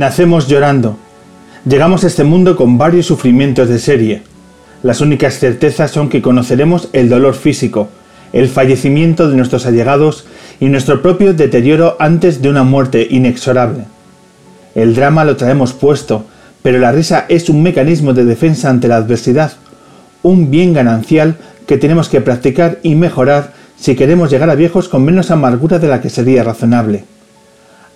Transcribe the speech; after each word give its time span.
Nacemos 0.00 0.48
llorando. 0.48 0.96
Llegamos 1.66 2.04
a 2.04 2.06
este 2.06 2.24
mundo 2.24 2.56
con 2.56 2.78
varios 2.78 3.04
sufrimientos 3.04 3.68
de 3.68 3.78
serie. 3.78 4.22
Las 4.82 5.02
únicas 5.02 5.38
certezas 5.38 5.90
son 5.90 6.08
que 6.08 6.22
conoceremos 6.22 6.88
el 6.94 7.10
dolor 7.10 7.34
físico, 7.34 7.90
el 8.32 8.48
fallecimiento 8.48 9.28
de 9.28 9.36
nuestros 9.36 9.66
allegados 9.66 10.24
y 10.58 10.70
nuestro 10.70 11.02
propio 11.02 11.34
deterioro 11.34 11.98
antes 11.98 12.40
de 12.40 12.48
una 12.48 12.62
muerte 12.62 13.08
inexorable. 13.10 13.84
El 14.74 14.94
drama 14.94 15.26
lo 15.26 15.36
traemos 15.36 15.74
puesto, 15.74 16.24
pero 16.62 16.78
la 16.78 16.92
risa 16.92 17.26
es 17.28 17.50
un 17.50 17.62
mecanismo 17.62 18.14
de 18.14 18.24
defensa 18.24 18.70
ante 18.70 18.88
la 18.88 18.96
adversidad, 18.96 19.52
un 20.22 20.50
bien 20.50 20.72
ganancial 20.72 21.36
que 21.66 21.76
tenemos 21.76 22.08
que 22.08 22.22
practicar 22.22 22.78
y 22.82 22.94
mejorar 22.94 23.52
si 23.76 23.94
queremos 23.96 24.30
llegar 24.30 24.48
a 24.48 24.54
viejos 24.54 24.88
con 24.88 25.04
menos 25.04 25.30
amargura 25.30 25.78
de 25.78 25.88
la 25.88 26.00
que 26.00 26.08
sería 26.08 26.42
razonable. 26.42 27.04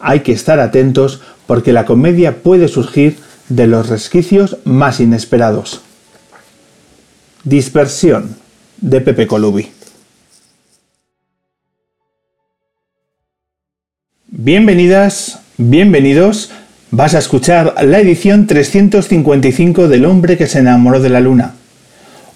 Hay 0.07 0.21
que 0.21 0.33
estar 0.33 0.61
atentos 0.61 1.23
porque 1.47 1.73
la 1.73 1.87
comedia 1.87 2.43
puede 2.43 2.69
surgir 2.69 3.17
de 3.49 3.67
los 3.67 3.89
resquicios 3.89 4.59
más 4.65 5.01
inesperados. 5.01 5.81
Dispersión 7.43 8.37
de 8.83 9.01
Pepe 9.01 9.27
Colubi. 9.27 9.71
Bienvenidas, 14.27 15.41
bienvenidos. 15.57 16.51
Vas 16.91 17.15
a 17.15 17.19
escuchar 17.19 17.75
la 17.83 17.99
edición 17.99 18.47
355 18.47 19.89
del 19.89 20.05
hombre 20.05 20.37
que 20.37 20.47
se 20.47 20.59
enamoró 20.59 21.01
de 21.01 21.09
la 21.09 21.21
luna. 21.21 21.55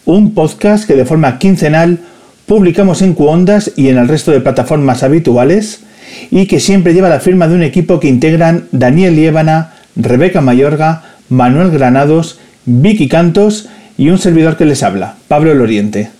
Un 0.07 0.33
podcast 0.33 0.87
que 0.87 0.97
de 0.97 1.05
forma 1.05 1.39
quincenal 1.39 1.99
publicamos 2.47 3.03
en 3.03 3.13
Cuondas 3.13 3.73
y 3.77 3.91
en 3.91 3.99
el 3.99 4.09
resto 4.09 4.31
de 4.31 4.41
plataformas 4.41 5.03
habituales 5.03 5.83
y 6.31 6.47
que 6.47 6.61
siempre 6.61 6.95
lleva 6.95 7.09
la 7.09 7.21
firma 7.21 7.49
de 7.49 7.55
un 7.55 7.63
equipo 7.63 8.01
que 8.01 8.09
integran 8.09 8.65
Daniel 8.73 9.17
Liébana, 9.17 9.75
Rebeca 9.97 10.41
Mayorga, 10.41 11.03
Manuel 11.29 11.71
Granados, 11.71 12.39
Vicky 12.65 13.09
Cantos 13.09 13.69
y 13.97 14.11
un 14.11 14.19
servidor 14.19 14.57
que 14.57 14.65
les 14.65 14.83
habla, 14.83 15.17
Pablo 15.29 15.55
Loriente. 15.55 16.11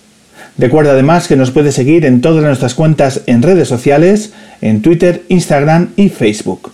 Recuerda 0.57 0.91
además 0.91 1.27
que 1.27 1.37
nos 1.37 1.51
puede 1.51 1.71
seguir 1.71 2.05
en 2.05 2.21
todas 2.21 2.43
nuestras 2.43 2.73
cuentas 2.73 3.21
en 3.27 3.41
redes 3.41 3.67
sociales, 3.67 4.33
en 4.61 4.81
Twitter, 4.81 5.23
Instagram 5.29 5.89
y 5.95 6.09
Facebook. 6.09 6.71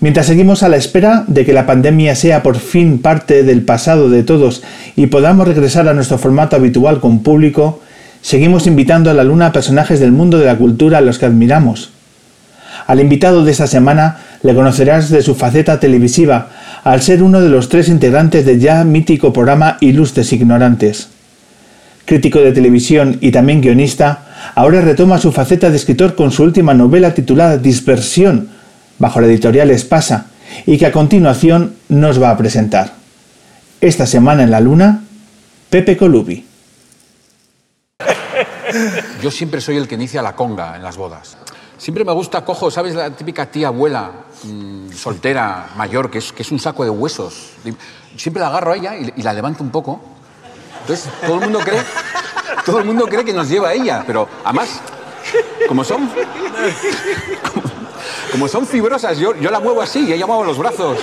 Mientras 0.00 0.26
seguimos 0.26 0.62
a 0.62 0.68
la 0.68 0.76
espera 0.76 1.24
de 1.26 1.44
que 1.44 1.52
la 1.52 1.66
pandemia 1.66 2.14
sea 2.14 2.42
por 2.42 2.58
fin 2.58 3.00
parte 3.00 3.42
del 3.42 3.62
pasado 3.62 4.08
de 4.08 4.22
todos 4.22 4.62
y 4.96 5.06
podamos 5.06 5.46
regresar 5.46 5.88
a 5.88 5.94
nuestro 5.94 6.18
formato 6.18 6.56
habitual 6.56 7.00
con 7.00 7.22
público, 7.22 7.80
seguimos 8.22 8.66
invitando 8.66 9.10
a 9.10 9.14
la 9.14 9.24
luna 9.24 9.46
a 9.46 9.52
personajes 9.52 10.00
del 10.00 10.12
mundo 10.12 10.38
de 10.38 10.46
la 10.46 10.56
cultura 10.56 10.98
a 10.98 11.00
los 11.00 11.18
que 11.18 11.26
admiramos. 11.26 11.90
Al 12.86 13.00
invitado 13.00 13.44
de 13.44 13.52
esta 13.52 13.66
semana 13.66 14.18
le 14.42 14.54
conocerás 14.54 15.10
de 15.10 15.22
su 15.22 15.34
faceta 15.34 15.80
televisiva, 15.80 16.48
al 16.82 17.02
ser 17.02 17.22
uno 17.22 17.40
de 17.40 17.48
los 17.48 17.68
tres 17.68 17.88
integrantes 17.88 18.44
del 18.44 18.58
ya 18.58 18.84
mítico 18.84 19.32
programa 19.32 19.76
Ilustres 19.80 20.32
Ignorantes. 20.32 21.08
Crítico 22.04 22.40
de 22.40 22.52
televisión 22.52 23.18
y 23.20 23.30
también 23.30 23.60
guionista, 23.60 24.24
ahora 24.54 24.80
retoma 24.80 25.18
su 25.18 25.30
faceta 25.30 25.70
de 25.70 25.76
escritor 25.76 26.16
con 26.16 26.32
su 26.32 26.42
última 26.42 26.74
novela 26.74 27.14
titulada 27.14 27.58
Dispersión, 27.58 28.48
bajo 28.98 29.20
la 29.20 29.28
editorial 29.28 29.70
Espasa, 29.70 30.26
y 30.66 30.78
que 30.78 30.86
a 30.86 30.92
continuación 30.92 31.74
nos 31.88 32.20
va 32.20 32.30
a 32.30 32.36
presentar. 32.36 32.94
Esta 33.80 34.06
semana 34.06 34.42
en 34.42 34.50
la 34.50 34.60
Luna, 34.60 35.04
Pepe 35.68 35.96
Colubi. 35.96 36.49
Yo 39.22 39.30
siempre 39.30 39.60
soy 39.60 39.76
el 39.76 39.88
que 39.88 39.94
inicia 39.94 40.22
la 40.22 40.34
conga 40.34 40.76
en 40.76 40.82
las 40.82 40.96
bodas. 40.96 41.36
Siempre 41.80 42.04
me 42.04 42.12
gusta, 42.12 42.44
cojo, 42.44 42.70
¿sabes? 42.70 42.94
La 42.94 43.10
típica 43.10 43.46
tía 43.46 43.68
abuela, 43.68 44.10
mm, 44.42 44.92
soltera, 44.92 45.70
mayor, 45.76 46.10
que 46.10 46.18
es, 46.18 46.30
que 46.30 46.42
es 46.42 46.52
un 46.52 46.58
saco 46.58 46.84
de 46.84 46.90
huesos. 46.90 47.52
Siempre 48.16 48.42
la 48.42 48.48
agarro 48.48 48.72
a 48.72 48.76
ella 48.76 48.96
y, 48.96 49.22
la 49.22 49.32
levanto 49.32 49.62
un 49.62 49.70
poco. 49.70 49.98
Entonces, 50.82 51.10
todo 51.24 51.36
el 51.36 51.40
mundo 51.40 51.60
cree, 51.60 51.80
todo 52.66 52.78
el 52.80 52.84
mundo 52.84 53.06
cree 53.06 53.24
que 53.24 53.32
nos 53.32 53.48
lleva 53.48 53.68
a 53.68 53.72
ella, 53.72 54.04
pero 54.06 54.28
además, 54.44 54.78
como 55.68 55.82
son, 55.82 56.10
como, 58.32 58.46
son 58.46 58.66
fibrosas, 58.66 59.16
yo, 59.18 59.34
yo 59.36 59.50
la 59.50 59.60
muevo 59.60 59.80
así 59.80 60.06
y 60.06 60.12
ella 60.12 60.26
mueve 60.26 60.48
los 60.48 60.58
brazos. 60.58 60.98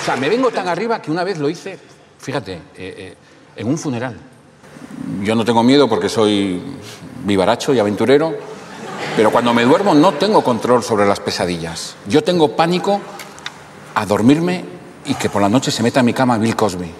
O 0.00 0.04
sea, 0.04 0.16
me 0.16 0.28
vengo 0.28 0.50
tan 0.50 0.66
arriba 0.66 1.00
que 1.00 1.12
una 1.12 1.22
vez 1.22 1.38
lo 1.38 1.48
hice, 1.48 1.78
fíjate, 2.18 2.54
eh, 2.54 2.60
eh, 2.76 3.16
en 3.54 3.68
un 3.68 3.78
funeral. 3.78 4.16
Yo 5.22 5.34
no 5.34 5.44
tengo 5.44 5.62
miedo 5.62 5.88
porque 5.88 6.08
soy 6.08 6.62
vivaracho 7.24 7.72
y 7.74 7.78
aventurero, 7.78 8.34
pero 9.16 9.30
cuando 9.30 9.52
me 9.54 9.64
duermo 9.64 9.94
no 9.94 10.12
tengo 10.14 10.42
control 10.42 10.82
sobre 10.82 11.06
las 11.06 11.20
pesadillas. 11.20 11.96
Yo 12.06 12.22
tengo 12.22 12.56
pánico 12.56 13.00
a 13.94 14.06
dormirme 14.06 14.64
y 15.04 15.14
que 15.14 15.30
por 15.30 15.42
la 15.42 15.48
noche 15.48 15.70
se 15.70 15.82
meta 15.82 16.00
en 16.00 16.06
mi 16.06 16.12
cama 16.12 16.38
Bill 16.38 16.56
Cosby. 16.56 16.92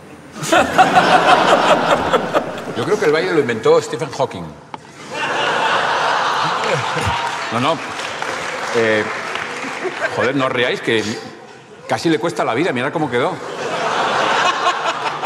Yo 2.77 2.85
creo 2.85 2.99
que 2.99 3.07
el 3.07 3.13
baile 3.13 3.33
lo 3.33 3.41
inventó 3.41 3.81
Stephen 3.81 4.11
Hawking. 4.11 4.45
No, 7.53 7.61
no. 7.61 7.79
Eh, 8.77 9.05
joder, 10.15 10.37
no 10.37 10.47
os 10.47 10.53
reáis, 10.53 10.81
que 10.81 11.03
casi 11.89 12.09
le 12.11 12.19
cuesta 12.19 12.45
la 12.45 12.55
vida. 12.55 12.73
Mirad 12.73 12.93
cómo 12.93 13.11
quedó. 13.11 13.33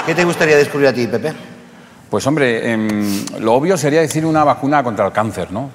¿Qué 0.06 0.14
te 0.14 0.24
gustaría 0.24 0.56
descubrir 0.56 0.88
a 0.88 0.92
ti, 0.92 1.06
Pepe? 1.06 1.49
Pues 2.10 2.26
hombre, 2.26 2.72
em, 2.72 3.24
lo 3.38 3.54
obvio 3.54 3.76
sería 3.76 4.00
decir 4.00 4.26
una 4.26 4.42
vacuna 4.42 4.82
contra 4.82 5.06
el 5.06 5.12
cáncer, 5.12 5.52
¿no? 5.52 5.70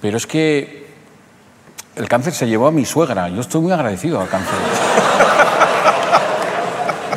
Pero 0.00 0.16
es 0.16 0.26
que 0.26 0.88
el 1.94 2.08
cáncer 2.08 2.32
se 2.32 2.48
llevó 2.48 2.66
a 2.66 2.72
mi 2.72 2.84
suegra. 2.84 3.28
Yo 3.28 3.40
estoy 3.40 3.60
muy 3.60 3.72
agradecido 3.72 4.20
al 4.20 4.28
cáncer. 4.28 4.58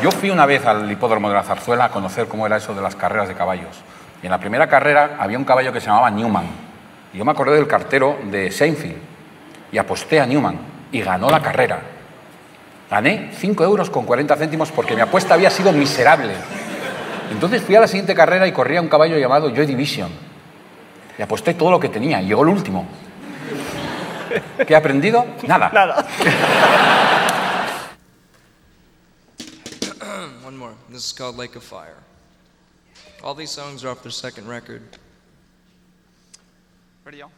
Yo 0.03 0.11
fui 0.11 0.29
una 0.29 0.45
vez 0.45 0.63
al 0.67 0.91
hipódromo 0.91 1.29
de 1.29 1.33
la 1.33 1.41
Zarzuela 1.41 1.85
a 1.85 1.89
conocer 1.89 2.27
cómo 2.27 2.45
era 2.45 2.57
eso 2.57 2.75
de 2.75 2.81
las 2.83 2.95
carreras 2.95 3.27
de 3.27 3.33
caballos. 3.33 3.81
Y 4.21 4.27
en 4.27 4.31
la 4.31 4.39
primera 4.39 4.67
carrera 4.67 5.17
había 5.19 5.39
un 5.39 5.45
caballo 5.45 5.73
que 5.73 5.81
se 5.81 5.87
llamaba 5.87 6.11
Newman. 6.11 6.45
Y 7.13 7.17
yo 7.17 7.25
me 7.25 7.31
acordé 7.31 7.55
del 7.55 7.65
cartero 7.65 8.19
de 8.25 8.51
Seinfeld 8.51 8.97
y 9.71 9.79
aposté 9.79 10.19
a 10.19 10.27
Newman 10.27 10.59
y 10.91 11.01
ganó 11.01 11.31
la 11.31 11.41
carrera. 11.41 11.79
Gané 12.91 13.31
5 13.33 13.63
euros 13.63 13.89
con 13.89 14.05
40 14.05 14.35
céntimos 14.35 14.71
porque 14.71 14.93
mi 14.95 15.01
apuesta 15.01 15.33
había 15.33 15.49
sido 15.49 15.71
miserable. 15.71 16.35
Entonces 17.31 17.61
fui 17.63 17.75
a 17.75 17.81
la 17.81 17.87
siguiente 17.87 18.13
carrera 18.15 18.47
y 18.47 18.51
corría 18.51 18.81
un 18.81 18.89
caballo 18.89 19.17
llamado 19.17 19.49
Joy 19.49 19.65
Division. 19.65 20.09
Y 21.17 21.21
aposté 21.21 21.53
todo 21.53 21.71
lo 21.71 21.79
que 21.79 21.89
tenía. 21.89 22.21
Y 22.21 22.27
llegó 22.27 22.43
el 22.43 22.49
último. 22.49 22.85
¿Qué 24.65 24.73
he 24.73 24.75
aprendido? 24.75 25.25
Nada. 25.47 25.69
Nada. 25.73 26.05
One 30.45 30.57
more. 30.57 30.73
This 30.89 31.05
is 31.05 31.13
called 31.13 31.37
Lake 31.37 31.55
of 31.55 31.63
Fire. 31.63 31.97
All 33.23 33.33
these 33.33 33.51
songs 33.51 33.83
are 33.83 33.89
off 33.89 34.03
their 34.03 34.11
second 34.11 34.47
record. 34.47 34.81
Ready, 37.05 37.17
y'all? 37.17 37.31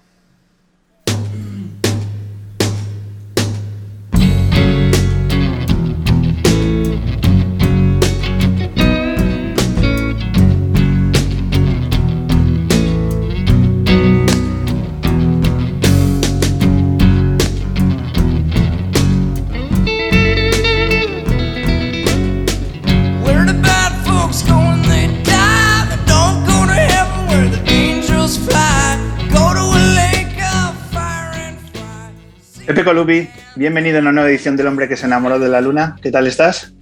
Pepe 32.67 32.83
Colubi, 32.83 33.29
bienvenido 33.55 33.97
a 33.97 34.01
una 34.01 34.11
nueva 34.11 34.29
edición 34.29 34.57
del 34.57 34.67
hombre 34.67 34.87
que 34.89 34.97
se 34.97 35.05
enamoró 35.05 35.39
de 35.39 35.47
la 35.47 35.61
luna. 35.61 35.95
¿Qué 36.01 36.11
tal 36.11 36.27
estás? 36.27 36.73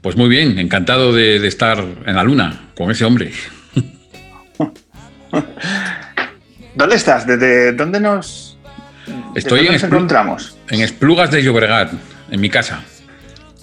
Pues 0.00 0.16
muy 0.16 0.28
bien, 0.28 0.58
encantado 0.58 1.12
de, 1.12 1.40
de 1.40 1.48
estar 1.48 1.78
en 2.06 2.14
la 2.14 2.22
luna 2.22 2.68
con 2.76 2.90
ese 2.90 3.04
hombre. 3.04 3.32
¿Dónde 6.76 6.94
estás? 6.96 7.26
¿Desde 7.26 7.72
dónde 7.72 7.98
nos, 8.00 8.58
Estoy 9.34 9.58
dónde 9.60 9.66
en, 9.66 9.72
nos 9.74 9.82
encontramos? 9.84 10.56
en 10.70 10.80
Esplugas 10.82 11.30
de 11.32 11.42
Llobregat, 11.42 11.92
en 12.30 12.40
mi 12.40 12.48
casa, 12.48 12.82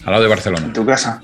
al 0.04 0.12
lado 0.12 0.24
de 0.24 0.26
En 0.26 0.30
Barcelona. 0.30 0.74
tu 0.74 0.86
casa. 0.86 1.22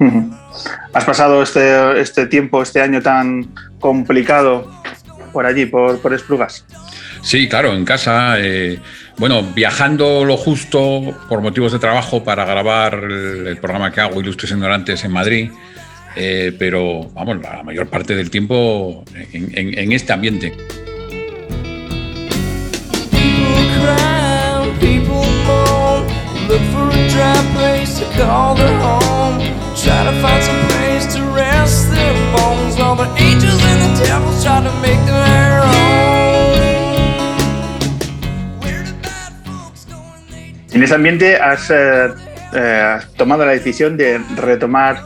¿Has 0.92 1.04
pasado 1.04 1.42
este, 1.44 2.00
este 2.00 2.26
tiempo, 2.26 2.60
este 2.62 2.80
año 2.80 3.00
tan 3.00 3.54
complicado 3.78 4.68
por 5.32 5.46
allí, 5.46 5.66
por, 5.66 6.00
por 6.00 6.12
Esplugas? 6.12 6.64
Sí, 7.22 7.48
claro, 7.48 7.74
en 7.74 7.84
casa. 7.84 8.36
eh, 8.38 8.78
bueno, 9.18 9.42
viajando 9.54 10.24
lo 10.24 10.36
justo 10.36 11.02
por 11.28 11.40
motivos 11.42 11.72
de 11.72 11.78
trabajo 11.78 12.24
para 12.24 12.44
grabar 12.44 12.94
el, 12.94 13.56
programa 13.58 13.92
que 13.92 14.00
hago, 14.00 14.20
Ilustres 14.20 14.50
Ignorantes, 14.52 15.04
en 15.04 15.12
Madrid. 15.12 15.50
eh, 16.16 16.52
pero, 16.58 17.10
vamos, 17.14 17.40
la 17.40 17.62
mayor 17.62 17.88
parte 17.88 18.14
del 18.16 18.30
tiempo 18.30 19.04
en 19.32 19.92
este 19.92 20.12
ambiente. 20.12 20.52
En 40.72 40.82
ese 40.82 40.94
ambiente 40.94 41.36
has, 41.36 41.70
eh, 41.70 42.08
eh, 42.54 42.98
tomado 43.16 43.44
la 43.44 43.52
decisión 43.52 43.96
de 43.96 44.18
retomar 44.36 45.02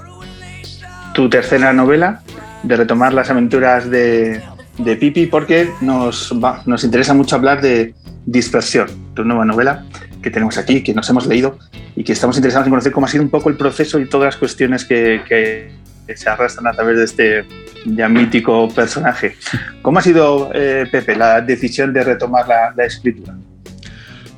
tu 1.14 1.28
tercera 1.30 1.72
novela, 1.72 2.22
de 2.62 2.76
retomar 2.76 3.12
las 3.14 3.30
aventuras 3.30 3.88
de, 3.90 4.42
de 4.78 4.96
Pipi, 4.96 5.26
porque 5.26 5.70
nos, 5.80 6.32
va- 6.42 6.62
nos 6.66 6.84
interesa 6.84 7.14
mucho 7.14 7.36
hablar 7.36 7.60
de 7.60 7.94
Dispersión, 8.26 8.88
tu 9.14 9.24
nueva 9.24 9.44
novela 9.44 9.84
que 10.22 10.30
tenemos 10.30 10.56
aquí, 10.56 10.82
que 10.82 10.94
nos 10.94 11.08
hemos 11.10 11.26
leído 11.26 11.58
y 11.94 12.02
que 12.04 12.12
estamos 12.12 12.36
interesados 12.36 12.66
en 12.66 12.70
conocer 12.70 12.92
cómo 12.92 13.04
ha 13.06 13.10
sido 13.10 13.22
un 13.22 13.28
poco 13.30 13.50
el 13.50 13.56
proceso 13.56 13.98
y 13.98 14.06
todas 14.08 14.26
las 14.26 14.36
cuestiones 14.36 14.84
que- 14.84 15.20
que 15.28 16.16
se 16.16 16.28
arrastran 16.30 16.66
a 16.66 16.72
través 16.72 16.96
de 16.98 17.04
este 17.04 17.44
ya 17.84 18.08
mítico 18.08 18.68
personaje. 18.70 19.36
¿Cómo 19.82 19.98
ha 19.98 20.02
sido, 20.02 20.50
eh, 20.54 20.86
Pepe, 20.90 21.14
la 21.16 21.40
decisión 21.42 21.92
de 21.92 22.02
retomar 22.04 22.48
la- 22.48 22.72
la 22.74 22.84
escritura? 22.86 23.34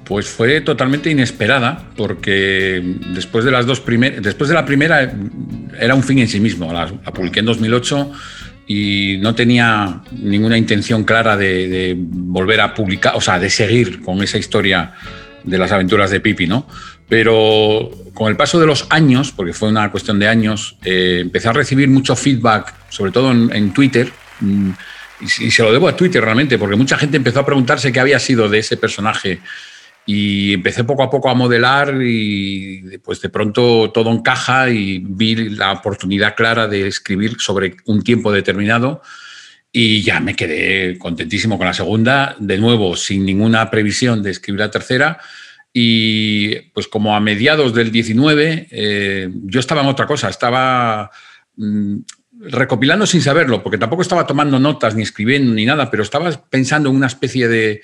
Pues 0.06 0.28
fue 0.28 0.60
totalmente 0.60 1.10
inesperada, 1.10 1.90
porque 1.96 2.80
después 3.08 3.44
de 3.44 3.50
las 3.50 3.66
dos 3.66 3.80
primeras, 3.80 4.22
después 4.22 4.48
de 4.48 4.54
la 4.54 4.64
primera 4.64 5.12
era 5.80 5.96
un 5.96 6.02
fin 6.04 6.20
en 6.20 6.28
sí 6.28 6.38
mismo. 6.38 6.72
La, 6.72 6.86
publiqué 6.86 7.40
en 7.40 7.46
2008 7.46 8.12
y 8.68 9.18
no 9.20 9.34
tenía 9.34 10.02
ninguna 10.12 10.56
intención 10.56 11.02
clara 11.02 11.36
de, 11.36 11.96
volver 11.98 12.60
a 12.60 12.72
publicar, 12.72 13.16
o 13.16 13.20
sea, 13.20 13.40
de 13.40 13.50
seguir 13.50 14.00
con 14.00 14.22
esa 14.22 14.38
historia 14.38 14.92
de 15.42 15.58
las 15.58 15.72
aventuras 15.72 16.12
de 16.12 16.20
Pipi, 16.20 16.46
¿no? 16.46 16.68
Pero 17.08 17.90
con 18.14 18.28
el 18.28 18.36
paso 18.36 18.60
de 18.60 18.66
los 18.66 18.86
años, 18.90 19.32
porque 19.32 19.52
fue 19.52 19.68
una 19.70 19.90
cuestión 19.90 20.20
de 20.20 20.28
años, 20.28 20.76
eh, 20.84 21.18
empecé 21.22 21.48
a 21.48 21.52
recibir 21.52 21.88
mucho 21.88 22.14
feedback, 22.14 22.74
sobre 22.90 23.10
todo 23.10 23.32
en, 23.32 23.52
en 23.52 23.72
Twitter. 23.72 24.12
mm, 24.38 24.70
y, 25.20 25.46
y 25.46 25.50
se 25.50 25.62
lo 25.64 25.72
debo 25.72 25.88
a 25.88 25.96
Twitter 25.96 26.22
realmente, 26.22 26.58
porque 26.58 26.76
mucha 26.76 26.96
gente 26.96 27.16
empezó 27.16 27.40
a 27.40 27.46
preguntarse 27.46 27.90
qué 27.90 27.98
había 27.98 28.20
sido 28.20 28.48
de 28.48 28.58
ese 28.58 28.76
personaje 28.76 29.40
y 30.06 30.54
empecé 30.54 30.84
poco 30.84 31.02
a 31.02 31.10
poco 31.10 31.28
a 31.28 31.34
modelar 31.34 31.96
y 32.00 32.98
pues 33.02 33.20
de 33.20 33.28
pronto 33.28 33.90
todo 33.90 34.12
encaja 34.12 34.70
y 34.70 35.02
vi 35.04 35.50
la 35.50 35.72
oportunidad 35.72 36.36
clara 36.36 36.68
de 36.68 36.86
escribir 36.86 37.36
sobre 37.40 37.76
un 37.86 38.02
tiempo 38.02 38.30
determinado 38.30 39.02
y 39.72 40.02
ya 40.02 40.20
me 40.20 40.36
quedé 40.36 40.96
contentísimo 40.96 41.58
con 41.58 41.66
la 41.66 41.74
segunda, 41.74 42.36
de 42.38 42.56
nuevo 42.56 42.96
sin 42.96 43.26
ninguna 43.26 43.68
previsión 43.68 44.22
de 44.22 44.30
escribir 44.30 44.60
la 44.60 44.70
tercera. 44.70 45.18
Y 45.72 46.54
pues 46.72 46.88
como 46.88 47.14
a 47.14 47.20
mediados 47.20 47.74
del 47.74 47.90
19 47.90 48.68
eh, 48.70 49.28
yo 49.44 49.60
estaba 49.60 49.82
en 49.82 49.88
otra 49.88 50.06
cosa, 50.06 50.30
estaba 50.30 51.10
mm, 51.56 51.96
recopilando 52.40 53.06
sin 53.06 53.20
saberlo, 53.20 53.62
porque 53.62 53.76
tampoco 53.76 54.02
estaba 54.02 54.26
tomando 54.26 54.58
notas 54.58 54.94
ni 54.94 55.02
escribiendo 55.02 55.52
ni 55.52 55.66
nada, 55.66 55.90
pero 55.90 56.04
estaba 56.04 56.30
pensando 56.48 56.88
en 56.88 56.96
una 56.96 57.08
especie 57.08 57.48
de, 57.48 57.82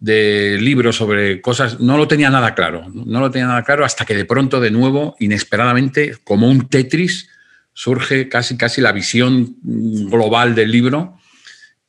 de 0.00 0.58
libro 0.60 0.92
sobre 0.92 1.40
cosas, 1.40 1.80
no 1.80 1.96
lo 1.96 2.06
tenía 2.06 2.30
nada 2.30 2.54
claro, 2.54 2.88
no 2.92 3.20
lo 3.20 3.30
tenía 3.30 3.48
nada 3.48 3.64
claro 3.64 3.84
hasta 3.84 4.04
que 4.04 4.14
de 4.14 4.24
pronto, 4.24 4.60
de 4.60 4.70
nuevo, 4.70 5.16
inesperadamente, 5.18 6.16
como 6.24 6.48
un 6.48 6.68
Tetris, 6.68 7.28
surge 7.72 8.28
casi, 8.28 8.56
casi 8.56 8.80
la 8.80 8.92
visión 8.92 9.56
global 9.62 10.54
del 10.54 10.70
libro 10.70 11.18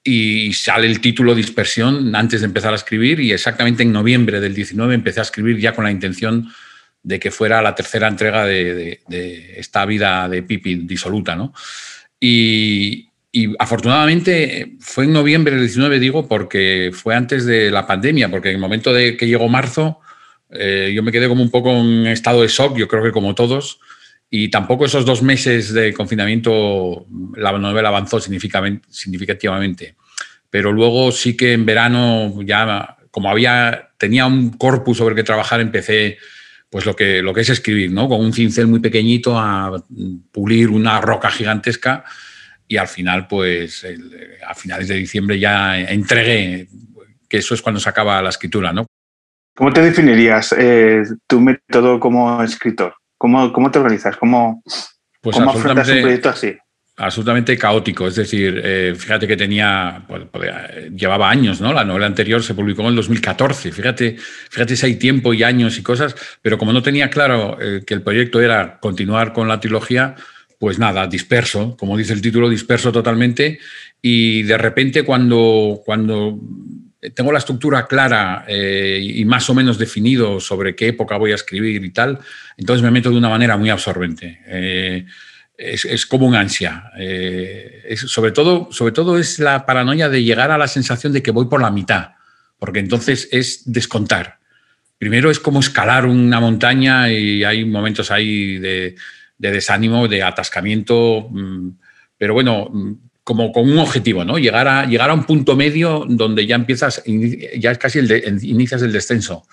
y 0.04 0.54
sale 0.54 0.88
el 0.88 1.02
título 1.02 1.36
Dispersión 1.36 2.16
antes 2.16 2.42
de 2.42 2.48
empezar 2.48 2.74
a 2.74 2.78
escribir 2.78 3.20
y 3.20 3.32
exactamente 3.32 3.84
en 3.84 3.92
noviembre 3.92 4.40
del 4.40 4.54
19 4.54 4.96
empecé 4.96 5.20
a 5.20 5.24
escribir 5.24 5.58
ya 5.58 5.74
con 5.74 5.84
la 5.84 5.92
intención 5.92 6.50
de 7.02 7.20
que 7.20 7.32
fuera 7.32 7.62
la 7.62 7.76
tercera 7.76 8.08
entrega 8.08 8.46
de 8.46 9.02
esta 9.58 9.86
vida 9.86 10.30
de 10.30 10.44
Pipi 10.44 10.76
disoluta, 10.76 11.36
¿no? 11.36 11.54
Y, 12.20 13.09
y 13.32 13.54
afortunadamente 13.60 14.78
fue 14.80 15.06
en 15.06 15.14
noviembre 15.14 15.54
del 15.54 15.62
19, 15.62 16.00
digo, 16.00 16.28
porque 16.28 16.92
fue 16.94 17.16
antes 17.16 17.46
de 17.46 17.70
la 17.70 17.86
pandemia, 17.86 18.30
porque 18.30 18.50
en 18.50 18.56
el 18.56 18.62
momento 18.62 18.92
de 18.92 19.16
que 19.18 19.28
llegó 19.28 19.48
marzo, 19.48 20.00
eh, 20.50 20.92
yo 20.96 21.04
me 21.04 21.12
quedé 21.12 21.28
como 21.28 21.44
un 21.44 21.52
poco 21.52 21.72
en 21.72 22.08
estado 22.08 22.42
de 22.42 22.48
shock, 22.48 22.76
yo 22.76 22.88
creo 22.88 23.04
que 23.04 23.12
como 23.12 23.36
todos, 23.36 23.80
y 24.32 24.50
tampoco 24.50 24.86
esos 24.86 25.06
dos 25.06 25.22
meses 25.22 25.74
de 25.74 25.94
confinamiento 25.94 27.06
la 27.36 27.58
novela 27.58 27.90
avanzó 27.90 28.20
significativamente. 28.20 29.96
Pero 30.50 30.72
luego 30.72 31.12
sí 31.12 31.38
que 31.38 31.54
en 31.54 31.66
verano 31.66 32.42
ya, 32.44 32.98
como 33.12 33.30
había, 33.30 33.90
tenía 33.98 34.26
un 34.26 34.52
corpus 34.52 34.98
sobre 34.98 35.14
el 35.14 35.18
que 35.18 35.24
trabajar, 35.24 35.62
empecé 35.62 36.18
pues 36.72 36.86
lo 36.86 36.96
que, 36.96 37.22
lo 37.22 37.34
que 37.34 37.42
es 37.42 37.50
escribir, 37.50 37.92
¿no? 37.92 38.08
Con 38.08 38.22
un 38.22 38.34
cincel 38.34 38.68
muy 38.68 38.80
pequeñito 38.80 39.38
a 39.38 39.84
pulir 40.32 40.70
una 40.70 41.02
roca 41.02 41.32
gigantesca 41.32 42.06
y 42.70 42.78
al 42.78 42.88
final, 42.88 43.28
pues 43.28 43.84
el- 43.84 44.38
a 44.48 44.54
finales 44.54 44.88
de 44.88 44.96
diciembre 44.96 45.40
ya 45.40 45.78
entregué, 45.80 46.68
que 47.28 47.38
eso 47.38 47.56
es 47.56 47.62
cuando 47.62 47.82
se 47.82 47.90
acaba 47.90 48.22
la 48.22 48.30
escritura, 48.30 48.72
¿no? 48.72 48.86
¿Cómo 49.56 49.74
te 49.74 49.82
definirías 49.82 50.56
eh, 50.58 51.04
tu 51.28 51.42
método 51.42 52.00
como 52.00 52.42
escritor? 52.44 52.94
¿Cómo, 53.18 53.52
cómo 53.52 53.72
te 53.72 53.80
organizas? 53.80 54.16
¿Cómo, 54.16 54.64
Pues 55.20 55.36
cómo 55.36 55.50
afrontas 55.50 55.90
un 55.90 56.02
proyecto 56.02 56.30
así? 56.30 56.56
absolutamente 56.96 57.58
caótico. 57.58 58.08
Es 58.08 58.16
decir, 58.16 58.62
eh, 58.64 58.94
fíjate 58.96 59.26
que 59.26 59.38
tenía, 59.38 60.04
pues, 60.08 60.24
pues, 60.32 60.50
eh, 60.52 60.92
llevaba 60.96 61.30
años, 61.30 61.62
¿no? 61.62 61.74
La 61.74 61.86
novela 61.86 62.06
anterior 62.06 62.44
se 62.44 62.54
publicó 62.54 62.82
en 62.84 62.90
el 62.90 62.96
2014. 62.98 63.72
Fíjate, 63.72 64.18
fíjate 64.50 64.76
si 64.76 64.86
hay 64.86 64.96
tiempo 64.96 65.34
y 65.34 65.42
años 65.44 65.78
y 65.78 65.82
cosas, 65.84 66.16
pero 66.42 66.58
como 66.58 66.74
no 66.74 66.84
tenía 66.84 67.10
claro 67.10 67.58
eh, 67.62 67.84
que 67.88 67.94
el 67.94 68.02
proyecto 68.02 68.42
era 68.42 68.80
continuar 68.80 69.34
con 69.34 69.48
la 69.48 69.60
trilogía, 69.60 70.16
pues 70.60 70.78
nada, 70.78 71.08
disperso, 71.08 71.76
como 71.78 71.98
dice 71.98 72.12
el 72.12 72.22
título, 72.22 72.50
disperso 72.50 72.92
totalmente. 72.92 73.60
Y 74.02 74.44
de 74.44 74.58
repente 74.58 75.04
cuando, 75.04 75.82
cuando 75.86 76.38
tengo 77.16 77.32
la 77.32 77.40
estructura 77.40 77.88
clara 77.88 78.44
eh, 78.46 79.00
y 79.02 79.24
más 79.24 79.50
o 79.50 79.54
menos 79.54 79.78
definido 79.78 80.42
sobre 80.42 80.76
qué 80.76 80.90
época 80.90 81.18
voy 81.18 81.32
a 81.32 81.36
escribir 81.36 81.84
y 81.84 81.92
tal, 81.92 82.20
entonces 82.58 82.84
me 82.84 82.92
meto 82.92 83.10
de 83.10 83.18
una 83.18 83.30
manera 83.30 83.56
muy 83.56 83.70
absorbente. 83.70 84.42
Eh, 84.48 85.06
es, 85.58 85.86
es, 85.86 86.06
como 86.06 86.28
un 86.28 86.36
ansia. 86.36 86.92
Eh, 86.98 87.84
es, 87.88 88.02
sobre, 88.02 88.32
todo, 88.32 88.68
sobre 88.72 88.92
todo 88.92 89.18
es 89.18 89.40
la 89.40 89.66
paranoia 89.66 90.10
de 90.10 90.24
llegar 90.24 90.52
a 90.52 90.58
la 90.58 90.68
sensación 90.68 91.14
de 91.14 91.24
que 91.24 91.32
voy 91.32 91.46
por 91.46 91.62
la 91.62 91.72
mitad, 91.72 92.12
porque 92.58 92.80
entonces 92.80 93.30
es 93.32 93.62
descontar. 93.72 94.40
Primero 94.98 95.32
es 95.32 95.40
como 95.40 95.62
escalar 95.62 96.06
una 96.06 96.42
montaña 96.42 97.10
y 97.10 97.46
hay 97.46 97.64
momentos 97.64 98.12
ahí 98.12 98.58
de, 98.58 98.96
de 99.40 99.52
desánimo, 99.52 100.08
de 100.08 100.22
atascamiento, 100.22 101.28
mmm, 101.32 101.70
pero 102.18 102.36
bueno, 102.36 102.70
como 103.24 103.52
con 103.52 103.70
un 103.70 103.80
objetivo, 103.80 104.26
¿no? 104.26 104.38
Llegar 104.38 104.68
a, 104.68 104.86
llegar 104.86 105.10
a 105.10 105.14
un 105.14 105.24
punto 105.24 105.56
medio 105.56 106.06
donde 106.08 106.46
ya 106.46 106.56
empiezas, 106.56 107.02
ya 107.06 107.72
es 107.72 107.78
casi 107.78 108.00
el 108.00 108.40
inicias 108.44 108.82
el 108.82 108.92
descenso. 108.92 109.48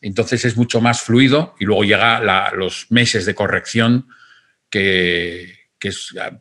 Entonces 0.00 0.44
es 0.44 0.56
mucho 0.56 0.80
más 0.80 1.00
fluido 1.00 1.54
y 1.60 1.64
luego 1.64 1.84
llega 1.84 2.20
los 2.52 2.86
meses 2.90 3.24
de 3.24 3.34
corrección 3.34 4.08
que, 4.68 5.60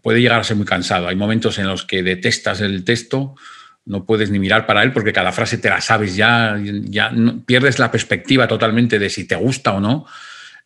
puede 0.02 0.22
llegar 0.22 0.40
a 0.40 0.44
ser 0.44 0.58
muy 0.58 0.66
cansado. 0.66 1.08
Hay 1.08 1.16
momentos 1.16 1.58
en 1.60 1.68
los 1.68 1.86
que 1.86 2.04
detestas 2.04 2.62
el 2.62 2.84
texto, 2.84 3.36
no 3.86 4.06
puedes 4.06 4.30
ni 4.30 4.40
mirar 4.40 4.66
para 4.66 4.84
él 4.84 4.92
porque 4.92 5.14
cada 5.14 5.32
frase 5.32 5.58
te 5.58 5.70
la 5.70 5.82
sabes 5.82 6.16
ya, 6.16 6.60
ya 6.64 7.12
pierdes 7.46 7.80
la 7.80 7.92
perspectiva 7.92 8.48
totalmente 8.48 9.00
de 9.00 9.10
si 9.10 9.26
te 9.26 9.36
gusta 9.36 9.74
o 9.74 9.80
no. 9.80 10.06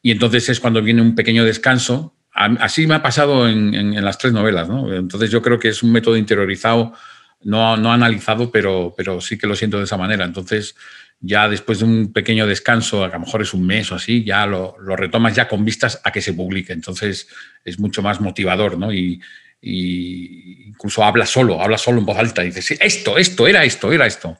Y 0.02 0.12
entonces 0.12 0.50
es 0.50 0.60
cuando 0.60 0.82
viene 0.82 1.02
un 1.02 1.16
pequeño 1.16 1.44
descanso. 1.44 2.16
Así 2.32 2.86
me 2.86 2.96
ha 2.96 3.02
pasado 3.02 3.48
en, 3.48 4.04
las 4.04 4.18
tres 4.18 4.34
novelas. 4.34 4.68
Entonces 4.92 5.32
yo 5.32 5.42
creo 5.42 5.60
que 5.60 5.70
es 5.70 5.84
un 5.84 5.92
método 5.92 6.18
interiorizado, 6.18 6.94
no, 7.42 7.78
no 7.78 7.92
analizado, 7.92 8.52
pero, 8.52 8.94
pero 8.96 9.22
sí 9.22 9.38
que 9.38 9.48
lo 9.48 9.56
siento 9.56 9.78
de 9.78 9.86
esa 9.86 9.98
manera. 9.98 10.26
Entonces 10.26 10.76
ya 11.20 11.50
después 11.50 11.80
de 11.80 11.86
un 11.86 12.14
pequeño 12.14 12.46
descanso, 12.46 13.04
a 13.04 13.08
lo 13.08 13.20
mejor 13.20 13.42
es 13.42 13.54
un 13.54 13.66
mes 13.66 13.92
o 13.92 13.96
así, 13.96 14.24
ya 14.24 14.46
lo, 14.46 14.76
retomas 14.78 15.36
ya 15.36 15.48
con 15.48 15.66
vistas 15.66 16.02
a 16.04 16.12
que 16.12 16.22
se 16.22 16.34
publique. 16.34 16.74
Entonces 16.74 17.28
es 17.64 17.80
mucho 17.80 18.02
más 18.02 18.22
motivador, 18.22 18.78
¿no? 18.78 18.94
Y, 18.94 19.22
incluso 19.62 21.04
habla 21.04 21.26
solo, 21.26 21.60
habla 21.60 21.80
solo 21.80 21.98
en 21.98 22.06
voz 22.06 22.20
alta, 22.20 22.44
y 22.44 22.52
dices, 22.52 22.78
esto, 22.80 23.18
esto, 23.18 23.48
era 23.48 23.64
esto, 23.64 23.92
era 23.92 24.06
esto. 24.06 24.38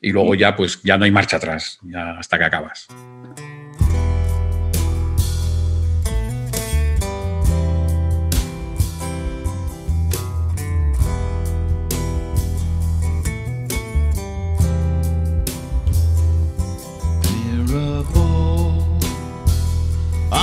Y 0.00 0.12
luego 0.12 0.36
ya 0.36 0.54
pues 0.54 0.80
ya 0.84 0.96
no 0.96 1.04
hay 1.04 1.10
marcha 1.10 1.38
atrás, 1.38 1.80
ya 1.82 2.12
hasta 2.18 2.38
que 2.38 2.44
acabas. 2.44 2.86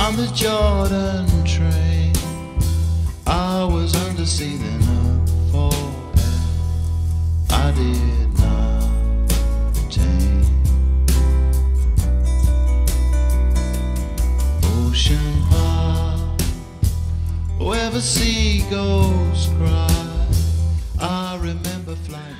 on 0.08 0.16
the 0.16 0.26
Jordan 0.28 1.26
train. 1.44 2.12
I 3.26 3.62
was 3.64 3.94
under 4.06 4.24
sea 4.24 4.56
up 4.56 5.28
for 5.52 5.74
air. 6.16 6.40
I 7.50 7.70
did 7.72 8.28
not 8.38 9.28
take. 9.90 10.48
Ocean 14.78 15.42
pop, 15.50 16.40
where 17.60 17.90
the 17.90 18.00
seagulls 18.00 19.50
cry. 19.58 20.26
I 20.98 21.36
remember 21.36 21.94
flying. 22.06 22.36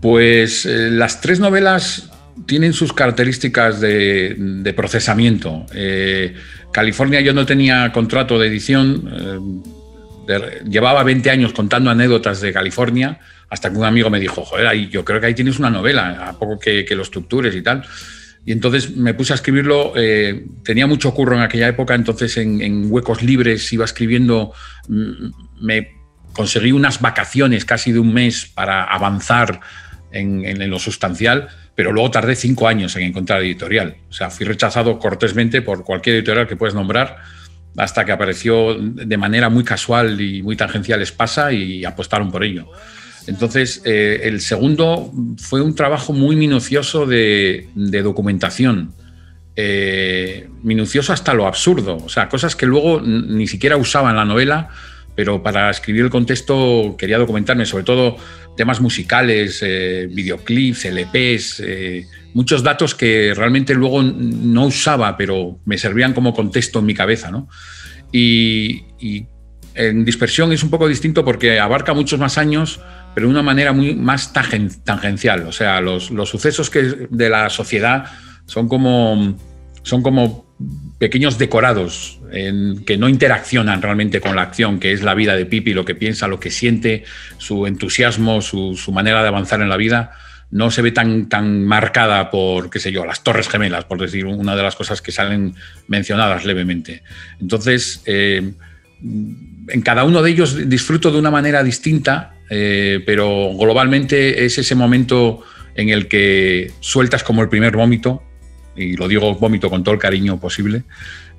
Pues 0.00 0.66
eh, 0.66 0.90
las 0.90 1.20
tres 1.20 1.38
novelas 1.38 2.07
tienen 2.46 2.72
sus 2.72 2.92
características 2.92 3.80
de, 3.80 4.72
procesamiento. 4.76 5.66
Eh, 5.74 6.34
California 6.72 7.20
yo 7.20 7.32
no 7.32 7.46
tenía 7.46 7.92
contrato 7.92 8.38
de 8.38 8.48
edición, 8.48 9.50
eh, 10.28 10.62
llevaba 10.68 11.02
20 11.02 11.30
años 11.30 11.52
contando 11.52 11.90
anécdotas 11.90 12.40
de 12.40 12.52
California, 12.52 13.18
hasta 13.50 13.70
que 13.70 13.78
un 13.78 13.84
amigo 13.84 14.10
me 14.10 14.20
dijo, 14.20 14.44
joder, 14.44 14.66
ahí, 14.66 14.88
yo 14.88 15.04
creo 15.04 15.20
que 15.20 15.26
ahí 15.26 15.34
tienes 15.34 15.58
una 15.58 15.70
novela, 15.70 16.28
a 16.28 16.38
poco 16.38 16.58
que, 16.58 16.86
lo 16.90 17.02
estructures 17.02 17.54
y 17.54 17.62
tal. 17.62 17.84
Y 18.44 18.52
entonces 18.52 18.96
me 18.96 19.14
puse 19.14 19.32
a 19.32 19.36
escribirlo, 19.36 19.92
eh, 19.96 20.44
tenía 20.62 20.86
mucho 20.86 21.12
curro 21.12 21.34
en 21.34 21.42
aquella 21.42 21.68
época, 21.68 21.94
entonces 21.94 22.36
en, 22.36 22.90
huecos 22.90 23.22
libres 23.22 23.72
iba 23.72 23.84
escribiendo, 23.84 24.52
mm, 24.88 25.30
me 25.60 25.92
conseguí 26.32 26.72
unas 26.72 27.00
vacaciones 27.00 27.64
casi 27.64 27.92
de 27.92 27.98
un 27.98 28.12
mes 28.12 28.46
para 28.46 28.84
avanzar 28.84 29.60
en 30.10 30.70
lo 30.70 30.78
sustancial 30.78 31.48
pero 31.78 31.92
luego 31.92 32.10
tardé 32.10 32.34
cinco 32.34 32.66
años 32.66 32.96
en 32.96 33.04
encontrar 33.04 33.40
editorial. 33.40 33.98
O 34.10 34.12
sea, 34.12 34.30
fui 34.30 34.44
rechazado 34.44 34.98
cortésmente 34.98 35.62
por 35.62 35.84
cualquier 35.84 36.16
editorial 36.16 36.48
que 36.48 36.56
puedes 36.56 36.74
nombrar 36.74 37.18
hasta 37.76 38.04
que 38.04 38.10
apareció 38.10 38.74
de 38.76 39.16
manera 39.16 39.48
muy 39.48 39.62
casual 39.62 40.20
y 40.20 40.42
muy 40.42 40.56
tangencial 40.56 41.00
Espasa 41.02 41.52
y 41.52 41.84
apostaron 41.84 42.32
por 42.32 42.42
ello. 42.42 42.68
Entonces, 43.28 43.80
eh, 43.84 44.22
el 44.24 44.40
segundo 44.40 45.12
fue 45.36 45.62
un 45.62 45.76
trabajo 45.76 46.12
muy 46.12 46.34
minucioso 46.34 47.06
de, 47.06 47.68
documentación, 47.76 48.92
eh, 49.54 50.48
minucioso 50.64 51.12
hasta 51.12 51.32
lo 51.32 51.46
absurdo, 51.46 51.98
o 51.98 52.08
sea, 52.08 52.28
cosas 52.28 52.56
que 52.56 52.66
luego 52.66 53.00
ni 53.00 53.46
siquiera 53.46 53.76
usaba 53.76 54.10
en 54.10 54.16
la 54.16 54.24
novela, 54.24 54.70
pero 55.18 55.42
para 55.42 55.68
escribir 55.68 56.04
el 56.04 56.10
contexto 56.10 56.94
quería 56.96 57.18
documentarme, 57.18 57.66
sobre 57.66 57.82
todo 57.82 58.16
temas 58.56 58.80
musicales, 58.80 59.58
eh, 59.66 60.08
videoclips, 60.08 60.84
LPs, 60.84 61.60
eh, 61.66 62.06
muchos 62.34 62.62
datos 62.62 62.94
que 62.94 63.34
realmente 63.34 63.74
luego 63.74 64.00
no 64.00 64.66
usaba, 64.66 65.16
pero 65.16 65.58
me 65.64 65.76
servían 65.76 66.12
como 66.12 66.32
contexto 66.32 66.78
en 66.78 66.86
mi 66.86 66.94
cabeza. 66.94 67.32
¿no? 67.32 67.48
Y, 68.12 69.26
en 69.74 70.04
dispersión 70.04 70.52
es 70.52 70.62
un 70.62 70.70
poco 70.70 70.86
distinto 70.86 71.24
porque 71.24 71.58
abarca 71.58 71.94
muchos 71.94 72.20
más 72.20 72.38
años, 72.38 72.78
pero 73.12 73.26
de 73.26 73.32
una 73.32 73.42
manera 73.42 73.72
muy 73.72 73.96
más 73.96 74.32
tangencial. 74.32 75.48
O 75.48 75.52
sea, 75.52 75.80
los, 75.80 76.12
los 76.12 76.28
sucesos 76.28 76.70
que 76.70 77.08
de 77.10 77.28
la 77.28 77.50
sociedad 77.50 78.04
son 78.46 78.68
como, 78.68 79.36
son 79.82 80.00
como 80.00 80.47
pequeños 80.98 81.38
decorados 81.38 82.18
que 82.30 82.96
no 82.98 83.08
interaccionan 83.08 83.80
realmente 83.80 84.20
con 84.20 84.36
la 84.36 84.42
acción, 84.42 84.80
que 84.80 84.92
es 84.92 85.02
la 85.02 85.14
vida 85.14 85.36
de 85.36 85.46
Pipi, 85.46 85.72
lo 85.72 85.84
que 85.84 85.94
piensa, 85.94 86.28
lo 86.28 86.40
que 86.40 86.50
siente, 86.50 87.04
su 87.38 87.66
entusiasmo, 87.66 88.42
su, 88.42 88.76
manera 88.92 89.22
de 89.22 89.28
avanzar 89.28 89.62
en 89.62 89.68
la 89.68 89.76
vida, 89.76 90.12
no 90.50 90.70
se 90.70 90.82
ve 90.82 90.90
tan, 90.90 91.28
tan 91.28 91.64
marcada 91.64 92.30
por, 92.30 92.70
qué 92.70 92.80
sé 92.80 92.90
yo, 92.90 93.04
las 93.04 93.22
Torres 93.22 93.48
Gemelas, 93.48 93.84
por 93.84 94.00
decir 94.00 94.26
una 94.26 94.56
de 94.56 94.62
las 94.62 94.76
cosas 94.76 95.00
que 95.00 95.12
salen 95.12 95.54
mencionadas 95.86 96.44
levemente. 96.44 97.02
Entonces, 97.40 98.02
eh, 98.06 98.52
en 99.02 99.82
cada 99.82 100.04
uno 100.04 100.22
de 100.22 100.30
ellos 100.30 100.68
disfruto 100.68 101.10
de 101.10 101.18
una 101.18 101.30
manera 101.30 101.62
distinta, 101.62 102.34
eh, 102.50 103.02
pero 103.06 103.52
globalmente 103.54 104.44
es 104.44 104.58
ese 104.58 104.74
momento 104.74 105.44
en 105.74 105.90
el 105.90 106.08
que 106.08 106.72
sueltas 106.80 107.22
como 107.22 107.42
el 107.42 107.48
primer 107.48 107.76
vómito 107.76 108.22
y 108.78 108.96
lo 108.96 109.08
digo 109.08 109.34
vómito 109.34 109.68
con 109.68 109.82
todo 109.82 109.94
el 109.94 110.00
cariño 110.00 110.38
posible, 110.38 110.84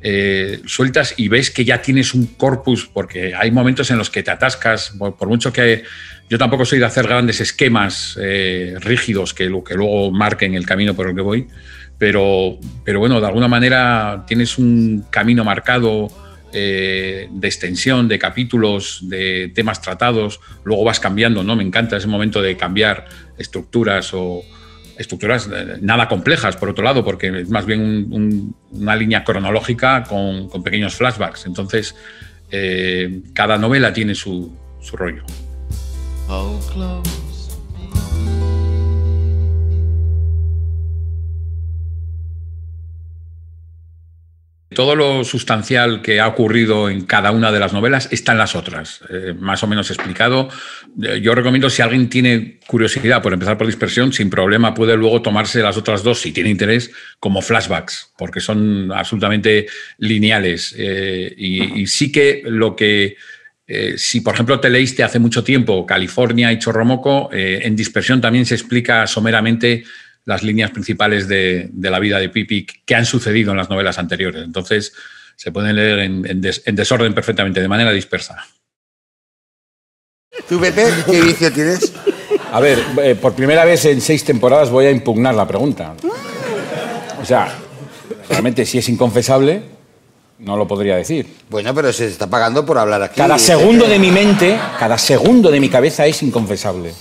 eh, 0.02 0.62
sueltas 0.66 1.14
y 1.18 1.28
ves 1.28 1.52
que 1.52 1.66
ya 1.66 1.82
tienes 1.82 2.14
un 2.14 2.28
corpus, 2.28 2.90
porque 2.92 3.34
hay 3.36 3.52
momentos 3.52 3.92
en 3.92 3.98
los 3.98 4.10
que 4.10 4.24
te 4.24 4.32
atascas, 4.32 4.96
por, 4.98 5.28
mucho 5.28 5.52
que 5.52 5.84
yo 6.30 6.38
tampoco 6.38 6.66
soy 6.66 6.80
de 6.80 6.86
hacer 6.86 7.08
grandes 7.08 7.42
esquemas 7.42 8.18
eh, 8.22 8.76
rígidos 8.80 9.34
que, 9.34 9.46
que 9.68 9.76
luego 9.76 10.12
marquen 10.12 10.54
el 10.56 10.66
camino 10.66 10.96
por 10.96 11.10
el 11.10 11.16
que 11.16 11.22
voy, 11.22 11.48
pero, 11.98 12.58
pero 12.84 13.00
bueno, 13.00 13.20
de 13.20 13.28
alguna 13.28 13.48
manera 13.48 14.24
tienes 14.28 14.58
un 14.58 15.06
camino 15.10 15.44
marcado 15.44 16.08
eh, 16.52 17.28
de 17.30 17.48
extensión, 17.48 18.08
de 18.08 18.18
capítulos, 18.18 19.02
de 19.04 19.52
temas 19.54 19.82
tratados, 19.82 20.40
luego 20.64 20.84
vas 20.84 21.00
cambiando, 21.00 21.44
¿no? 21.44 21.56
Me 21.56 21.64
encanta 21.64 21.98
ese 21.98 22.08
momento 22.08 22.42
de 22.42 22.58
cambiar 22.58 23.06
estructuras 23.38 24.12
o, 24.14 24.42
estructuras 25.00 25.50
eh, 25.52 25.78
nada 25.82 26.08
complejas, 26.08 26.58
por 26.58 26.70
otro 26.70 26.84
lado, 26.84 27.04
porque 27.04 27.42
es 27.42 27.50
más 27.50 27.66
bien 27.66 28.54
una 28.72 28.96
línea 28.96 29.24
cronológica 29.24 30.04
con, 30.04 30.50
pequeños 30.62 30.96
flashbacks. 30.96 31.46
Entonces, 31.46 31.96
eh, 32.52 33.22
cada 33.34 33.58
novela 33.58 33.94
tiene 33.94 34.14
su, 34.14 34.54
su 34.82 34.98
rollo. 34.98 35.24
Todo 44.74 44.96
lo 44.96 45.24
sustancial 45.24 46.02
que 46.02 46.20
ha 46.20 46.28
ocurrido 46.28 46.90
en 46.90 47.06
cada 47.06 47.32
una 47.32 47.52
de 47.52 47.60
las 47.60 47.74
novelas 47.74 48.08
está 48.12 48.34
en 48.34 48.38
las 48.38 48.56
otras, 48.56 49.02
eh, 49.10 49.34
más 49.38 49.64
o 49.64 49.68
menos 49.68 49.90
explicado. 49.90 50.50
Eh, 51.02 51.22
yo 51.22 51.34
recomiendo, 51.34 51.70
si 51.72 51.82
alguien 51.82 52.08
tiene 52.08 52.60
curiosidad 52.68 53.24
por 53.24 53.34
empezar 53.34 53.58
por 53.58 53.66
dispersión, 53.66 54.14
sin 54.14 54.30
problema 54.30 54.76
puede 54.76 54.96
luego 54.96 55.24
tomarse 55.24 55.62
las 55.62 55.76
otras 55.78 56.04
dos, 56.04 56.22
si 56.22 56.32
tiene 56.32 56.52
interés, 56.52 56.92
como 57.20 57.42
flashbacks, 57.42 58.14
porque 58.16 58.42
son 58.42 58.92
absolutamente 58.92 59.66
lineales. 59.98 60.76
Eh, 60.78 61.34
y, 61.36 61.88
sí 61.88 62.12
que 62.12 62.44
lo 62.46 62.76
que... 62.76 63.16
si, 63.98 64.22
por 64.22 64.34
ejemplo, 64.34 64.60
te 64.60 64.70
leíste 64.70 65.04
hace 65.04 65.20
mucho 65.20 65.44
tiempo 65.44 65.86
California 65.86 66.52
y 66.52 66.60
Chorromoco, 66.60 67.30
en 67.32 67.76
dispersión 67.76 68.20
también 68.20 68.46
se 68.46 68.56
explica 68.56 69.06
someramente 69.06 69.84
las 70.30 70.44
líneas 70.44 70.70
principales 70.70 71.28
de, 71.28 71.72
la 71.74 71.98
vida 71.98 72.20
de 72.20 72.30
Pipi 72.30 72.64
que 72.64 72.94
han 72.94 73.08
sucedido 73.08 73.50
en 73.50 73.58
las 73.58 73.68
novelas 73.68 73.98
anteriores. 73.98 74.44
Entonces, 74.44 74.94
se 75.36 75.52
pueden 75.52 75.76
leer 75.76 75.98
en, 75.98 76.42
desorden 76.76 77.16
perfectamente, 77.16 77.60
de 77.60 77.68
manera 77.68 77.92
dispersa. 77.92 78.46
¿Tú, 80.48 80.60
Pepe, 80.60 80.86
qué 81.10 81.22
vicio 81.22 81.52
tienes? 81.52 81.92
A 82.52 82.60
ver, 82.60 82.78
eh, 83.02 83.16
por 83.16 83.34
primera 83.34 83.66
vez 83.66 83.84
en 83.86 84.02
seis 84.02 84.24
temporadas 84.24 84.70
voy 84.70 84.86
a 84.86 84.92
impugnar 84.92 85.34
la 85.34 85.48
pregunta. 85.48 85.96
O 87.20 87.26
sea, 87.26 87.52
realmente 88.30 88.68
si 88.68 88.78
es 88.78 88.88
inconfesable, 88.88 89.64
No 90.38 90.56
lo 90.56 90.68
podría 90.68 90.96
decir. 90.96 91.26
Bueno, 91.50 91.74
pero 91.74 91.92
se 91.92 92.06
está 92.06 92.28
pagando 92.28 92.66
por 92.68 92.78
hablar 92.78 93.02
aquí. 93.02 93.18
Cada 93.18 93.40
segundo 93.40 93.88
de 93.88 93.98
mi 93.98 94.12
mente, 94.12 94.58
cada 94.78 94.98
segundo 95.00 95.50
de 95.50 95.60
mi 95.60 95.70
cabeza 95.70 96.06
es 96.06 96.22
inconfesable. 96.22 96.94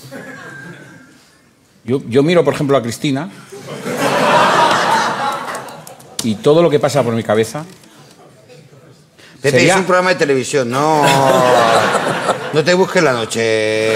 Yo, 1.88 2.00
yo 2.06 2.22
miro, 2.22 2.44
por 2.44 2.52
ejemplo, 2.54 2.76
a 2.76 2.82
Cristina 2.82 3.30
y 6.22 6.34
todo 6.36 6.62
lo 6.62 6.68
que 6.68 6.78
pasa 6.78 7.02
por 7.02 7.14
mi 7.14 7.22
cabeza. 7.24 7.64
Pepe, 9.40 9.58
sería- 9.58 9.72
es 9.74 9.78
un 9.80 9.86
programa 9.86 10.10
de 10.10 10.16
televisión, 10.16 10.70
no. 10.70 11.02
No 12.52 12.64
te 12.64 12.72
busques 12.74 13.02
la 13.02 13.12
noche. 13.12 13.94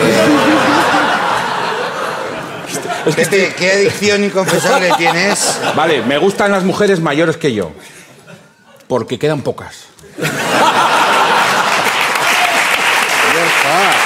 Pepe, 3.17 3.55
¿qué 3.59 3.73
adicción 3.73 4.23
inconfesable 4.25 4.91
tienes? 4.99 5.59
Vale, 5.75 6.03
me 6.03 6.19
gustan 6.19 6.53
las 6.53 6.63
mujeres 6.63 7.01
mayores 7.01 7.37
que 7.39 7.53
yo, 7.55 7.73
porque 8.89 9.19
quedan 9.19 9.41
pocas. 9.41 9.75
Ya 10.19 10.27
está. 13.47 14.02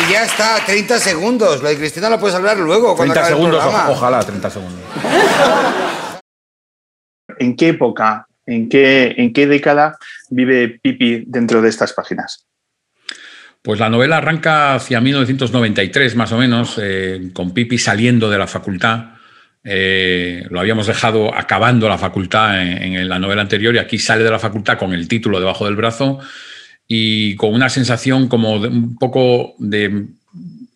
Y 0.00 0.12
ya 0.12 0.24
está, 0.24 0.58
30 0.64 0.98
segundos. 0.98 1.62
Lo 1.62 1.68
de 1.68 1.76
Cristina 1.76 2.08
lo 2.08 2.18
puedes 2.18 2.34
hablar 2.36 2.58
luego. 2.58 2.96
cuando 2.96 3.14
30 3.14 3.20
acabe 3.20 3.32
el 3.34 3.50
segundos, 3.52 3.88
o- 3.88 3.92
ojalá 3.92 4.20
30 4.20 4.50
segundos. 4.50 4.80
¿En 7.38 7.56
qué 7.56 7.68
época, 7.68 8.26
en 8.46 8.68
qué, 8.68 9.14
en 9.16 9.32
qué 9.32 9.46
década 9.46 9.96
vive 10.30 10.78
Pipi 10.82 11.24
dentro 11.26 11.62
de 11.62 11.68
estas 11.68 11.92
páginas? 11.92 12.46
Pues 13.62 13.78
la 13.78 13.88
novela 13.88 14.16
arranca 14.18 14.74
hacia 14.74 15.00
1993, 15.00 16.16
más 16.16 16.32
o 16.32 16.38
menos, 16.38 16.78
eh, 16.82 17.30
con 17.32 17.52
Pipi 17.54 17.78
saliendo 17.78 18.28
de 18.28 18.38
la 18.38 18.46
facultad. 18.46 19.04
Eh, 19.64 20.44
lo 20.50 20.58
habíamos 20.58 20.88
dejado 20.88 21.32
acabando 21.32 21.88
la 21.88 21.96
facultad 21.98 22.60
en, 22.60 22.96
en 22.96 23.08
la 23.08 23.20
novela 23.20 23.42
anterior 23.42 23.72
y 23.74 23.78
aquí 23.78 23.98
sale 23.98 24.24
de 24.24 24.30
la 24.30 24.40
facultad 24.40 24.76
con 24.76 24.92
el 24.92 25.06
título 25.06 25.38
debajo 25.38 25.66
del 25.66 25.76
brazo 25.76 26.18
y 26.94 27.36
con 27.36 27.54
una 27.54 27.70
sensación 27.70 28.28
como 28.28 28.58
de 28.58 28.68
un 28.68 28.98
poco 28.98 29.54
de 29.58 30.08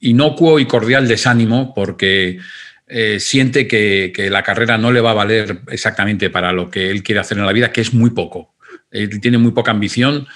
inocuo 0.01 0.59
y 0.59 0.65
cordial 0.65 1.07
desánimo 1.07 1.75
porque 1.75 2.39
eh, 2.87 3.21
siente 3.21 3.67
que, 3.69 4.29
la 4.31 4.43
carrera 4.43 4.79
no 4.79 4.93
le 4.93 5.03
va 5.03 5.11
a 5.11 5.21
valer 5.21 5.61
exactamente 5.69 6.31
para 6.31 6.55
lo 6.55 6.71
que 6.71 6.91
él 6.91 7.03
quiere 7.03 7.21
hacer 7.21 7.37
en 7.37 7.45
la 7.45 7.53
vida, 7.53 7.71
que 7.71 7.83
es 7.83 7.93
muy 7.93 8.11
poco. 8.11 8.55
Él 8.91 9.21
tiene 9.21 9.37
muy 9.37 9.53
poca 9.53 9.73
ambición 9.73 10.27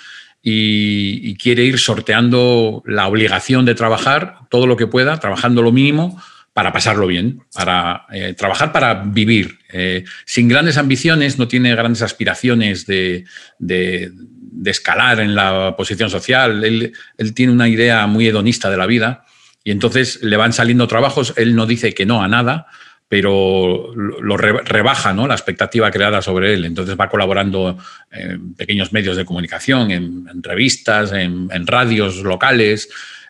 y 0.42 1.34
quiere 1.36 1.64
ir 1.64 1.78
sorteando 1.78 2.82
la 2.84 3.08
obligación 3.08 3.64
de 3.64 3.74
trabajar 3.74 4.40
todo 4.50 4.66
lo 4.66 4.76
que 4.76 4.86
pueda, 4.86 5.18
trabajando 5.18 5.62
lo 5.62 5.72
mínimo 5.72 6.20
para 6.52 6.72
pasarlo 6.72 7.06
bien, 7.06 7.40
para 7.54 8.06
eh, 8.12 8.34
trabajar 8.34 8.72
para 8.72 8.94
vivir. 8.94 9.58
Eh, 9.72 10.04
sin 10.26 10.48
grandes 10.48 10.78
ambiciones, 10.78 11.38
no 11.38 11.46
tiene 11.48 11.74
grandes 11.74 12.02
aspiraciones 12.02 12.86
de, 12.86 13.24
de- 13.58 14.10
de 14.12 14.70
escalar 14.70 15.20
en 15.20 15.34
la 15.36 15.74
posición 15.76 16.10
social. 16.10 16.64
Él, 16.64 16.92
tiene 17.34 17.52
una 17.52 17.68
idea 17.68 18.06
muy 18.08 18.26
hedonista 18.26 18.68
de 18.70 18.76
la 18.76 18.86
vida 18.86 19.24
y 19.62 19.70
entonces 19.70 20.22
le 20.22 20.36
van 20.36 20.52
saliendo 20.52 20.86
trabajos. 20.88 21.32
Él 21.36 21.54
no 21.54 21.66
dice 21.66 21.94
que 21.94 22.04
no 22.04 22.20
a 22.22 22.28
nada, 22.28 22.66
pero 23.08 23.92
lo 23.94 24.20
lo 24.20 24.36
re- 24.36 24.62
rebaja 24.64 25.12
¿no? 25.14 25.26
la 25.28 25.34
expectativa 25.34 25.90
creada 25.92 26.20
sobre 26.20 26.52
él. 26.54 26.64
Entonces 26.64 26.96
va 26.98 27.08
colaborando 27.08 27.78
en 28.10 28.54
pequeños 28.54 28.92
medios 28.92 29.16
de 29.16 29.24
comunicación, 29.24 29.92
en, 29.92 30.26
en 30.30 30.42
revistas, 30.42 31.12
en, 31.12 31.48
en 31.52 31.66
radios 31.66 32.16
locales. 32.16 32.88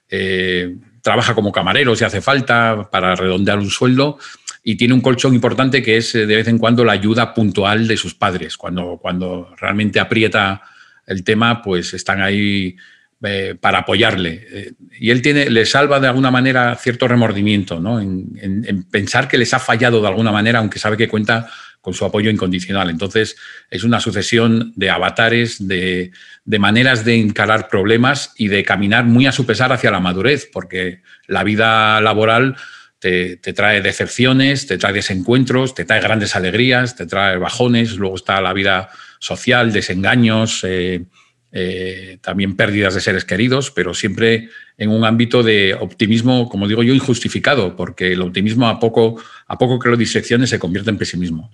eh, 0.08 0.74
trabaja 1.02 1.35
como 1.35 1.52
camarero 1.52 1.95
si 1.97 2.04
hace 2.04 2.21
falta 2.21 2.88
para 2.90 3.14
redondear 3.14 3.59
un 3.59 3.71
sueldo 3.71 4.19
y 4.62 4.76
tiene 4.76 4.95
un 4.95 5.00
colchón 5.00 5.35
importante 5.35 5.83
que 5.83 5.97
es 5.97 6.14
eh, 6.14 6.26
de 6.26 6.37
vez 6.37 6.49
en 6.49 6.59
cuando 6.59 6.85
la 6.85 6.92
ayuda 6.92 7.33
puntual 7.35 7.88
de 7.88 7.97
sus 7.97 8.14
padres. 8.14 8.57
Cuando, 8.57 8.99
cuando 9.00 9.54
realmente 9.59 10.00
aprieta 10.00 10.62
el 11.07 11.25
tema, 11.25 11.62
pues 11.62 11.95
están 11.95 12.21
ahí 12.21 12.76
eh, 13.23 13.54
para 13.61 13.78
apoyarle. 13.78 14.47
Eh, 14.50 14.73
y 14.99 15.11
él 15.11 15.23
tiene, 15.23 15.50
le 15.50 15.64
salva 15.66 15.99
de 16.00 16.09
alguna 16.09 16.30
manera 16.30 16.75
cierto 16.76 17.08
remordimiento, 17.08 17.80
¿no? 17.80 18.00
En, 18.00 18.26
en- 18.41 18.65
en 18.69 18.82
pensar 18.84 19.28
que 19.28 19.39
les 19.39 19.52
ha 19.54 19.58
fallado 19.58 20.00
de 20.00 20.08
alguna 20.08 20.30
manera, 20.32 20.58
aunque 20.58 20.78
sabe 20.78 20.97
que 20.97 21.08
cuenta 21.08 21.49
con 21.80 21.95
su 21.95 22.04
apoyo 22.04 22.30
incondicional. 22.30 22.90
Entonces, 22.90 23.36
es 23.71 23.84
una 23.84 24.00
sucesión 24.00 24.73
de 24.76 24.90
avatares, 24.90 25.66
de, 25.66 26.12
maneras 26.45 27.04
de 27.04 27.16
encarar 27.16 27.69
problemas 27.69 28.34
y 28.36 28.49
de 28.49 28.64
caminar 28.64 29.04
muy 29.04 29.26
a 29.26 29.32
su 29.32 29.47
pesar 29.47 29.73
hacia 29.73 29.90
la 29.90 30.00
madurez, 30.00 30.49
porque 30.52 31.02
la 31.26 31.45
vida 31.45 32.00
laboral 32.00 32.56
te, 32.99 33.36
trae 33.36 33.80
decepciones, 33.80 34.66
te 34.66 34.76
trae 34.76 34.93
desencuentros, 34.93 35.75
te 35.75 35.84
trae 35.84 36.00
grandes 36.00 36.36
alegrías, 36.36 36.97
te 36.97 37.06
trae 37.06 37.38
bajones, 37.38 37.97
luego 37.97 38.16
está 38.16 38.40
la 38.40 38.52
vida 38.52 38.90
social, 39.19 39.73
desengaños, 39.73 40.62
eh, 40.64 41.04
eh, 41.52 42.19
también 42.21 42.56
pérdidas 42.56 42.95
de 42.95 43.00
seres 43.00 43.25
queridos, 43.25 43.71
pero 43.71 43.95
siempre 43.95 44.50
en 44.76 44.90
un 44.90 45.04
ámbito 45.04 45.43
de 45.43 45.75
optimismo, 45.75 46.49
como 46.49 46.69
digo 46.69 46.82
yo, 46.82 46.95
injustificado, 46.95 47.75
porque 47.75 48.12
el 48.12 48.23
optimismo 48.23 48.69
a 48.69 48.78
poco, 48.78 49.21
a 49.47 49.58
poco 49.58 49.78
que 49.78 49.88
lo 49.88 49.97
diseccione 49.97 50.47
se 50.47 50.58
convierte 50.58 50.90
en 50.90 50.99
pesimismo. 50.99 51.50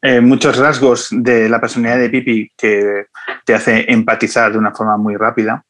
Eh, 0.00 0.20
muchos 0.20 0.56
rasgos 0.56 1.08
de 1.10 1.48
la 1.48 1.60
personalidad 1.60 1.98
de 1.98 2.10
Pipi 2.10 2.52
que 2.56 3.06
te 3.44 3.54
hace 3.54 3.90
empatizar 3.92 4.52
de 4.52 4.58
una 4.58 4.72
forma 4.72 4.96
muy 4.96 5.16
rápida 5.16 5.64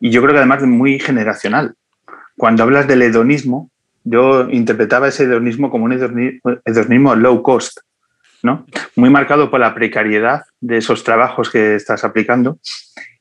y 0.00 0.10
yo 0.10 0.20
creo 0.22 0.32
que 0.32 0.38
además 0.38 0.62
muy 0.64 0.98
generacional. 0.98 1.74
Cuando 2.36 2.64
hablas 2.64 2.88
del 2.88 3.02
hedonismo, 3.02 3.70
yo 4.02 4.50
interpretaba 4.50 5.06
ese 5.06 5.24
hedonismo 5.24 5.70
como 5.70 5.84
un 5.84 5.92
hedoni- 5.92 6.40
hedonismo 6.64 7.14
low 7.14 7.42
cost, 7.42 7.78
¿no? 8.42 8.66
Muy 8.96 9.08
marcado 9.08 9.52
por 9.52 9.60
la 9.60 9.72
precariedad 9.72 10.42
de 10.60 10.78
esos 10.78 11.04
trabajos 11.04 11.48
que 11.48 11.76
estás 11.76 12.02
aplicando 12.02 12.58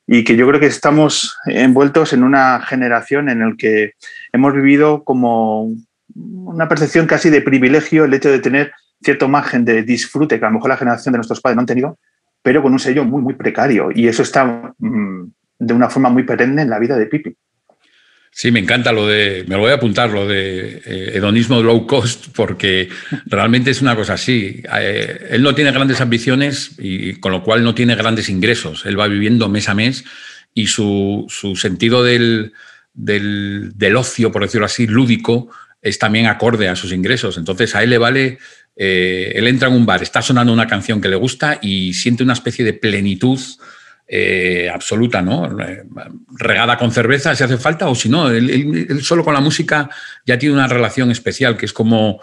y 0.08 0.24
que 0.24 0.36
yo 0.36 0.48
creo 0.48 0.60
que 0.60 0.66
estamos 0.66 1.38
envueltos 1.46 2.12
en 2.12 2.24
una 2.24 2.60
generación 2.62 3.30
en 3.30 3.40
la 3.40 3.54
que 3.56 3.94
hemos 4.34 4.54
vivido 4.54 5.04
como 5.04 5.70
una 6.16 6.68
percepción 6.68 7.06
casi 7.06 7.30
de 7.30 7.42
privilegio 7.42 8.06
el 8.06 8.14
hecho 8.16 8.32
de 8.32 8.40
tener 8.40 8.74
cierto 9.04 9.28
margen 9.28 9.66
de 9.66 9.84
disfrute 9.84 10.40
que 10.40 10.46
a 10.46 10.50
lo 10.50 10.56
mejor 10.56 10.70
la 10.70 10.78
generación 10.78 11.14
de 11.14 11.18
nuestros 11.18 11.42
padres 11.42 11.56
no 11.56 11.62
han 11.62 11.68
tenido, 11.68 12.00
pero 12.42 12.62
con 12.62 12.74
un 12.74 12.80
sello 12.80 13.04
muy, 13.06 13.22
muy 13.22 13.36
precario. 13.36 13.90
Y 13.94 14.08
eso 14.08 14.24
está 14.24 14.74
mm, 14.78 15.32
de 15.60 15.74
una 15.74 15.90
forma 15.90 16.10
muy 16.10 16.24
perenne 16.24 16.62
en 16.62 16.70
la 16.70 16.80
vida 16.80 16.98
de 16.98 17.06
Pipi. 17.06 17.36
Sí, 18.36 18.52
me 18.52 18.60
encanta 18.60 18.92
lo 18.92 19.08
de, 19.08 19.46
me 19.48 19.56
lo 19.56 19.62
voy 19.62 19.72
a 19.72 19.76
apuntar, 19.76 20.10
lo 20.10 20.28
de 20.28 20.82
eh, 20.86 21.12
hedonismo 21.14 21.62
low 21.62 21.86
cost, 21.86 22.30
porque 22.36 22.90
realmente 23.28 23.70
es 23.70 23.82
una 23.84 23.96
cosa 23.96 24.14
así. 24.14 24.64
Eh, 24.80 25.28
él 25.30 25.44
no 25.44 25.54
tiene 25.54 25.72
grandes 25.72 26.02
ambiciones 26.02 26.72
y 26.80 27.20
con 27.20 27.32
lo 27.32 27.44
cual 27.44 27.64
no 27.64 27.76
tiene 27.76 27.96
grandes 27.96 28.30
ingresos. 28.30 28.88
Él 28.88 29.00
va 29.00 29.08
viviendo 29.08 29.50
mes 29.50 29.70
a 29.70 29.76
mes 29.76 30.04
y 30.56 30.66
su, 30.66 31.28
su 31.30 31.56
sentido 31.56 32.04
del, 32.04 32.54
del, 32.96 33.74
del 33.76 33.96
ocio, 33.96 34.32
por 34.32 34.42
decirlo 34.42 34.66
así, 34.66 34.88
lúdico, 34.88 35.50
es 35.84 36.00
también 36.00 36.26
acorde 36.26 36.70
a 36.70 36.76
sus 36.76 36.92
ingresos. 36.92 37.38
Entonces 37.38 37.76
a 37.76 37.84
él 37.84 37.92
le 37.92 38.00
vale, 38.00 38.40
eh, 38.76 39.34
él 39.36 39.48
entra 39.48 39.68
en 39.68 39.76
un 39.76 39.86
bar, 39.86 40.02
está 40.02 40.22
sonando 40.22 40.52
una 40.52 40.68
canción 40.68 41.00
que 41.00 41.10
le 41.10 41.16
gusta 41.16 41.60
y 41.62 41.94
siente 41.94 42.24
una 42.24 42.34
especie 42.34 42.66
de 42.66 42.74
plenitud 42.74 43.40
eh, 44.08 44.70
absoluta, 44.74 45.22
¿no? 45.22 45.60
Eh, 45.62 45.84
Regada 46.38 46.78
con 46.78 46.92
cerveza 46.92 47.36
si 47.36 47.44
hace 47.44 47.58
falta, 47.58 47.88
o 47.88 47.96
si 47.96 48.10
no, 48.10 48.30
él, 48.30 49.00
solo 49.02 49.24
con 49.24 49.34
la 49.34 49.42
música 49.42 49.90
ya 50.26 50.38
tiene 50.38 50.56
una 50.56 50.68
relación 50.68 51.12
especial, 51.12 51.56
que 51.56 51.66
es 51.66 51.74
como, 51.74 52.20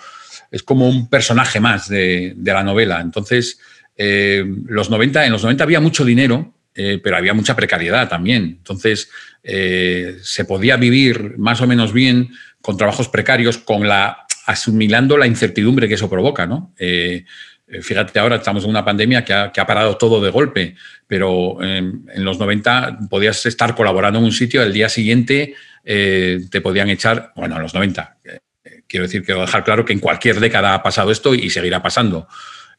es 0.50 0.62
como 0.62 0.88
un 0.88 1.08
personaje 1.08 1.60
más 1.60 1.88
de, 1.88 2.34
la 2.42 2.64
novela. 2.64 3.00
Entonces, 3.00 3.60
los 3.96 4.90
90, 4.90 5.26
en 5.26 5.32
los 5.32 5.42
90 5.42 5.62
había 5.62 5.80
mucho 5.80 6.04
dinero, 6.04 6.54
pero 6.72 7.16
había 7.16 7.34
mucha 7.34 7.54
precariedad 7.54 8.08
también. 8.08 8.56
Entonces, 8.58 9.10
se 9.42 10.44
podía 10.46 10.76
vivir 10.76 11.38
más 11.38 11.60
o 11.60 11.66
menos 11.66 11.92
bien 11.92 12.30
con 12.60 12.76
trabajos 12.76 13.08
precarios, 13.08 13.58
con 13.58 13.86
la 13.86 14.26
asimilando 14.50 15.16
la 15.16 15.26
incertidumbre 15.26 15.88
que 15.88 15.94
eso 15.94 16.10
provoca, 16.10 16.46
¿no? 16.46 16.74
Eh, 16.78 17.24
eh, 17.68 17.82
Fíjate, 17.82 18.18
ahora 18.18 18.36
estamos 18.36 18.64
en 18.64 18.70
una 18.70 18.84
pandemia 18.84 19.24
que 19.24 19.32
ha, 19.32 19.66
parado 19.66 19.96
todo 19.96 20.20
de 20.20 20.30
golpe, 20.30 20.74
pero 21.06 21.58
eh, 21.62 21.78
en 21.78 22.24
los 22.24 22.38
90 22.38 22.98
podías 23.08 23.46
estar 23.46 23.74
colaborando 23.74 24.18
en 24.18 24.24
un 24.26 24.32
sitio, 24.32 24.62
al 24.62 24.72
día 24.72 24.88
siguiente 24.88 25.54
eh, 25.84 26.40
te 26.50 26.60
podían 26.60 26.90
echar, 26.90 27.32
bueno, 27.36 27.56
en 27.56 27.62
los 27.62 27.74
90. 27.74 28.18
eh, 28.24 28.38
eh, 28.64 28.82
quiero 28.86 29.06
decir, 29.06 29.24
quiero 29.24 29.40
dejar 29.40 29.64
claro 29.64 29.84
que 29.84 29.92
en 29.92 29.98
cualquier 29.98 30.40
década 30.40 30.74
ha 30.74 30.82
pasado 30.82 31.10
esto 31.10 31.34
y 31.34 31.48
seguirá 31.50 31.82
pasando. 31.82 32.28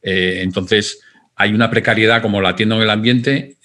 Entonces, 0.03 0.99
hay 1.35 1.53
una 1.53 1.69
precariedad 1.69 2.23
como 2.23 2.41
la 2.41 2.55
tiene 2.55 2.75
en 2.75 2.81
el 2.81 2.89
ambiente, 2.89 3.57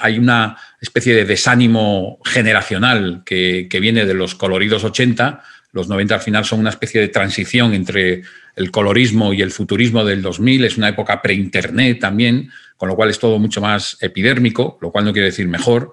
hay 0.00 0.18
una 0.18 0.56
especie 0.80 1.14
de 1.14 1.26
desánimo 1.26 2.18
generacional 2.24 3.22
que, 3.26 3.66
que 3.68 3.80
viene 3.80 4.06
de 4.06 4.14
los 4.14 4.34
coloridos 4.34 4.82
80. 4.82 5.42
Los 5.76 5.88
90 5.88 6.14
al 6.14 6.20
final 6.22 6.44
son 6.46 6.60
una 6.60 6.70
especie 6.70 7.02
de 7.02 7.08
transición 7.08 7.74
entre 7.74 8.22
el 8.56 8.70
colorismo 8.70 9.34
y 9.34 9.42
el 9.42 9.50
futurismo 9.50 10.06
del 10.06 10.22
2000. 10.22 10.64
Es 10.64 10.78
una 10.78 10.88
época 10.88 11.20
pre-internet 11.20 12.00
también, 12.00 12.50
con 12.78 12.88
lo 12.88 12.96
cual 12.96 13.10
es 13.10 13.18
todo 13.18 13.38
mucho 13.38 13.60
más 13.60 13.98
epidérmico, 14.00 14.78
lo 14.80 14.90
cual 14.90 15.04
no 15.04 15.12
quiere 15.12 15.26
decir 15.26 15.46
mejor, 15.46 15.92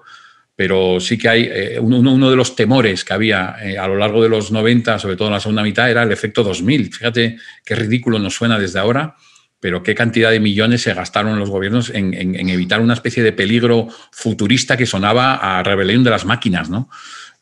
pero 0.56 1.00
sí 1.00 1.18
que 1.18 1.28
hay 1.28 1.48
eh, 1.52 1.78
uno, 1.80 2.30
de 2.30 2.36
los 2.36 2.56
temores 2.56 3.04
que 3.04 3.12
había 3.12 3.56
eh, 3.60 3.76
a 3.76 3.86
lo 3.86 3.98
largo 3.98 4.22
de 4.22 4.30
los 4.30 4.50
90, 4.50 4.98
sobre 4.98 5.16
todo 5.16 5.28
en 5.28 5.34
la 5.34 5.40
segunda 5.40 5.62
mitad, 5.62 5.90
era 5.90 6.02
el 6.02 6.12
efecto 6.12 6.42
2000. 6.42 6.94
Fíjate 6.94 7.36
qué 7.62 7.74
ridículo 7.74 8.18
nos 8.18 8.34
suena 8.34 8.58
desde 8.58 8.78
ahora, 8.78 9.16
pero 9.60 9.82
qué 9.82 9.94
cantidad 9.94 10.30
de 10.30 10.40
millones 10.40 10.80
se 10.80 10.94
gastaron 10.94 11.38
los 11.38 11.50
gobiernos 11.50 11.90
en, 11.90 12.14
evitar 12.48 12.80
una 12.80 12.94
especie 12.94 13.22
de 13.22 13.32
peligro 13.32 13.88
futurista 14.12 14.78
que 14.78 14.86
sonaba 14.86 15.34
a 15.34 15.62
rebelión 15.62 16.04
de 16.04 16.10
las 16.10 16.24
máquinas, 16.24 16.70
¿no? 16.70 16.88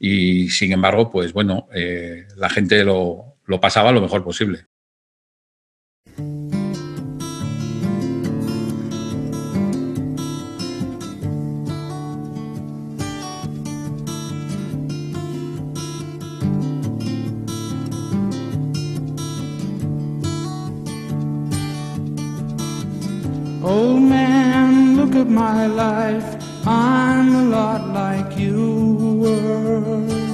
Y 0.05 0.49
sin 0.51 0.73
embargo, 0.73 1.13
pues 1.13 1.33
bueno, 1.33 1.69
eh, 1.73 2.27
la 2.37 2.51
gente 2.51 2.83
lo, 2.83 3.37
lo 3.45 3.61
pasaba 3.61 3.93
lo 3.93 4.01
mejor 4.01 4.25
posible. 4.25 4.67
Old 23.63 24.03
man, 24.03 24.97
look 24.97 25.15
at 25.15 25.29
my 25.29 25.69
life. 25.69 26.25
I'm 26.67 27.37
a 27.37 27.45
lot 27.45 27.95
like 27.95 28.37
you 28.37 28.92
were. 29.23 30.33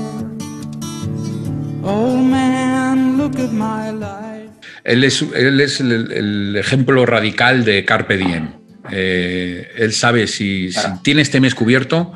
Old 1.85 2.25
man, 2.25 3.19
look 3.19 3.39
at 3.39 3.53
my 3.53 3.93
life. 3.93 4.51
Él 4.85 5.05
es, 5.05 5.23
él 5.35 5.61
es 5.61 5.81
el, 5.81 6.13
el, 6.13 6.57
ejemplo 6.57 7.05
radical 7.07 7.65
de 7.65 7.85
Carpe 7.85 8.17
Diem. 8.17 8.51
Eh, 8.91 9.69
él 9.77 9.93
sabe 9.93 10.27
si, 10.27 10.73
si, 10.73 10.81
tiene 11.03 11.23
este 11.23 11.41
mes 11.41 11.55
cubierto, 11.55 12.13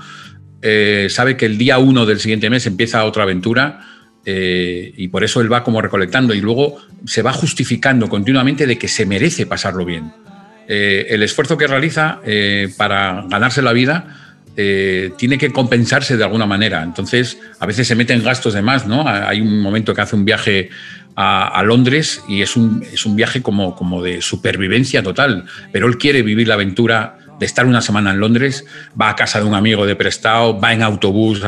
eh, 0.63 1.09
sabe 1.11 1.37
que 1.37 1.47
el 1.47 1.59
día 1.59 1.79
uno 1.79 2.07
del 2.07 2.19
siguiente 2.19 2.49
mes 2.49 2.67
empieza 2.67 3.05
otra 3.05 3.25
aventura. 3.25 3.87
Eh, 4.25 4.95
y 4.97 5.09
por 5.09 5.25
eso 5.25 5.41
él 5.41 5.53
va 5.53 5.65
como 5.65 5.83
recolectando 5.83 6.33
y 6.33 6.41
luego 6.41 6.79
se 7.05 7.23
va 7.23 7.33
justificando 7.33 8.09
continuamente 8.09 8.67
de 8.67 8.79
que 8.79 8.89
se 8.89 9.05
merece 9.05 9.47
pasarlo 9.47 9.85
bien. 9.85 10.13
Eh, 10.69 11.07
el 11.11 11.23
esfuerzo 11.23 11.59
que 11.59 11.67
realiza 11.67 12.21
eh, 12.25 12.73
para 12.77 13.25
ganarse 13.29 13.63
la 13.63 13.73
vida 13.73 14.22
eh, 14.57 15.13
tiene 15.17 15.39
que 15.39 15.51
compensarse 15.51 16.17
de 16.17 16.25
alguna 16.25 16.47
manera. 16.47 16.83
Entonces, 16.83 17.39
a 17.59 17.67
veces 17.67 17.87
se 17.89 17.95
mete 17.95 18.13
en 18.13 18.23
gastos 18.23 18.55
de 18.55 18.63
más, 18.63 18.87
¿no? 18.87 19.09
Hay 19.09 19.41
un 19.41 19.61
momento 19.61 19.95
que 19.95 20.01
hace 20.01 20.17
un 20.17 20.25
viaje 20.25 20.71
a, 21.17 21.63
Londres 21.65 22.23
y 22.29 22.43
es 22.43 22.57
un, 22.57 22.83
es 22.93 23.05
un 23.07 23.17
viaje 23.17 23.43
como, 23.43 23.77
como 23.77 24.03
de 24.03 24.23
supervivencia 24.23 25.03
total, 25.03 25.45
pero 25.71 25.87
él 25.87 25.99
quiere 25.99 26.23
vivir 26.23 26.49
la 26.49 26.55
aventura 26.55 27.19
de 27.43 27.47
estar 27.47 27.67
una 27.67 27.81
semana 27.81 28.13
en 28.13 28.21
Londres, 28.21 28.65
va 28.99 29.11
a 29.11 29.17
casa 29.17 29.41
de 29.41 29.47
un 29.47 29.55
amigo 29.55 29.85
de 29.85 29.97
prestado, 29.97 30.61
va 30.61 30.73
en 30.73 30.81
autobús 30.81 31.43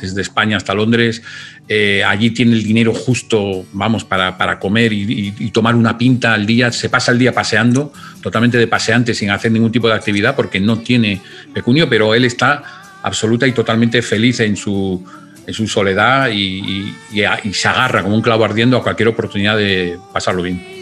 desde 0.00 0.22
España 0.22 0.56
hasta 0.56 0.72
Londres, 0.72 1.22
eh, 1.68 2.02
allí 2.02 2.30
tiene 2.30 2.54
el 2.54 2.62
dinero 2.62 2.94
justo, 2.94 3.66
vamos, 3.74 4.04
para, 4.04 4.38
para 4.38 4.58
comer 4.58 4.90
y, 4.94 5.50
tomar 5.50 5.74
una 5.74 5.98
pinta 5.98 6.32
al 6.32 6.46
día, 6.46 6.72
se 6.72 6.88
pasa 6.88 7.12
el 7.12 7.18
día 7.18 7.34
paseando, 7.34 7.92
totalmente 8.22 8.56
de 8.56 8.66
paseante, 8.68 9.12
sin 9.12 9.28
hacer 9.28 9.52
ningún 9.52 9.70
tipo 9.70 9.86
de 9.86 9.92
actividad, 9.92 10.34
porque 10.34 10.60
no 10.60 10.78
tiene 10.78 11.20
pecunio, 11.52 11.90
pero 11.90 12.14
él 12.14 12.24
está 12.24 12.62
absoluta 13.02 13.46
y 13.46 13.52
totalmente 13.52 14.00
feliz 14.00 14.40
en 14.40 14.56
su, 14.56 15.04
en 15.46 15.52
su 15.52 15.68
soledad 15.68 16.30
y, 16.32 16.94
y 17.12 17.52
se 17.52 17.68
agarra 17.68 18.02
como 18.02 18.14
un 18.14 18.22
clavo 18.22 18.46
ardiendo 18.46 18.78
a 18.78 18.82
cualquier 18.82 19.08
oportunidad 19.08 19.58
de 19.58 19.98
pasarlo 20.10 20.42
bien. 20.42 20.77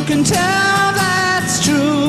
You 0.00 0.06
can 0.06 0.24
tell 0.24 0.92
that's 0.94 1.60
true. 1.60 2.00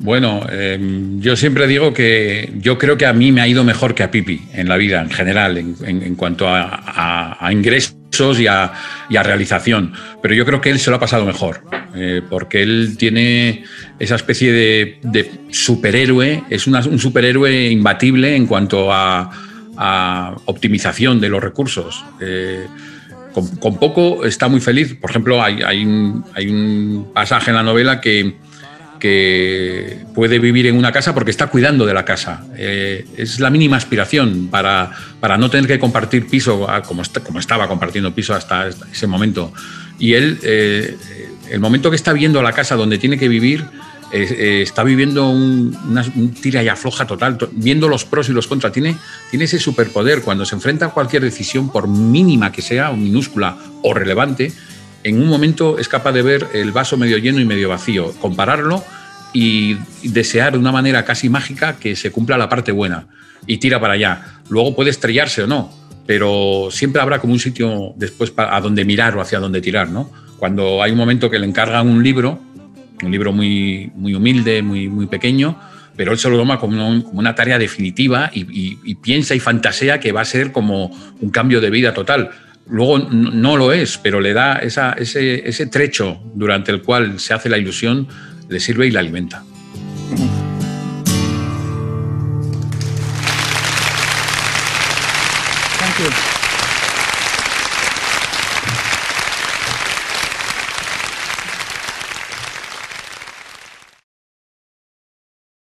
Bueno, 0.00 0.46
eh, 0.50 0.78
yo 1.18 1.36
siempre 1.36 1.66
digo 1.66 1.92
que 1.92 2.54
yo 2.56 2.78
creo 2.78 2.96
que 2.96 3.04
a 3.04 3.12
mí 3.12 3.30
me 3.30 3.42
ha 3.42 3.48
ido 3.48 3.62
mejor 3.62 3.94
que 3.94 4.02
a 4.02 4.10
Pipi 4.10 4.40
en 4.54 4.66
la 4.66 4.78
vida 4.78 5.02
en 5.02 5.10
general, 5.10 5.58
en, 5.58 6.14
cuanto 6.14 6.46
a, 6.48 7.50
ingresos 7.52 8.40
y 8.40 8.46
a, 8.46 8.72
realización. 9.10 9.92
Pero 10.22 10.34
yo 10.34 10.46
creo 10.46 10.62
que 10.62 10.70
él 10.70 10.78
se 10.78 10.88
lo 10.88 10.96
ha 10.96 11.00
pasado 11.00 11.26
mejor, 11.26 11.62
eh, 11.94 12.22
porque 12.30 12.62
él 12.62 12.96
tiene 12.96 13.64
esa 13.98 14.14
especie 14.14 14.50
de, 14.50 15.30
superhéroe, 15.50 16.42
es 16.48 16.66
un 16.66 16.98
superhéroe 16.98 17.68
imbatible 17.68 18.34
en 18.34 18.46
cuanto 18.46 18.90
a, 18.90 19.30
a 19.78 20.34
optimización 20.46 21.20
de 21.20 21.28
los 21.28 21.42
recursos. 21.42 22.04
Eh, 22.20 22.66
con, 23.32 23.78
poco 23.78 24.24
está 24.24 24.48
muy 24.48 24.60
feliz. 24.60 24.94
Por 24.94 25.10
ejemplo, 25.10 25.42
hay, 25.42 25.62
hay, 25.62 25.84
un, 25.84 26.24
hay 26.34 26.48
un, 26.48 27.12
pasaje 27.14 27.50
en 27.50 27.56
la 27.56 27.62
novela 27.62 28.00
que, 28.00 28.34
que, 28.98 30.00
puede 30.14 30.40
vivir 30.40 30.66
en 30.66 30.76
una 30.76 30.90
casa 30.90 31.14
porque 31.14 31.30
está 31.30 31.46
cuidando 31.46 31.86
de 31.86 31.94
la 31.94 32.04
casa. 32.04 32.44
Eh, 32.56 33.06
es 33.16 33.38
la 33.38 33.50
mínima 33.50 33.76
aspiración 33.76 34.48
para, 34.50 34.90
para, 35.20 35.38
no 35.38 35.48
tener 35.48 35.68
que 35.68 35.78
compartir 35.78 36.26
piso 36.26 36.68
ah, 36.68 36.82
como, 36.82 37.02
como 37.24 37.38
estaba 37.38 37.68
compartiendo 37.68 38.12
piso 38.12 38.34
hasta 38.34 38.68
ese 38.68 39.06
momento. 39.06 39.52
Y 40.00 40.14
él, 40.14 40.40
eh, 40.42 40.96
el 41.50 41.60
momento 41.60 41.90
que 41.90 41.96
está 41.96 42.12
viendo 42.12 42.42
la 42.42 42.52
casa 42.52 42.74
donde 42.74 42.98
tiene 42.98 43.16
que 43.16 43.28
vivir, 43.28 43.64
eh, 44.12 44.62
está 44.62 44.84
viviendo 44.84 45.28
un, 45.28 45.76
una, 45.88 46.04
un, 46.14 46.32
tira 46.32 46.62
y 46.62 46.68
afloja 46.68 47.06
total, 47.06 47.38
viendo 47.52 47.88
los 47.88 48.04
pros 48.04 48.28
y 48.28 48.32
los 48.32 48.46
contras. 48.46 48.72
Tiene, 48.72 48.96
tiene 49.30 49.44
ese 49.44 49.58
superpoder. 49.58 50.22
Cuando 50.22 50.44
se 50.44 50.54
enfrenta 50.54 50.86
a 50.86 50.88
cualquier 50.90 51.22
decisión, 51.22 51.70
por 51.70 51.88
mínima 51.88 52.52
que 52.52 52.62
sea, 52.62 52.90
o 52.90 52.96
minúscula 52.96 53.56
o 53.82 53.94
relevante, 53.94 54.52
en 55.04 55.20
un 55.20 55.28
momento 55.28 55.78
es 55.78 55.88
capaz 55.88 56.12
de 56.12 56.22
ver 56.22 56.48
el 56.54 56.72
vaso 56.72 56.96
medio 56.96 57.18
lleno 57.18 57.40
y 57.40 57.44
medio 57.44 57.68
vacío, 57.68 58.12
compararlo 58.20 58.82
y 59.32 59.76
desear 60.02 60.52
de 60.52 60.58
una 60.58 60.72
manera 60.72 61.04
casi 61.04 61.28
mágica 61.28 61.76
que 61.76 61.94
se 61.96 62.10
cumpla 62.10 62.38
la 62.38 62.48
parte 62.48 62.72
buena 62.72 63.06
y 63.46 63.58
tira 63.58 63.80
para 63.80 63.94
allá. 63.94 64.40
Luego 64.48 64.74
puede 64.74 64.90
estrellarse 64.90 65.42
o 65.42 65.46
no, 65.46 65.70
pero 66.06 66.68
siempre 66.70 67.00
habrá 67.00 67.20
como 67.20 67.34
un 67.34 67.38
sitio 67.38 67.92
después 67.96 68.32
a 68.36 68.60
donde 68.60 68.84
mirar 68.84 69.16
o 69.16 69.20
hacia 69.20 69.38
donde 69.38 69.60
tirar, 69.60 69.90
¿no? 69.90 70.10
Cuando 70.38 70.82
hay 70.82 70.92
un 70.92 70.98
momento 70.98 71.28
que 71.30 71.38
le 71.38 71.46
encargan 71.46 71.88
un 71.88 72.02
libro, 72.02 72.40
un 73.02 73.10
libro 73.10 73.32
muy, 73.32 73.90
muy 73.94 74.14
humilde, 74.14 74.62
muy, 74.62 74.88
muy 74.88 75.06
pequeño, 75.06 75.58
pero 75.96 76.12
él 76.12 76.18
se 76.18 76.30
lo 76.30 76.36
toma 76.36 76.58
como, 76.58 76.88
un, 76.88 77.02
como 77.02 77.18
una 77.18 77.34
tarea 77.34 77.58
definitiva 77.58 78.30
y, 78.32 78.94
piensa 78.96 79.34
y 79.34 79.40
fantasea 79.40 79.98
que 80.00 80.12
va 80.12 80.20
a 80.20 80.24
ser 80.24 80.52
como 80.52 80.96
un 81.20 81.30
cambio 81.30 81.60
de 81.60 81.70
vida 81.70 81.92
total. 81.92 82.30
Luego 82.68 82.98
no 82.98 83.56
lo 83.56 83.72
es, 83.72 83.98
pero 83.98 84.20
le 84.20 84.32
da 84.32 84.58
ese, 84.58 85.48
ese 85.48 85.66
trecho 85.66 86.20
durante 86.34 86.70
el 86.70 86.82
cual 86.82 87.18
se 87.18 87.34
hace 87.34 87.48
la 87.48 87.58
ilusión, 87.58 88.06
le 88.48 88.60
sirve 88.60 88.86
y 88.86 88.90
la 88.90 89.00
alimenta. 89.00 89.42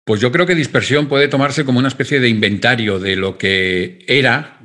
Pues 0.09 0.23
yo 0.23 0.33
creo 0.33 0.47
que 0.47 0.55
dispersión 0.55 1.07
puede 1.07 1.29
tomarse 1.29 1.67
como 1.67 1.81
una 1.81 1.89
especie 1.89 2.19
de 2.19 2.31
inventario 2.31 2.99
de 2.99 3.15
lo 3.15 3.37
que 3.37 4.07
era 4.09 4.59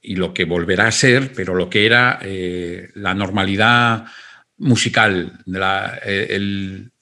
y 0.00 0.14
lo 0.14 0.32
que 0.32 0.44
volverá 0.44 0.86
a 0.86 0.92
ser, 0.92 1.32
pero 1.34 1.52
lo 1.56 1.68
que 1.68 1.84
era 1.84 2.20
eh, 2.22 2.90
la 2.94 3.12
normalidad 3.12 4.04
musical, 4.56 5.40
eh, 6.06 6.26
el, 6.30 6.92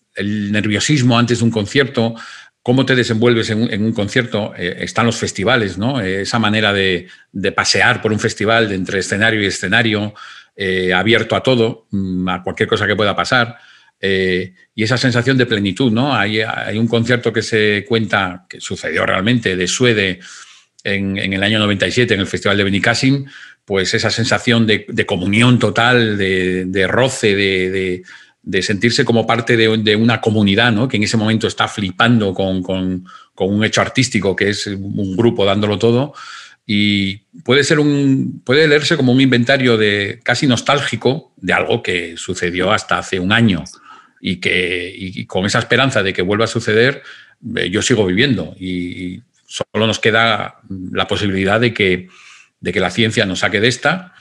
nerviosismo 0.51 1.19
antes 1.19 1.41
de 1.41 1.45
un 1.45 1.51
concierto, 1.51 2.15
cómo 2.63 2.87
te 2.87 2.97
desenvuelves 2.97 3.51
en 3.51 3.65
un, 3.65 3.71
en 3.71 3.85
un 3.85 3.93
concierto, 3.93 4.55
eh, 4.57 4.77
están 4.79 5.05
los 5.05 5.19
festivales, 5.19 5.77
¿no? 5.77 6.01
esa 6.01 6.39
manera 6.39 6.73
de, 6.73 7.09
de, 7.31 7.53
pasear 7.53 8.01
por 8.01 8.11
un 8.11 8.21
festival 8.21 8.71
de 8.71 8.77
entre 8.77 9.01
escenario 9.01 9.43
y 9.43 9.47
escenario, 9.49 10.15
abierto 10.97 11.37
a 11.37 11.43
todo, 11.43 11.89
mm, 11.91 12.27
a 12.27 12.43
cualquier 12.43 12.71
cosa 12.71 12.87
que 12.87 12.97
pueda 12.97 13.15
pasar. 13.15 13.59
Eh, 14.05 14.55
y 14.75 14.83
esa 14.83 14.99
sensación 14.99 15.39
de 15.39 15.47
plenitud, 15.47 15.93
¿no? 15.93 16.13
Hay, 16.13 16.41
hay, 16.41 16.77
un 16.77 16.89
concierto 16.89 17.33
que 17.33 17.41
se 17.41 17.85
cuenta, 17.89 18.47
que 18.49 18.61
sucedió 18.61 19.07
realmente, 19.07 19.55
de 19.55 19.69
Suede 19.69 20.19
en, 20.83 21.17
en 21.17 21.33
el 21.33 21.43
año 21.45 21.61
97 21.61 22.13
en 22.13 22.21
el 22.21 22.27
Festival 22.27 22.57
de 22.57 22.65
Benicassim, 22.65 23.27
pues 23.65 23.95
esa 23.95 24.11
sensación 24.11 24.67
de, 24.67 24.87
de 24.89 25.07
comunión 25.07 25.61
total, 25.61 26.19
de, 26.19 26.65
de 26.65 26.87
roce, 26.89 27.37
de, 27.37 28.03
de, 28.43 28.63
sentirse 28.63 29.05
como 29.05 29.25
parte 29.25 29.57
de, 29.57 29.97
una 29.97 30.21
comunidad, 30.21 30.73
¿no? 30.73 30.89
Que 30.89 30.97
en 30.97 31.05
ese 31.05 31.17
momento 31.17 31.47
está 31.47 31.69
flipando 31.69 32.35
con, 32.35 32.61
con, 32.61 33.05
con 33.37 33.55
un 33.55 33.63
hecho 33.63 33.83
artístico 33.83 34.35
que 34.35 34.49
es 34.49 34.67
un 34.67 35.17
grupo 35.17 35.45
dándolo 35.45 35.79
todo 35.79 36.13
y 36.67 37.19
puede 37.45 37.65
ser 37.65 37.79
un 37.79 38.41
puede 38.45 38.69
leerse 38.69 38.97
como 38.97 39.13
un 39.13 39.21
inventario 39.21 39.77
de 39.77 40.21
casi 40.23 40.47
nostálgico 40.47 41.33
de 41.37 41.53
algo 41.53 41.83
que 41.83 42.17
sucedió 42.17 42.73
hasta 42.73 42.99
hace 42.99 43.19
un 43.19 43.33
año 43.33 43.65
y, 44.23 44.37
que, 44.37 44.91
y 44.97 45.27
con 45.27 45.45
esa 45.45 45.59
esperanza 45.59 46.03
de 46.03 46.13
que 46.15 46.23
vuelva 46.23 46.45
a 46.45 46.49
suceder, 46.49 47.03
eh, 47.57 47.69
yo 47.69 47.83
sigo 47.83 48.07
viviendo 48.07 48.55
y 48.59 49.21
solo 49.47 49.87
nos 49.87 49.99
queda 49.99 50.61
la 50.93 51.09
posibilidad 51.09 51.61
de 51.61 51.75
que, 51.75 52.09
de 52.61 52.73
que 52.73 52.81
la 52.81 52.91
ciencia 52.91 53.27
nos 53.27 53.41
saque 53.41 53.61
de 53.61 53.69
esta 53.69 54.15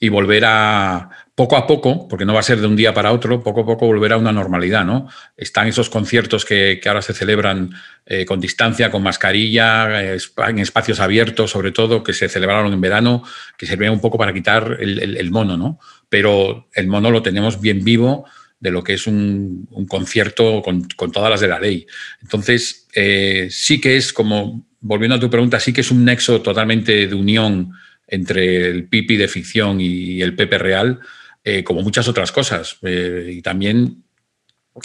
y 0.00 0.08
volver 0.08 0.44
a, 0.46 1.10
poco 1.34 1.56
a 1.56 1.66
poco, 1.66 2.08
porque 2.08 2.24
no 2.24 2.34
va 2.34 2.40
a 2.40 2.44
ser 2.44 2.60
de 2.60 2.66
un 2.66 2.76
día 2.76 2.92
para 2.92 3.12
otro, 3.12 3.42
poco 3.42 3.60
a 3.60 3.66
poco 3.66 3.86
volver 3.86 4.12
a 4.12 4.18
una 4.18 4.32
normalidad, 4.32 4.84
¿no? 4.84 5.08
Están 5.36 5.66
esos 5.66 5.88
conciertos 5.88 6.44
que, 6.44 6.80
ahora 6.86 7.02
se 7.02 7.14
celebran 7.14 7.70
eh, 8.04 8.26
con 8.26 8.40
distancia, 8.40 8.90
con 8.90 9.02
mascarilla, 9.02 10.14
en 10.14 10.58
espacios 10.58 11.00
abiertos, 11.00 11.50
sobre 11.50 11.72
todo, 11.72 12.02
que 12.02 12.12
se 12.12 12.28
celebraron 12.28 12.72
en 12.72 12.80
verano, 12.80 13.22
que 13.56 13.66
servían 13.66 13.92
un 13.92 14.00
poco 14.00 14.18
para 14.18 14.34
quitar 14.34 14.76
el, 14.80 15.30
mono, 15.30 15.56
¿no? 15.56 15.78
Pero 16.08 16.68
el 16.74 16.86
mono 16.86 17.10
lo 17.10 17.22
tenemos 17.22 17.60
bien 17.60 17.82
vivo 17.82 18.26
de 18.62 18.70
lo 18.70 18.84
que 18.84 18.94
es 18.94 19.08
un, 19.08 19.68
concierto 19.88 20.62
con, 20.62 20.86
todas 21.10 21.28
las 21.28 21.40
de 21.40 21.48
la 21.48 21.58
ley. 21.58 21.84
Entonces, 22.22 22.86
eh, 22.94 23.48
sí 23.50 23.80
que 23.80 23.96
es 23.96 24.12
como, 24.12 24.68
volviendo 24.80 25.16
a 25.16 25.20
tu 25.20 25.28
pregunta, 25.28 25.58
sí 25.58 25.72
que 25.72 25.80
es 25.80 25.90
un 25.90 26.04
nexo 26.04 26.40
totalmente 26.40 27.08
de 27.08 27.14
unión 27.14 27.72
entre 28.06 28.68
el 28.68 28.84
Pipi 28.84 29.16
de 29.16 29.26
ficción 29.26 29.80
y 29.80 30.22
el 30.22 30.36
Pepe 30.36 30.58
real, 30.58 31.00
eh, 31.42 31.64
como 31.64 31.82
muchas 31.82 32.06
otras 32.06 32.30
cosas. 32.30 32.78
Eh, 32.82 33.32
y 33.38 33.42
también 33.42 34.04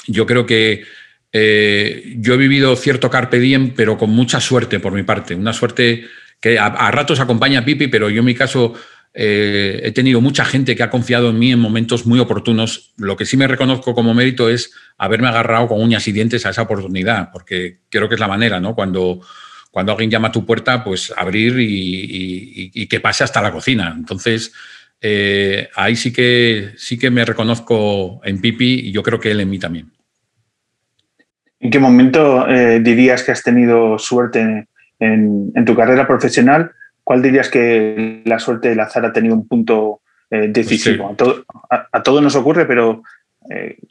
yo 0.07 0.25
creo 0.25 0.45
que 0.45 0.83
yo 1.31 2.33
he 2.33 2.37
vivido 2.37 2.75
cierto 2.75 3.11
carpe 3.11 3.39
diem, 3.39 3.75
pero 3.75 3.95
con 3.95 4.09
mucha 4.09 4.41
suerte 4.41 4.79
por 4.79 4.91
mi 4.91 5.03
parte. 5.03 5.35
Una 5.35 5.53
suerte 5.53 6.07
que 6.41 6.57
a, 6.57 6.89
ratos 6.89 7.19
acompaña 7.19 7.59
a 7.59 7.65
Pipi, 7.65 7.89
pero 7.89 8.09
yo 8.09 8.21
en 8.21 8.25
mi 8.25 8.33
caso 8.33 8.73
he 9.13 9.91
tenido 9.95 10.21
mucha 10.21 10.45
gente 10.45 10.75
que 10.75 10.83
ha 10.83 10.91
confiado 10.91 11.31
en 11.31 11.39
mí 11.39 11.51
en 11.51 11.59
momentos 11.59 12.05
muy 12.05 12.19
oportunos. 12.19 12.93
Lo 12.97 13.17
que 13.17 13.25
sí 13.25 13.35
me 13.35 13.47
reconozco 13.47 13.95
como 13.95 14.13
mérito 14.13 14.47
es 14.49 14.71
haberme 14.97 15.27
agarrado 15.27 15.67
con 15.67 15.81
uñas 15.81 16.07
y 16.07 16.11
dientes 16.11 16.45
a 16.45 16.51
esa 16.51 16.61
oportunidad, 16.61 17.31
porque 17.31 17.79
creo 17.89 18.07
que 18.07 18.15
es 18.15 18.21
la 18.21 18.27
manera, 18.27 18.59
¿no? 18.59 18.75
Cuando 18.75 19.21
cuando 19.77 19.91
alguien 19.91 20.09
llama 20.09 20.29
a 20.29 20.31
tu 20.31 20.43
puerta, 20.43 20.83
pues 20.83 21.13
abrir 21.15 21.55
y, 21.59 22.87
que 22.87 22.99
pase 22.99 23.23
hasta 23.23 23.43
la 23.43 23.51
cocina. 23.51 23.93
Entonces, 23.95 24.51
eh, 24.99 25.69
ahí 25.75 25.95
sí 25.95 26.11
que, 26.11 26.71
sí 26.77 26.97
que 26.97 27.11
me 27.11 27.23
reconozco 27.23 28.19
en 28.23 28.41
Pipi 28.41 28.87
y 28.87 28.91
yo 28.91 29.03
creo 29.03 29.19
que 29.19 29.29
él 29.29 29.39
en 29.39 29.51
mí 29.51 29.59
también. 29.59 29.91
¿En 31.59 31.69
qué 31.69 31.77
momento 31.77 32.47
eh, 32.49 32.79
dirías 32.79 33.21
que 33.21 33.31
has 33.31 33.43
tenido 33.43 33.99
suerte 33.99 34.67
en, 34.99 35.53
tu 35.63 35.75
carrera 35.75 36.07
profesional? 36.07 36.71
¿Cuál 37.07 37.21
dirías 37.21 37.47
que 37.49 38.21
la 38.25 38.37
suerte 38.37 38.75
de 38.75 38.81
azar 38.81 39.05
ha 39.05 39.13
tenido 39.13 39.33
un 39.33 39.47
punto 39.47 40.01
eh, 40.29 40.47
decisivo? 40.49 41.15
Pues 41.17 41.35
a, 41.69 42.03
todos 42.03 42.21
nos 42.21 42.35
ocurre, 42.35 42.65
pero 42.65 43.01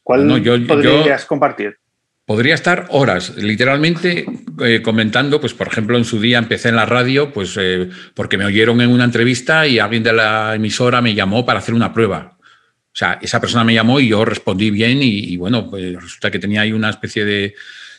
¿cuál 0.03 0.43
podrías 0.67 1.25
compartir? 1.25 1.79
Podría 2.27 2.57
estar 2.57 2.87
horas, 2.91 3.37
literalmente 3.37 4.27
eh, 4.61 4.83
comentando, 4.83 5.41
pues 5.41 5.55
por 5.55 5.69
ejemplo 5.69 5.97
en 5.97 6.05
su 6.05 6.21
día 6.21 6.39
empecé 6.39 6.71
en 6.71 6.75
la 6.75 6.85
radio, 6.85 7.33
pues 7.33 7.57
eh, 7.57 7.89
porque 8.15 8.37
me 8.37 8.45
oyeron 8.45 8.81
en 8.81 8.91
una 8.91 9.05
entrevista 9.05 9.65
y 9.65 9.79
alguien 9.79 10.03
de 10.03 10.13
la 10.13 10.57
emisora 10.57 11.01
me 11.01 11.15
llamó 11.15 11.47
para 11.47 11.61
hacer 11.61 11.73
una 11.73 11.95
prueba. 11.95 12.37
O 12.41 12.99
sea, 12.99 13.21
esa 13.23 13.41
persona 13.41 13.63
me 13.63 13.75
llamó 13.75 14.01
y 14.01 14.09
yo 14.09 14.25
respondí 14.25 14.73
bien 14.73 14.99
y, 15.03 15.37
bueno, 15.37 15.71
pues 15.71 15.95
resulta 15.95 16.33
que 16.33 16.41
tenía 16.41 16.63
ahí 16.63 16.73
una 16.73 16.91
especie 16.91 17.55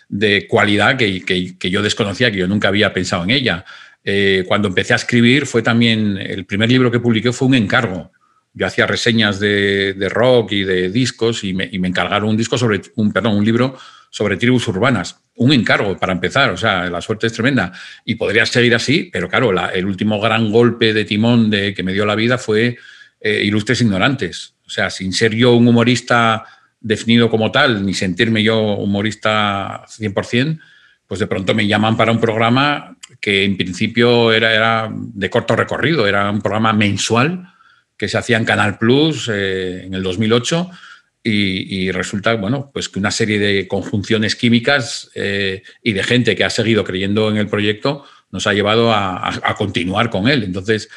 de, 0.10 0.48
cualidad 0.50 0.98
que, 0.98 1.56
yo 1.70 1.82
desconocía, 1.82 2.30
que 2.30 2.40
yo 2.40 2.48
nunca 2.48 2.68
había 2.68 2.92
pensado 2.92 3.24
en 3.24 3.30
ella. 3.30 3.64
Eh, 4.10 4.46
cuando 4.48 4.70
empecé 4.70 4.94
a 4.94 4.96
escribir 4.96 5.46
fue 5.46 5.62
también, 5.62 6.18
el 6.18 6.46
primer 6.46 6.70
libro 6.70 6.90
que 6.90 7.02
publiqué 7.02 7.34
fue 7.34 7.50
un 7.50 7.56
encargo. 7.56 8.10
Yo 8.54 8.66
hacía 8.66 8.88
reseñas 8.88 9.38
de, 9.38 10.08
rock 10.10 10.54
y 10.54 10.64
de 10.64 10.90
discos 10.90 11.44
y 11.44 11.54
me, 11.54 11.68
y 11.70 11.78
me, 11.78 11.90
encargaron 11.90 12.30
un 12.30 12.38
disco 12.38 12.58
sobre, 12.58 12.80
un, 12.96 13.12
perdón, 13.12 13.36
un 13.36 13.44
libro 13.44 13.78
sobre 14.10 14.38
tribus 14.38 14.66
urbanas. 14.70 15.20
Un 15.36 15.52
encargo 15.52 15.98
para 15.98 16.14
empezar, 16.14 16.52
o 16.52 16.58
sea, 16.58 16.90
la 16.90 17.02
suerte 17.02 17.28
es 17.28 17.34
tremenda. 17.34 17.74
Y 18.06 18.16
podría 18.16 18.46
seguir 18.46 18.76
así, 18.76 19.10
pero 19.12 19.28
claro, 19.28 19.52
el 19.74 19.86
último 19.86 20.22
gran 20.22 20.54
golpe 20.54 20.94
de 20.94 21.04
timón 21.04 21.50
de, 21.50 21.74
que 21.74 21.84
me 21.84 21.92
dio 21.92 22.06
la 22.06 22.16
vida 22.16 22.38
fue 22.38 22.78
eh, 23.20 23.44
Ilustres 23.44 23.82
Ignorantes. 23.82 24.54
O 24.66 24.70
sea, 24.70 24.90
sin 24.90 25.12
ser 25.12 25.36
yo 25.36 25.54
un 25.54 25.68
humorista 25.68 26.46
definido 26.80 27.30
como 27.30 27.52
tal, 27.52 27.86
ni 27.86 27.94
sentirme 27.94 28.42
yo 28.42 28.58
humorista 28.78 29.84
100%, 29.86 30.62
pues 31.08 31.20
de 31.20 31.28
pronto 31.28 31.54
me 31.54 31.68
llaman 31.68 31.98
para 31.98 32.12
un 32.14 32.22
programa 32.22 32.97
que 33.20 33.44
en 33.44 33.58
principio 33.58 34.32
era, 34.32 34.54
era 34.54 34.92
de 34.92 35.30
corto 35.30 35.56
recorrido, 35.56 36.08
era 36.08 36.30
un 36.30 36.42
programa 36.42 36.74
mensual 36.74 37.54
que 37.98 38.08
se 38.08 38.18
hacía 38.18 38.38
en 38.38 38.46
Canal 38.46 38.78
Plus 38.78 39.30
eh, 39.34 39.84
en 39.86 39.94
el 39.94 40.04
2008 40.04 40.70
y, 41.30 41.92
resulta, 41.92 42.36
bueno, 42.36 42.70
pues 42.72 42.88
que 42.88 43.00
una 43.00 43.12
serie 43.12 43.38
de 43.38 43.68
conjunciones 43.68 44.38
químicas 44.38 45.12
eh, 45.14 45.62
y 45.84 45.92
de 45.92 46.02
gente 46.02 46.38
que 46.38 46.46
ha 46.46 46.50
seguido 46.50 46.86
creyendo 46.86 47.30
en 47.30 47.36
el 47.36 47.48
proyecto 47.48 48.06
nos 48.32 48.48
ha 48.48 48.54
llevado 48.54 48.94
a, 48.94 49.54
continuar 49.58 50.10
con 50.10 50.30
él. 50.30 50.44
Entonces, 50.44 50.88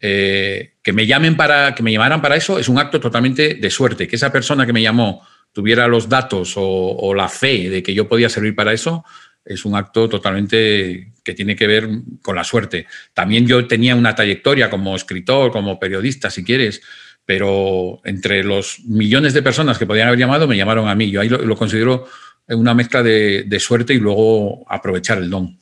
eh, 0.00 0.74
que 0.80 0.92
me 0.92 1.08
llamen 1.08 1.36
para, 1.36 1.74
que 1.74 1.82
me 1.82 1.90
llamaran 1.90 2.22
para 2.22 2.36
eso 2.36 2.60
es 2.60 2.68
un 2.68 2.78
acto 2.78 3.00
totalmente 3.00 3.54
de 3.54 3.70
suerte. 3.70 4.06
Que 4.06 4.14
esa 4.14 4.30
persona 4.30 4.64
que 4.64 4.72
me 4.72 4.82
llamó 4.82 5.26
tuviera 5.52 5.88
los 5.88 6.08
datos 6.08 6.54
o, 6.56 7.12
la 7.14 7.28
fe 7.28 7.68
de 7.68 7.82
que 7.82 7.94
yo 7.94 8.08
podía 8.08 8.28
servir 8.28 8.54
para 8.54 8.72
eso, 8.72 9.04
es 9.44 9.64
un 9.64 9.74
acto 9.74 10.08
totalmente 10.08 11.12
que 11.24 11.34
tiene 11.34 11.56
que 11.56 11.66
ver 11.66 11.88
con 12.22 12.36
la 12.36 12.44
suerte. 12.44 12.86
También 13.14 13.46
yo 13.46 13.66
tenía 13.66 13.94
una 13.94 14.14
trayectoria 14.14 14.70
como 14.70 14.96
escritor, 14.96 15.50
como 15.50 15.78
periodista, 15.78 16.30
si 16.30 16.44
quieres, 16.44 16.82
pero 17.24 18.00
entre 18.04 18.42
los 18.44 18.80
millones 18.86 19.34
de 19.34 19.42
personas 19.42 19.78
que 19.78 19.86
podían 19.86 20.08
haber 20.08 20.18
llamado, 20.18 20.48
me 20.48 20.56
llamaron 20.56 20.88
a 20.88 20.94
mí. 20.94 21.10
Yo 21.10 21.20
ahí 21.20 21.28
lo, 21.28 21.56
considero 21.56 22.06
una 22.48 22.74
mezcla 22.74 23.02
de, 23.02 23.58
suerte 23.60 23.94
y 23.94 23.98
luego 23.98 24.64
aprovechar 24.68 25.18
el 25.18 25.30
don. 25.30 25.58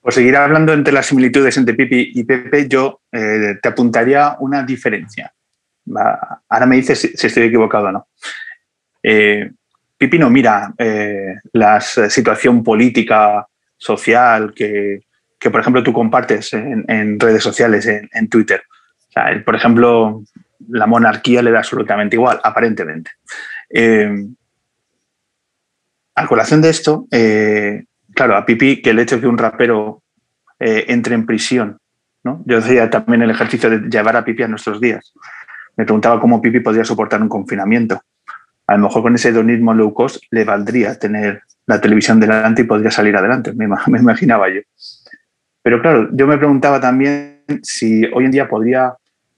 Por 0.00 0.14
seguir 0.14 0.36
hablando 0.36 0.72
entre 0.72 0.92
las 0.92 1.06
similitudes 1.06 1.56
entre 1.56 1.74
Pipi 1.74 2.12
y 2.14 2.24
Pepe, 2.24 2.68
yo 2.68 3.00
eh, 3.12 3.56
te 3.60 3.68
apuntaría 3.68 4.36
una 4.38 4.62
diferencia. 4.62 5.32
Ahora 6.48 6.66
me 6.66 6.76
dices 6.76 7.00
si, 7.00 7.26
estoy 7.26 7.44
equivocado 7.44 7.88
o 7.88 7.92
no. 7.92 8.08
Eh, 9.02 9.50
Pipi 9.98 10.18
no 10.18 10.30
mira 10.30 10.72
eh, 10.78 11.34
la 11.52 11.80
situación 11.80 12.62
política, 12.62 13.46
social 13.76 14.54
que, 14.54 15.02
por 15.50 15.60
ejemplo, 15.60 15.82
tú 15.82 15.92
compartes 15.92 16.52
en, 16.52 17.20
redes 17.20 17.42
sociales, 17.42 17.86
en 17.86 18.28
Twitter 18.28 18.62
por 19.44 19.54
ejemplo, 19.54 20.22
la 20.68 20.86
monarquía 20.86 21.42
le 21.42 21.50
da 21.50 21.58
absolutamente 21.58 22.16
igual, 22.16 22.40
aparentemente. 22.42 23.10
Eh, 23.70 24.26
a 26.14 26.26
colación 26.26 26.60
de 26.60 26.70
esto, 26.70 27.06
eh, 27.10 27.84
claro, 28.14 28.36
a 28.36 28.44
Pipi, 28.44 28.82
que 28.82 28.90
el 28.90 28.98
hecho 28.98 29.16
de 29.16 29.22
que 29.22 29.28
un 29.28 29.38
rapero 29.38 30.02
entre 30.60 31.14
en 31.14 31.24
prisión, 31.24 31.78
¿no? 32.24 32.42
yo 32.44 32.58
hacía 32.58 32.90
también 32.90 33.22
el 33.22 33.30
ejercicio 33.30 33.70
de 33.70 33.88
llevar 33.88 34.16
a 34.16 34.24
Pipi 34.24 34.42
a 34.42 34.48
nuestros 34.48 34.80
días. 34.80 35.12
Me 35.76 35.84
preguntaba 35.84 36.20
cómo 36.20 36.42
Pipi 36.42 36.58
podría 36.58 36.84
soportar 36.84 37.22
un 37.22 37.28
confinamiento. 37.28 38.02
A 38.68 38.76
lo 38.76 38.84
mejor 38.84 39.02
con 39.02 39.14
ese 39.14 39.30
hedonismo 39.30 39.72
low 39.72 39.94
cost 39.94 40.22
le 40.30 40.44
valdría 40.44 40.98
tener 40.98 41.42
la 41.66 41.80
televisión 41.80 42.20
delante 42.20 42.62
y 42.62 42.64
podría 42.64 42.90
salir 42.90 43.16
adelante, 43.16 43.52
me, 43.52 43.64
imaginaba 43.98 44.48
yo. 44.48 44.60
Pero 45.62 45.80
claro, 45.82 46.08
yo 46.12 46.26
me 46.26 46.38
preguntaba 46.38 46.80
también 46.80 47.44
si 47.62 48.04
hoy 48.06 48.26
en 48.26 48.30
día 48.30 48.48
podría 48.48 48.94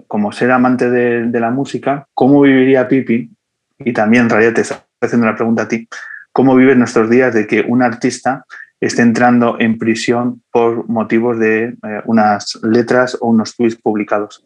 como 0.07 0.33
ser 0.33 0.51
amante 0.51 0.91
de, 0.91 1.41
la 1.41 1.51
música, 1.51 2.07
¿cómo 2.15 2.41
viviría 2.41 2.89
Pipi? 2.89 3.31
Y 3.79 3.93
también, 3.93 4.25
en 4.25 4.31
realidad, 4.31 4.55
te 4.55 4.63
estoy 4.63 4.79
haciendo 5.01 5.29
una 5.29 5.37
pregunta 5.37 5.63
a 5.63 5.69
ti. 5.69 5.89
¿Cómo 6.33 6.57
viven 6.57 6.79
nuestros 6.79 7.09
días 7.09 7.33
de 7.33 7.47
que 7.47 7.61
un 7.61 7.83
artista 7.83 8.45
esté 8.81 9.03
entrando 9.03 9.57
en 9.61 9.79
prisión 9.79 10.43
por 10.51 10.89
motivos 10.89 11.39
de 11.39 11.65
eh, 11.65 12.03
unas 12.07 12.59
letras 12.63 13.17
o 13.21 13.29
unos 13.29 13.55
tweets 13.55 13.77
publicados? 13.77 14.45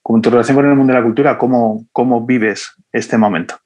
Con 0.00 0.22
tu 0.22 0.30
relación 0.30 0.56
con 0.56 0.66
el 0.66 0.76
mundo 0.76 0.92
de 0.92 1.00
la 1.00 1.04
cultura, 1.04 1.38
¿cómo, 1.38 1.86
cómo 1.92 2.24
vives 2.24 2.72
este 2.92 3.18
momento? 3.18 3.56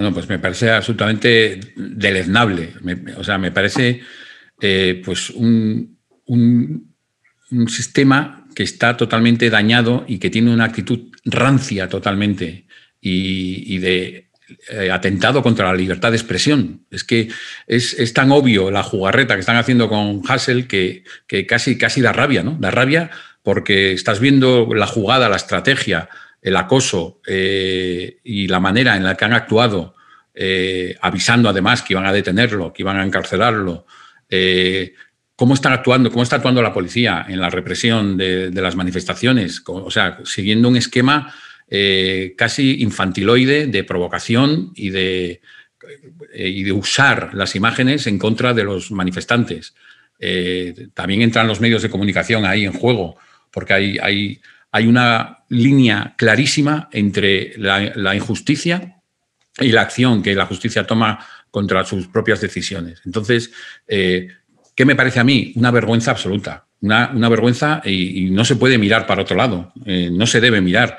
Bueno, 0.00 0.14
pues 0.14 0.30
me 0.30 0.38
parece 0.38 0.70
absolutamente 0.70 1.60
deleznable. 1.76 2.72
o 3.18 3.22
sea, 3.22 3.36
me 3.36 3.52
parece 3.52 4.00
eh, 4.58 5.02
pues 5.04 5.28
un, 5.28 5.98
un, 6.24 6.88
sistema 7.68 8.46
que 8.54 8.62
está 8.62 8.96
totalmente 8.96 9.50
dañado 9.50 10.06
y 10.08 10.18
que 10.18 10.30
tiene 10.30 10.54
una 10.54 10.64
actitud 10.64 11.10
rancia 11.26 11.90
totalmente 11.90 12.66
y, 12.98 13.76
de 13.76 14.30
eh, 14.70 14.90
atentado 14.90 15.42
contra 15.42 15.66
la 15.66 15.74
libertad 15.74 16.12
de 16.12 16.16
expresión. 16.16 16.86
Es 16.90 17.04
que 17.04 17.28
es, 17.66 18.14
tan 18.14 18.32
obvio 18.32 18.70
la 18.70 18.82
jugarreta 18.82 19.34
que 19.34 19.40
están 19.40 19.58
haciendo 19.58 19.90
con 19.90 20.22
Hassel 20.26 20.66
que, 20.66 21.04
casi, 21.46 21.76
casi 21.76 22.00
da 22.00 22.14
rabia, 22.14 22.42
¿no? 22.42 22.56
Da 22.58 22.70
rabia 22.70 23.10
porque 23.42 23.92
estás 23.92 24.18
viendo 24.18 24.72
la 24.74 24.86
jugada, 24.86 25.28
la 25.28 25.36
estrategia, 25.36 26.08
el 26.42 26.56
acoso 26.56 27.20
eh, 27.26 28.18
y 28.24 28.48
la 28.48 28.60
manera 28.60 28.96
en 28.96 29.04
la 29.04 29.14
que 29.14 29.24
han 29.24 29.32
actuado, 29.32 29.94
eh, 30.34 30.96
avisando 31.00 31.48
además 31.48 31.82
que 31.82 31.94
iban 31.94 32.06
a 32.06 32.12
detenerlo, 32.12 32.72
que 32.72 32.82
iban 32.82 32.98
a 32.98 33.04
encarcelarlo, 33.04 33.86
cómo 35.36 35.54
están 35.54 35.72
actuando, 35.72 36.10
cómo 36.10 36.22
está 36.22 36.36
actuando 36.36 36.62
la 36.62 36.72
policía 36.72 37.24
en 37.28 37.40
la 37.40 37.50
represión 37.50 38.16
de, 38.16 38.50
las 38.52 38.76
manifestaciones, 38.76 39.62
o 39.66 39.90
sea, 39.90 40.18
siguiendo 40.24 40.68
un 40.68 40.76
esquema 40.76 41.34
eh, 41.72 42.34
casi 42.36 42.82
infantiloide 42.82 43.68
de 43.68 43.84
provocación 43.84 44.72
y 44.74 44.90
de, 44.90 45.40
eh, 46.34 46.48
y 46.48 46.64
de, 46.64 46.72
usar 46.72 47.30
las 47.32 47.54
imágenes 47.54 48.08
en 48.08 48.18
contra 48.18 48.52
de 48.52 48.64
los 48.64 48.90
manifestantes. 48.90 49.74
Eh, 50.18 50.88
también 50.94 51.22
entran 51.22 51.46
los 51.46 51.60
medios 51.60 51.82
de 51.82 51.88
comunicación 51.88 52.44
ahí 52.44 52.64
en 52.64 52.72
juego, 52.72 53.16
porque 53.52 53.72
hay, 53.72 53.98
hay, 54.02 54.40
hay 54.72 54.86
una 54.86 55.40
línea 55.48 56.14
clarísima 56.16 56.88
entre 56.92 57.52
la, 57.56 58.14
injusticia 58.14 59.02
y 59.58 59.72
la 59.72 59.82
acción 59.82 60.22
que 60.22 60.34
la 60.34 60.46
justicia 60.46 60.86
toma 60.86 61.18
contra 61.50 61.84
sus 61.84 62.06
propias 62.06 62.40
decisiones. 62.40 63.02
Entonces, 63.04 63.50
eh, 63.88 64.28
¿qué 64.74 64.84
me 64.84 64.94
parece 64.94 65.18
a 65.18 65.24
mí? 65.24 65.52
Una 65.56 65.72
vergüenza 65.72 66.12
absoluta. 66.12 66.66
Una, 66.82 67.28
vergüenza 67.28 67.82
y, 67.84 68.30
no 68.30 68.44
se 68.44 68.56
puede 68.56 68.78
mirar 68.78 69.06
para 69.06 69.22
otro 69.22 69.36
lado. 69.36 69.72
Eh, 69.84 70.08
no 70.10 70.26
se 70.26 70.40
debe 70.40 70.60
mirar. 70.60 70.98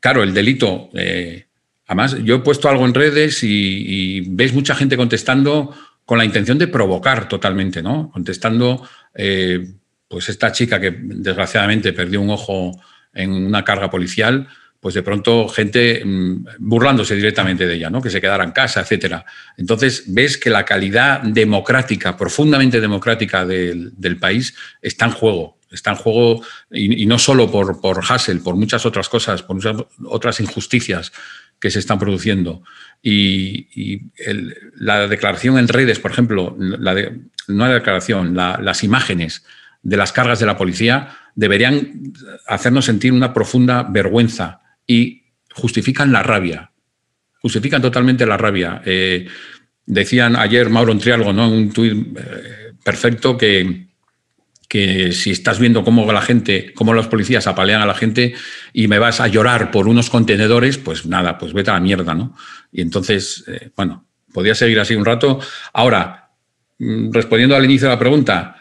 Claro, 0.00 0.22
el 0.22 0.32
delito. 0.32 0.88
eh, 0.94 1.46
además, 1.86 2.16
yo 2.24 2.36
he 2.36 2.40
puesto 2.40 2.70
algo 2.70 2.86
en 2.86 2.94
redes 2.94 3.44
y, 3.44 4.16
y 4.16 4.52
mucha 4.54 4.74
gente 4.74 4.96
contestando 4.96 5.74
con 6.06 6.18
la 6.18 6.24
intención 6.24 6.58
de 6.58 6.68
provocar 6.68 7.28
totalmente, 7.28 7.82
¿no? 7.82 8.10
Contestando, 8.10 8.86
pues 10.08 10.28
esta 10.28 10.52
chica 10.52 10.80
que 10.80 10.90
desgraciadamente 10.90 11.92
perdió 11.92 12.20
un 12.20 12.30
ojo 12.30 12.78
en 13.14 13.30
una 13.30 13.64
carga 13.64 13.90
policial, 13.90 14.48
pues 14.80 14.94
de 14.94 15.02
pronto 15.02 15.48
gente 15.48 16.04
mm, 16.04 16.46
burlándose 16.58 17.16
directamente 17.16 17.66
de 17.66 17.76
ella, 17.76 17.88
¿no? 17.88 18.02
que 18.02 18.10
se 18.10 18.20
quedara 18.20 18.44
en 18.44 18.50
casa, 18.50 18.82
etcétera. 18.82 19.24
Entonces 19.56 20.04
ves 20.08 20.36
que 20.36 20.50
la 20.50 20.66
calidad 20.66 21.22
democrática, 21.22 22.16
profundamente 22.16 22.80
democrática 22.80 23.46
del, 23.46 23.92
del 23.96 24.18
país, 24.18 24.54
está 24.82 25.06
en 25.06 25.12
juego. 25.12 25.58
Está 25.70 25.90
en 25.90 25.96
juego, 25.96 26.44
y, 26.70 27.04
no 27.06 27.18
solo 27.18 27.50
por, 27.50 27.80
por 27.80 28.04
Hassel, 28.08 28.40
por 28.40 28.54
muchas 28.54 28.86
otras 28.86 29.08
cosas, 29.08 29.42
por 29.42 29.56
muchas 29.56 29.76
otras 30.04 30.38
injusticias 30.38 31.12
que 31.58 31.70
se 31.70 31.80
están 31.80 31.98
produciendo. 31.98 32.62
Y, 33.02 34.02
la 34.76 35.08
declaración 35.08 35.58
en 35.58 35.66
redes, 35.68 35.98
por 35.98 36.10
ejemplo, 36.10 36.56
la 36.58 36.94
no 37.48 37.66
la 37.66 37.74
declaración, 37.74 38.36
la, 38.36 38.58
las 38.62 38.84
imágenes 38.84 39.44
de 39.84 39.96
las 39.96 40.12
cargas 40.12 40.40
de 40.40 40.46
la 40.46 40.56
policía 40.56 41.16
deberían 41.34 42.12
hacernos 42.46 42.86
sentir 42.86 43.12
una 43.12 43.32
profunda 43.32 43.84
vergüenza 43.84 44.60
y 44.86 45.24
justifican 45.52 46.10
la 46.10 46.22
rabia. 46.22 46.72
Justifican 47.40 47.82
totalmente 47.82 48.26
la 48.26 48.36
rabia. 48.36 48.82
Eh, 48.84 49.26
decían 49.84 50.36
ayer 50.36 50.70
Mauro 50.70 50.92
Entrialgo, 50.92 51.32
¿no? 51.32 51.50
Un 51.50 51.70
tuit 51.70 52.16
eh, 52.16 52.72
perfecto 52.82 53.36
que, 53.36 53.88
que 54.68 55.12
si 55.12 55.30
estás 55.30 55.58
viendo 55.58 55.84
cómo 55.84 56.10
la 56.10 56.22
gente, 56.22 56.72
cómo 56.74 56.94
los 56.94 57.06
policías 57.06 57.46
apalean 57.46 57.82
a 57.82 57.86
la 57.86 57.94
gente 57.94 58.34
y 58.72 58.88
me 58.88 58.98
vas 58.98 59.20
a 59.20 59.28
llorar 59.28 59.70
por 59.70 59.86
unos 59.86 60.08
contenedores, 60.08 60.78
pues 60.78 61.04
nada, 61.04 61.36
pues 61.36 61.52
vete 61.52 61.70
a 61.70 61.74
la 61.74 61.80
mierda, 61.80 62.14
¿no? 62.14 62.34
Y 62.72 62.80
entonces, 62.80 63.44
eh, 63.46 63.70
bueno, 63.76 64.06
podría 64.32 64.54
seguir 64.54 64.80
así 64.80 64.94
un 64.94 65.04
rato. 65.04 65.40
Ahora, 65.74 66.30
mm, 66.78 67.12
respondiendo 67.12 67.54
al 67.54 67.64
inicio 67.66 67.88
de 67.88 67.94
la 67.94 67.98
pregunta, 67.98 68.56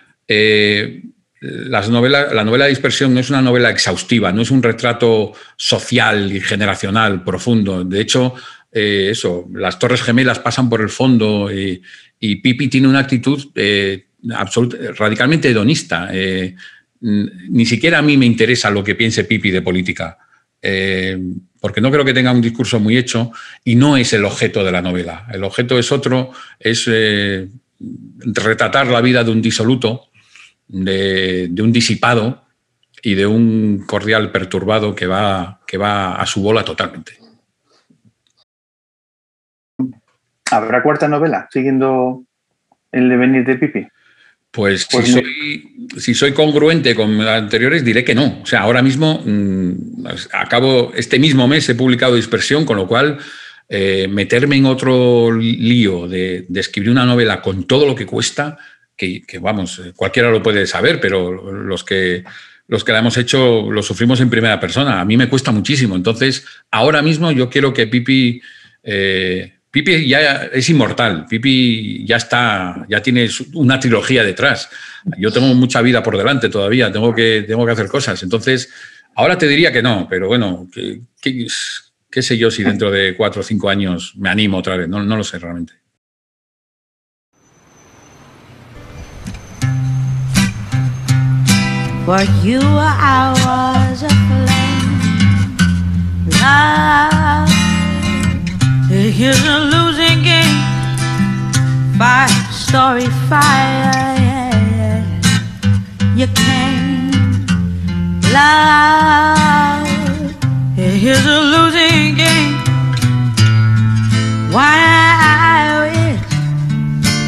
las 1.43 1.89
novelas, 1.89 2.34
la 2.34 2.45
novela 2.45 2.65
de 2.65 2.69
dispersión 2.69 3.13
no 3.13 3.19
es 3.19 3.29
una 3.29 3.41
novela 3.41 3.69
exhaustiva, 3.69 4.32
no 4.32 4.41
es 4.41 4.51
un 4.51 4.63
retrato 4.63 5.34
social 5.58 6.32
y 6.32 6.39
generacional 6.39 7.23
profundo. 7.23 7.84
De 7.84 7.99
hecho, 7.99 8.34
eh, 8.71 9.10
eso, 9.12 9.49
las 9.53 9.77
Torres 9.77 10.01
Gemelas 10.01 10.39
pasan 10.39 10.69
por 10.69 10.79
el 10.82 10.89
fondo 10.89 11.51
y, 11.51 11.82
Pipi 12.17 12.69
tiene 12.69 12.88
una 12.88 12.99
actitud 12.99 13.51
eh, 13.56 14.06
absolut, 14.34 14.73
radicalmente 14.97 15.49
hedonista. 15.49 16.08
Eh, 16.13 16.56
ni 17.01 17.65
siquiera 17.65 17.97
a 17.97 18.01
mí 18.01 18.15
me 18.15 18.25
interesa 18.25 18.69
lo 18.69 18.82
que 18.82 18.95
piense 18.95 19.25
Pipi 19.25 19.51
de 19.51 19.62
política, 19.62 20.17
porque 21.60 21.82
no 21.82 21.91
creo 21.91 22.06
que 22.06 22.13
tenga 22.13 22.32
un 22.32 22.39
discurso 22.39 22.79
muy 22.79 22.95
hecho 22.95 23.34
y 23.65 23.75
no 23.75 23.97
es 23.97 24.13
el 24.13 24.23
objeto 24.23 24.63
de 24.63 24.71
la 24.71 24.82
novela. 24.82 25.27
El 25.34 25.43
objeto 25.43 25.77
es 25.77 25.91
otro, 25.91 26.32
es 26.58 26.89
retratar 28.17 28.88
la 28.88 29.01
vida 29.01 29.25
de 29.25 29.32
un 29.32 29.41
disoluto 29.41 30.12
de, 30.67 31.47
de, 31.49 31.62
un 31.62 31.71
disipado 31.71 32.43
y 33.02 33.15
de 33.15 33.26
un 33.26 33.84
cordial 33.86 34.32
perturbado 34.32 34.95
que 34.95 35.08
va, 35.08 35.62
que 35.67 35.78
va 35.78 36.15
a 36.15 36.26
su 36.26 36.41
bola 36.41 36.63
totalmente. 36.63 37.13
¿Habrá 40.49 40.84
cuarta 40.84 41.08
novela 41.08 41.47
siguiendo 41.52 42.23
el 42.91 43.10
devenir 43.10 43.45
de 43.45 43.56
Pipi? 43.56 43.88
Pues, 44.52 44.88
pues 44.91 45.06
si, 45.08 45.13
soy, 45.13 45.89
si, 45.97 46.13
soy, 46.13 46.32
congruente 46.32 46.93
con 46.93 47.17
las 47.17 47.41
anteriores, 47.41 47.84
diré 47.84 48.04
que 48.04 48.13
no. 48.13 48.41
O 48.43 48.45
sea, 48.45 48.62
ahora 48.62 48.84
mismo, 48.84 49.23
mmm, 49.26 50.06
acabo, 50.32 50.93
este 50.95 51.17
mismo 51.17 51.47
mes 51.47 51.67
he 51.69 51.76
publicado 51.76 52.15
Dispersión, 52.15 52.63
con 52.63 52.78
lo 52.78 52.88
cual 52.88 53.17
eh, 53.67 54.08
meterme 54.08 54.58
en 54.58 54.67
otro 54.67 55.32
lío 55.32 56.08
de, 56.08 56.45
de, 56.47 56.60
escribir 56.60 56.91
una 56.91 57.06
novela 57.06 57.41
con 57.41 57.63
todo 57.63 57.88
lo 57.88 57.95
que 57.95 58.06
cuesta, 58.06 58.60
que, 58.95 59.21
que, 59.21 59.39
vamos, 59.39 59.82
cualquiera 59.95 60.29
lo 60.29 60.43
puede 60.43 60.67
saber, 60.67 60.99
pero 60.99 61.32
los 61.51 61.84
que, 61.84 62.23
los 62.67 62.84
que 62.84 62.91
la 62.91 62.99
hemos 62.99 63.17
hecho 63.17 63.71
lo 63.71 63.84
sufrimos 63.84 64.21
en 64.21 64.29
primera 64.29 64.60
persona. 64.60 65.01
A 65.01 65.06
mí 65.06 65.17
me 65.17 65.29
cuesta 65.29 65.51
muchísimo. 65.51 65.95
Entonces, 65.95 66.45
ahora 66.71 67.01
mismo 67.01 67.32
yo 67.32 67.49
quiero 67.49 67.73
que 67.73 67.88
Pipi... 67.88 68.41
Eh, 68.84 69.53
Pipi 69.73 70.08
ya 70.08 70.43
es 70.53 70.69
inmortal, 70.69 71.25
Pipi 71.25 72.06
ya 72.06 72.17
está, 72.17 72.86
ya 72.88 73.01
tiene 73.01 73.27
una 73.56 73.79
trilogía 73.79 74.23
detrás. 74.23 74.69
Yo 75.17 75.32
tengo 75.32 75.47
mucha 75.56 75.82
vida 75.82 76.03
por 76.03 76.15
delante 76.15 76.47
todavía, 76.49 76.91
tengo 76.91 77.15
que, 77.15 77.43
tengo 77.47 77.65
que 77.65 77.71
hacer 77.71 77.88
cosas. 77.88 78.21
Entonces, 78.21 78.71
ahora 79.15 79.36
te 79.36 79.47
diría 79.47 79.71
que 79.71 79.82
no, 79.82 80.06
pero 80.08 80.27
bueno, 80.27 80.69
qué, 80.71 81.01
qué, 81.19 81.47
qué 82.08 82.21
sé 82.21 82.38
yo 82.38 82.51
si 82.51 82.63
dentro 82.63 82.91
de 82.91 83.15
cuatro 83.15 83.41
o 83.41 83.43
cinco 83.43 83.67
años 83.67 84.13
me 84.15 84.29
animo 84.29 84.60
otra 84.60 84.77
vez, 84.77 84.88
no, 84.88 85.03
no 85.03 85.17
lo 85.17 85.23
sé 85.23 85.39
realmente. 85.39 85.73
For 92.05 92.21
you 92.43 92.59
I 92.59 93.31
was 93.45 94.03
a 94.03 94.09
flame. 94.27 95.55
Love 96.41 97.49
Here's 98.89 99.43
a 99.45 99.59
losing 99.73 100.21
game. 100.21 100.59
Five 101.97 102.29
story 102.53 103.07
fire. 103.29 103.91
Yeah. 104.19 105.01
You 106.15 106.27
can't 106.27 107.15
love. 108.33 109.87
Here's 110.75 111.25
a 111.25 111.39
losing 111.53 112.15
game. 112.15 112.55
Why 114.51 114.75
I 115.19 115.79
wish 115.83 116.21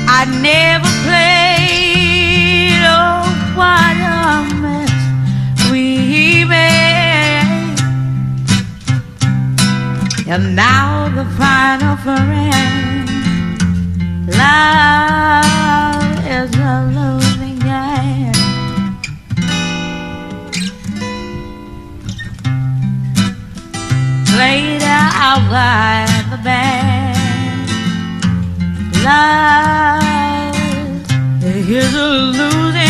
I 0.07 0.25
never 0.41 0.84
And 10.27 10.55
now 10.55 11.07
the 11.09 11.23
final 11.37 11.97
friend. 11.97 13.07
Love 14.27 16.17
is 16.25 16.51
a 16.57 16.81
losing 16.97 17.59
game. 17.59 18.33
Played 24.33 24.81
out 24.81 25.47
by 25.51 26.07
the 26.31 26.37
band. 26.43 27.69
Love 29.03 30.03
is 31.69 31.93
a 31.93 32.07
losing 32.07 32.84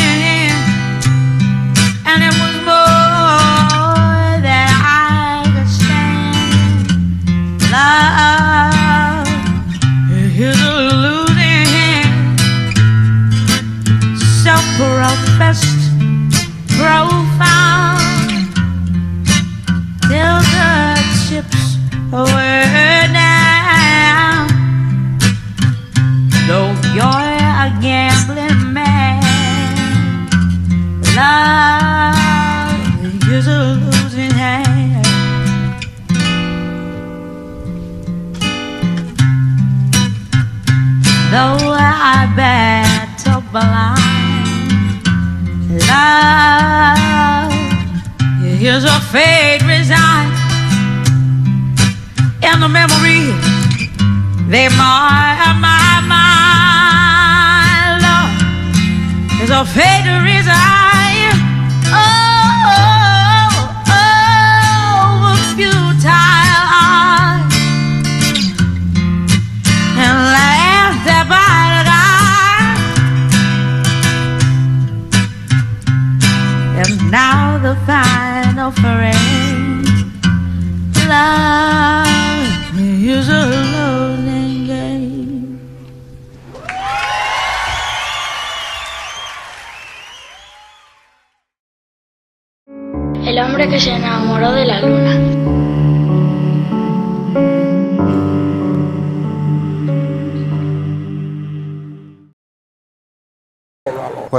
for 14.77 14.83
our 14.83 15.39
best. 15.39 15.94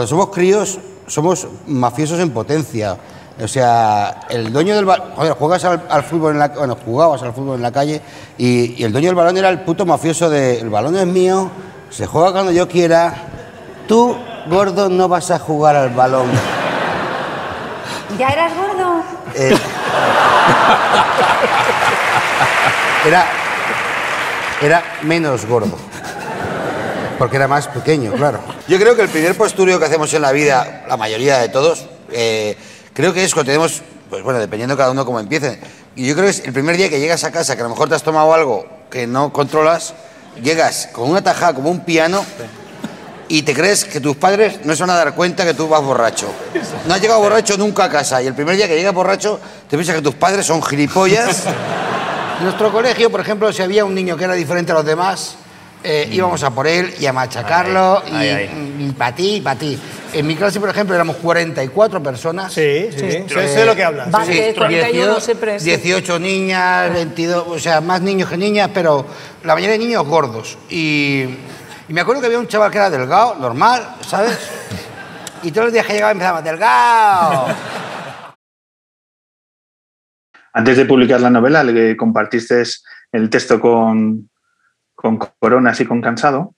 Cuando 0.07 0.23
somos 0.23 0.37
críos, 0.37 0.79
somos 1.09 1.49
mafiosos 1.67 2.21
en 2.21 2.31
potencia. 2.31 2.97
O 3.43 3.49
sea, 3.49 4.21
el 4.29 4.53
dueño 4.53 4.77
del 4.77 4.85
balón. 4.85 5.09
Joder, 5.17 5.33
juegas 5.33 5.65
al, 5.65 5.83
al 5.91 6.05
fútbol 6.05 6.35
en 6.35 6.39
la 6.39 6.47
Bueno, 6.47 6.77
jugabas 6.77 7.25
al 7.25 7.33
fútbol 7.33 7.57
en 7.57 7.63
la 7.63 7.73
calle 7.73 8.01
y, 8.39 8.81
y 8.81 8.85
el 8.85 8.93
dueño 8.93 9.09
del 9.09 9.17
balón 9.17 9.37
era 9.37 9.49
el 9.49 9.63
puto 9.63 9.85
mafioso 9.85 10.31
de. 10.31 10.61
El 10.61 10.71
balón 10.71 10.95
es 10.95 11.09
mío, 11.09 11.51
se 11.91 12.07
juega 12.07 12.31
cuando 12.31 12.53
yo 12.53 12.69
quiera. 12.69 13.15
Tú, 13.89 14.17
gordo, 14.49 14.89
no 14.89 15.09
vas 15.09 15.33
a 15.33 15.41
jugar 15.41 15.75
al 15.75 15.91
balón. 15.91 16.29
¿Ya 18.17 18.29
eras 18.29 18.53
gordo? 18.55 19.03
Eh, 19.35 19.59
era. 23.09 23.27
Era 24.63 24.85
menos 25.03 25.45
gordo. 25.47 25.77
Porque 27.19 27.37
era 27.37 27.49
más 27.49 27.69
pequeño, 27.69 28.13
claro. 28.13 28.41
Yo 28.69 28.79
creo 28.79 28.95
que 28.95 29.03
el 29.03 29.09
primer 29.09 29.37
posturio 29.37 29.79
que 29.79 29.87
hacemos 29.87 30.13
en 30.15 30.23
la 30.23 30.33
vida, 30.33 30.85
la 30.89 30.97
mayoría 30.97 31.39
de 31.39 31.49
todos, 31.49 31.87
eh, 32.11 32.57
creo 32.93 33.13
que 33.13 33.25
es 33.25 33.33
cuando 33.33 33.51
tenemos, 33.51 33.83
pues 34.11 34.23
bueno, 34.23 34.39
dependiendo 34.39 34.77
cada 34.77 34.91
uno 34.91 35.05
cómo 35.05 35.21
empiece. 35.21 35.59
Y 35.95 36.07
yo 36.07 36.15
creo 36.15 36.27
que 36.27 36.31
es 36.31 36.41
el 36.45 36.53
primer 36.53 36.77
día 36.77 36.91
que 36.91 37.01
llegas 37.01 37.25
a 37.25 37.31
casa, 37.31 37.57
que 37.57 37.63
a 37.63 37.65
lo 37.65 37.71
mejor 37.71 37.89
te 37.89 37.95
has 37.95 38.03
tomado 38.03 38.35
algo 38.35 38.67
que 38.91 39.07
no 39.07 39.33
controlas, 39.33 39.95
llegas 40.43 40.89
con 40.93 41.11
una 41.11 41.23
tajada 41.23 41.55
como 41.55 41.71
un 41.71 41.81
piano 41.81 42.25
y 43.29 43.43
te 43.43 43.55
crees 43.55 43.85
que 43.85 44.01
tus 44.01 44.17
padres 44.17 44.65
no 44.65 44.75
se 44.77 44.83
van 44.83 44.91
a 44.91 44.95
dar 44.95 45.15
cuenta 45.15 45.45
que 45.45 45.55
tú 45.55 45.69
vas 45.69 45.83
borracho. 45.83 46.29
No 46.87 46.95
has 46.95 47.01
llegado 47.01 47.21
borracho 47.21 47.57
nunca 47.57 47.85
a 47.85 47.91
casa 47.91 48.23
y 48.23 48.27
el 48.27 48.35
primer 48.35 48.57
día 48.57 48.69
que 48.69 48.77
llegas 48.77 48.95
borracho 48.95 49.41
te 49.69 49.77
piensas 49.77 49.97
que 49.97 50.03
tus 50.03 50.15
padres 50.15 50.47
son 50.47 50.63
gilipollas. 50.63 51.45
En 52.39 52.45
nuestro 52.45 52.71
colegio, 52.71 53.11
por 53.11 53.21
ejemplo, 53.21 53.51
si 53.53 53.63
había 53.63 53.85
un 53.85 53.95
niño 53.95 54.17
que 54.17 54.25
era 54.25 54.35
diferente 54.35 54.71
a 54.71 54.75
los 54.75 54.85
demás, 54.85 55.37
eh, 55.89 56.09
íbamos 56.11 56.43
a 56.43 56.51
por 56.51 56.67
él 56.67 56.93
y 56.99 57.07
a 57.07 57.13
machacarlo 57.13 58.03
y, 58.09 58.91
para 58.91 59.15
ti 59.15 59.37
y 59.37 59.41
para 59.41 59.57
ti. 59.57 59.79
En 60.13 60.27
mi 60.27 60.35
clase, 60.35 60.59
por 60.59 60.69
ejemplo, 60.69 60.97
éramos 60.97 61.15
44 61.17 62.03
personas. 62.03 62.53
Sí, 62.53 62.89
sí, 62.91 63.09
sí. 63.09 63.25
Sé, 63.29 63.49
sé 63.49 63.65
lo 63.65 63.77
que 63.77 63.85
hablas. 63.85 64.11
Vale, 64.11 64.49
Sí. 64.49 64.59
41 64.59 64.91
18, 64.91 65.21
siempre. 65.21 65.61
sí. 65.61 65.67
18 65.67 66.19
niñas, 66.19 66.93
22, 66.93 67.45
o 67.47 67.59
sea, 67.61 67.81
más 67.81 68.01
niños 68.01 68.29
que 68.29 68.37
niñas, 68.37 68.69
pero 68.75 69.07
la 69.45 69.55
mayoría 69.55 69.75
de 69.75 69.79
niños 69.79 70.05
gordos. 70.05 70.59
Y, 70.69 71.23
y 71.89 71.93
me 71.93 72.01
acuerdo 72.01 72.21
que 72.21 72.27
había 72.27 72.41
un 72.41 72.49
chaval 72.49 72.73
que 72.73 72.79
era 72.79 72.91
delgado, 72.91 73.37
normal, 73.37 73.95
¿sabes? 74.05 74.37
Y 75.45 75.53
todos 75.53 75.67
los 75.67 75.73
días 75.73 75.87
que 75.87 75.93
llegaba 75.93 76.11
empezaba, 76.11 76.43
¡delgado! 76.43 77.47
Antes 80.53 80.77
de 80.79 80.85
publicar 80.85 81.21
la 81.21 81.31
novela, 81.31 81.63
le 81.63 81.97
compartiste 81.97 82.61
el 83.13 83.31
texto 83.31 83.61
con, 83.61 84.29
con 84.97 85.19
Coronas 85.39 85.81
y 85.81 85.85
con 85.85 86.01
Cansado. 86.01 86.55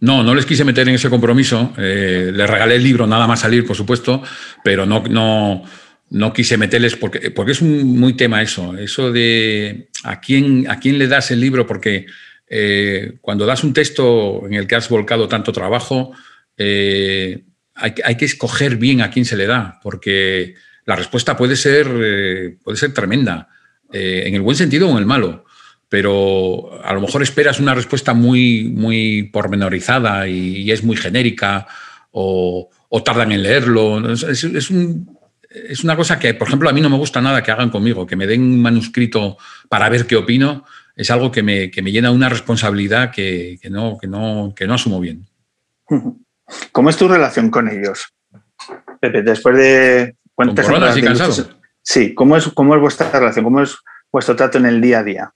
No, 0.00 0.24
no 0.24 0.34
les 0.34 0.44
quise 0.46 0.64
meter 0.64 0.88
en 0.88 0.96
ese 0.96 1.08
compromiso. 1.08 1.72
Eh, 1.78 2.32
les 2.34 2.50
regalé 2.50 2.74
el 2.76 2.82
libro 2.82 3.06
nada 3.06 3.28
más 3.28 3.40
salir, 3.40 3.64
por 3.64 3.76
supuesto, 3.76 4.20
pero 4.64 4.84
no, 4.84 5.04
no, 5.08 5.62
no 6.10 6.32
quise 6.32 6.56
meterles 6.56 6.96
porque, 6.96 7.30
porque 7.30 7.52
es 7.52 7.62
un 7.62 8.00
muy 8.00 8.14
tema 8.14 8.42
eso. 8.42 8.76
Eso 8.76 9.12
de 9.12 9.88
a 10.02 10.20
quién, 10.20 10.68
a 10.68 10.80
quién 10.80 10.98
le 10.98 11.06
das 11.06 11.30
el 11.30 11.40
libro, 11.40 11.66
porque 11.66 12.06
eh, 12.48 13.18
cuando 13.20 13.46
das 13.46 13.62
un 13.62 13.72
texto 13.72 14.42
en 14.46 14.54
el 14.54 14.66
que 14.66 14.74
has 14.74 14.88
volcado 14.88 15.28
tanto 15.28 15.52
trabajo, 15.52 16.12
eh, 16.56 17.44
hay, 17.74 17.92
que- 17.92 18.02
hay 18.04 18.16
que 18.16 18.24
escoger 18.24 18.76
bien 18.76 19.02
a 19.02 19.10
quién 19.10 19.24
se 19.24 19.36
le 19.36 19.46
da, 19.46 19.78
porque 19.82 20.54
la 20.84 20.96
respuesta 20.96 21.36
puede 21.36 21.54
ser, 21.54 21.86
puede 22.64 22.76
ser 22.76 22.92
tremenda, 22.92 23.48
en 23.92 24.34
el 24.34 24.40
buen 24.40 24.56
sentido 24.56 24.88
o 24.88 24.92
en 24.92 24.98
el 24.98 25.06
malo 25.06 25.44
pero 25.92 26.80
a 26.82 26.94
lo 26.94 27.02
mejor 27.02 27.22
esperas 27.22 27.60
una 27.60 27.74
respuesta 27.74 28.14
muy, 28.14 28.64
muy 28.74 29.24
pormenorizada 29.24 30.26
y, 30.26 30.62
y 30.62 30.72
es 30.72 30.82
muy 30.82 30.96
genérica 30.96 31.66
o, 32.12 32.70
o 32.88 33.02
tardan 33.02 33.30
en 33.30 33.42
leerlo. 33.42 34.10
Es, 34.10 34.22
es- 34.22 34.44
es 34.44 34.70
un- 34.70 35.18
es 35.50 35.84
una 35.84 35.94
cosa 35.96 36.18
que, 36.18 36.32
por 36.32 36.48
ejemplo, 36.48 36.70
a 36.70 36.72
mí 36.72 36.80
no 36.80 36.88
me 36.88 36.96
gusta 36.96 37.20
nada 37.20 37.42
que 37.42 37.50
hagan 37.50 37.68
conmigo, 37.68 38.06
que 38.06 38.16
me 38.16 38.26
den 38.26 38.40
un 38.40 38.62
manuscrito 38.62 39.36
para 39.68 39.90
ver 39.90 40.06
qué 40.06 40.16
opino, 40.16 40.64
es 40.96 41.10
algo 41.10 41.30
que 41.30 41.42
me, 41.42 41.70
que 41.70 41.82
me 41.82 41.92
llena 41.92 42.10
una 42.10 42.30
responsabilidad 42.30 43.10
que, 43.10 43.58
que 43.60 43.68
no, 43.68 43.98
que, 44.00 44.06
no, 44.08 44.54
que 44.56 44.66
no 44.66 44.72
asumo 44.72 44.98
bien. 44.98 45.26
¿Cómo 46.72 46.88
es 46.88 46.96
tu 46.96 47.06
relación 47.06 47.50
con 47.50 47.68
ellos? 47.68 48.14
Pepe, 48.98 49.20
después 49.20 49.54
de... 49.58 50.16
¿cuántas 50.34 50.96
y 50.96 51.02
Cansado? 51.02 51.32
Sí, 51.82 52.14
¿cómo 52.14 52.38
es, 52.38 52.48
¿cómo 52.48 52.74
es 52.74 52.80
vuestra 52.80 53.10
relación? 53.10 53.44
¿Cómo 53.44 53.60
es 53.60 53.76
vuestro 54.10 54.34
trato 54.36 54.56
en 54.56 54.64
el 54.64 54.80
día 54.80 55.00
a 55.00 55.04
día? 55.04 55.32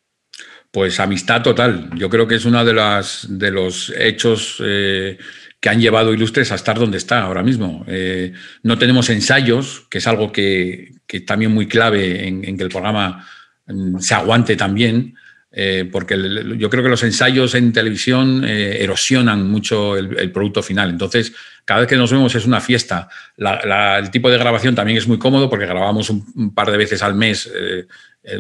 Pues 0.70 1.00
amistad 1.00 1.42
total. 1.42 1.90
Yo 1.96 2.10
creo 2.10 2.26
que 2.26 2.34
es 2.34 2.44
uno 2.44 2.62
de, 2.64 2.74
las, 2.74 3.26
de 3.30 3.50
los 3.50 3.92
hechos 3.96 4.62
eh, 4.62 5.16
que 5.58 5.68
han 5.70 5.80
llevado 5.80 6.12
Ilustres 6.12 6.52
a 6.52 6.56
estar 6.56 6.78
donde 6.78 6.98
está 6.98 7.22
ahora 7.22 7.42
mismo. 7.42 7.84
Eh, 7.88 8.32
no 8.62 8.76
tenemos 8.76 9.08
ensayos, 9.08 9.86
que 9.88 9.98
es 9.98 10.06
algo 10.06 10.30
que, 10.32 10.92
que 11.06 11.20
también 11.20 11.52
muy 11.52 11.66
clave 11.66 12.28
en, 12.28 12.56
que 12.58 12.62
el 12.62 12.68
programa 12.68 13.26
mm, 13.66 14.00
se 14.00 14.14
aguante 14.14 14.54
también, 14.54 15.14
eh, 15.50 15.88
porque 15.90 16.16
yo 16.58 16.68
creo 16.68 16.82
que 16.82 16.90
los 16.90 17.02
ensayos 17.02 17.54
en 17.54 17.72
televisión 17.72 18.44
erosionan 18.44 19.48
mucho 19.48 19.96
el, 19.96 20.30
producto 20.30 20.62
final. 20.62 20.90
Entonces, 20.90 21.32
cada 21.64 21.80
vez 21.80 21.88
que 21.88 21.96
nos 21.96 22.12
vemos 22.12 22.34
es 22.34 22.44
una 22.44 22.60
fiesta. 22.60 23.08
La- 23.38 23.98
el 23.98 24.10
tipo 24.10 24.28
de 24.28 24.36
grabación 24.36 24.74
también 24.74 24.98
es 24.98 25.08
muy 25.08 25.18
cómodo 25.18 25.48
porque 25.48 25.64
grabamos 25.64 26.10
un, 26.10 26.54
par 26.54 26.70
de 26.70 26.76
veces 26.76 27.02
al 27.02 27.14
mes, 27.14 27.50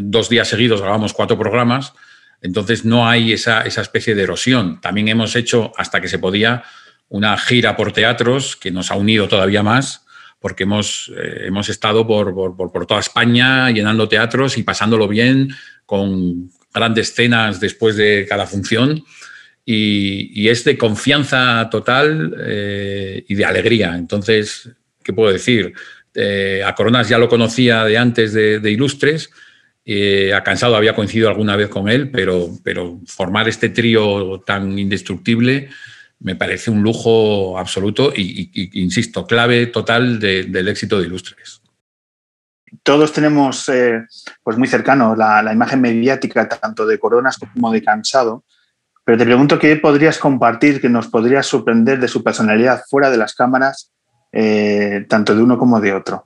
dos 0.00 0.28
días 0.28 0.48
seguidos 0.48 0.82
grabamos 0.82 1.14
cuatro 1.14 1.38
programas. 1.38 1.94
Entonces 2.42 2.84
no 2.84 3.08
hay 3.08 3.32
esa, 3.32 3.62
esa 3.62 3.82
especie 3.82 4.14
de 4.14 4.22
erosión. 4.22 4.80
También 4.80 5.08
hemos 5.08 5.34
hecho, 5.36 5.72
hasta 5.76 6.00
que 6.00 6.08
se 6.08 6.18
podía, 6.18 6.62
una 7.08 7.36
gira 7.38 7.76
por 7.76 7.92
teatros 7.92 8.56
que 8.56 8.70
nos 8.70 8.90
ha 8.90 8.96
unido 8.96 9.28
todavía 9.28 9.62
más, 9.62 10.04
porque 10.40 10.64
hemos, 10.64 11.10
eh, 11.16 11.44
hemos 11.46 11.68
estado 11.68 12.06
por, 12.06 12.34
por- 12.34 12.56
por- 12.56 12.86
toda 12.86 13.00
España 13.00 13.70
llenando 13.70 14.08
teatros 14.08 14.58
y 14.58 14.62
pasándolo 14.62 15.08
bien, 15.08 15.48
con 15.86 16.50
grandes 16.74 17.14
cenas 17.14 17.58
después 17.60 17.96
de 17.96 18.26
cada 18.28 18.46
función. 18.46 19.04
Y, 19.64 20.48
es 20.48 20.62
de 20.64 20.78
confianza 20.78 21.68
total 21.70 22.34
eh, 22.40 23.24
y 23.26 23.34
de 23.34 23.44
alegría. 23.44 23.96
Entonces, 23.96 24.68
¿qué 25.02 25.12
puedo 25.12 25.32
decir? 25.32 25.72
Eh, 26.14 26.62
a 26.64 26.74
Coronas 26.74 27.08
ya 27.08 27.18
lo 27.18 27.28
conocía 27.28 27.84
de 27.84 27.98
antes 27.98 28.32
de 28.32 28.70
Ilustres, 28.70 29.30
eh, 29.88 30.34
a 30.34 30.42
Cansado 30.42 30.74
había 30.74 30.96
coincidido 30.96 31.28
alguna 31.28 31.54
vez 31.54 31.68
con 31.68 31.88
él, 31.88 32.10
pero, 32.10 32.50
formar 33.06 33.48
este 33.48 33.68
trío 33.68 34.40
tan 34.44 34.76
indestructible 34.76 35.68
me 36.18 36.34
parece 36.34 36.70
un 36.70 36.82
lujo 36.82 37.56
absoluto 37.56 38.12
y, 38.14 38.50
insisto, 38.80 39.26
clave 39.26 39.66
total 39.66 40.18
de- 40.18 40.44
del 40.44 40.68
éxito 40.68 40.98
de 40.98 41.06
Ilustres. 41.06 41.62
Todos 42.82 43.12
tenemos 43.12 43.68
eh, 43.68 44.04
pues 44.42 44.58
muy 44.58 44.66
cercano 44.66 45.14
la, 45.14 45.52
imagen 45.52 45.80
mediática 45.80 46.48
tanto 46.48 46.84
de 46.84 46.98
Coronas 46.98 47.38
como 47.38 47.70
de 47.70 47.82
Cansado, 47.82 48.44
pero 49.04 49.18
te 49.18 49.24
pregunto 49.24 49.58
qué 49.58 49.76
podrías 49.76 50.18
compartir, 50.18 50.80
que 50.80 50.88
nos 50.88 51.06
podrías 51.06 51.46
sorprender 51.46 52.00
de 52.00 52.08
su 52.08 52.24
personalidad 52.24 52.82
fuera 52.90 53.08
de 53.08 53.18
las 53.18 53.34
cámaras, 53.34 53.92
eh, 54.32 55.06
tanto 55.08 55.36
de 55.36 55.42
uno 55.42 55.58
como 55.58 55.80
de 55.80 55.92
otro. 55.92 56.25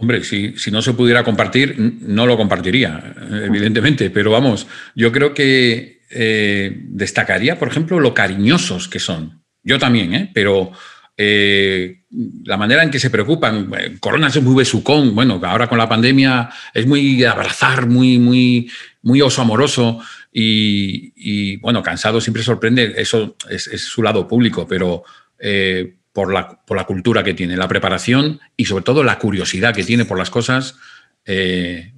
Hombre, 0.00 0.22
si, 0.22 0.56
si 0.56 0.70
no 0.70 0.80
se 0.80 0.92
pudiera 0.92 1.24
compartir, 1.24 1.74
no 1.76 2.24
lo 2.24 2.36
compartiría, 2.36 3.14
evidentemente, 3.42 4.10
pero 4.10 4.30
vamos, 4.30 4.68
yo 4.94 5.10
creo 5.10 5.34
que 5.34 6.02
eh, 6.08 6.72
destacaría, 6.84 7.58
por 7.58 7.66
ejemplo, 7.66 7.98
lo 7.98 8.14
cariñosos 8.14 8.86
que 8.86 9.00
son. 9.00 9.42
Yo 9.64 9.76
también, 9.80 10.14
¿eh? 10.14 10.30
pero 10.32 10.70
eh, 11.16 12.04
la 12.44 12.56
manera 12.56 12.84
en 12.84 12.92
que 12.92 13.00
se 13.00 13.10
preocupan. 13.10 13.72
eh, 13.76 13.96
Corona 13.98 14.28
es 14.28 14.40
muy 14.40 14.54
besucón, 14.54 15.16
bueno, 15.16 15.40
ahora 15.42 15.68
con 15.68 15.78
la 15.78 15.88
pandemia 15.88 16.48
es 16.72 16.86
muy 16.86 17.24
abrazar, 17.24 17.88
muy, 17.88 18.20
muy, 18.20 18.70
muy 19.02 19.20
oso 19.20 19.42
amoroso 19.42 20.00
y, 20.32 21.56
bueno, 21.56 21.82
cansado 21.82 22.20
siempre 22.20 22.44
sorprende, 22.44 22.94
eso 22.98 23.36
es, 23.50 23.64
su 23.64 24.00
lado 24.04 24.28
público, 24.28 24.64
pero 24.68 25.02
por, 26.18 26.32
la, 26.32 26.48
por 26.48 26.76
la 26.76 26.82
cultura 26.84 27.22
que 27.22 27.32
tiene, 27.32 27.56
la 27.56 27.68
preparación 27.68 28.40
y 28.56 28.64
sobre 28.64 28.82
todo 28.82 29.04
la 29.04 29.20
curiosidad 29.20 29.72
que 29.72 29.84
tiene 29.84 30.04
por 30.04 30.18
las 30.18 30.30
cosas, 30.30 30.74
eh, 31.24 31.92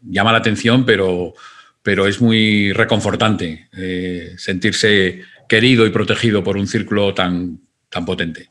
llama 0.00 0.32
la 0.32 0.38
atención, 0.38 0.86
pero, 0.86 1.34
pero 1.82 2.06
es 2.06 2.22
muy 2.22 2.72
reconfortante 2.72 3.68
eh, 3.76 4.32
sentirse 4.38 5.20
querido 5.46 5.84
y 5.84 5.90
protegido 5.90 6.42
por 6.42 6.56
un 6.56 6.66
círculo 6.66 7.12
tan, 7.12 7.60
tan 7.90 8.06
potente. 8.06 8.48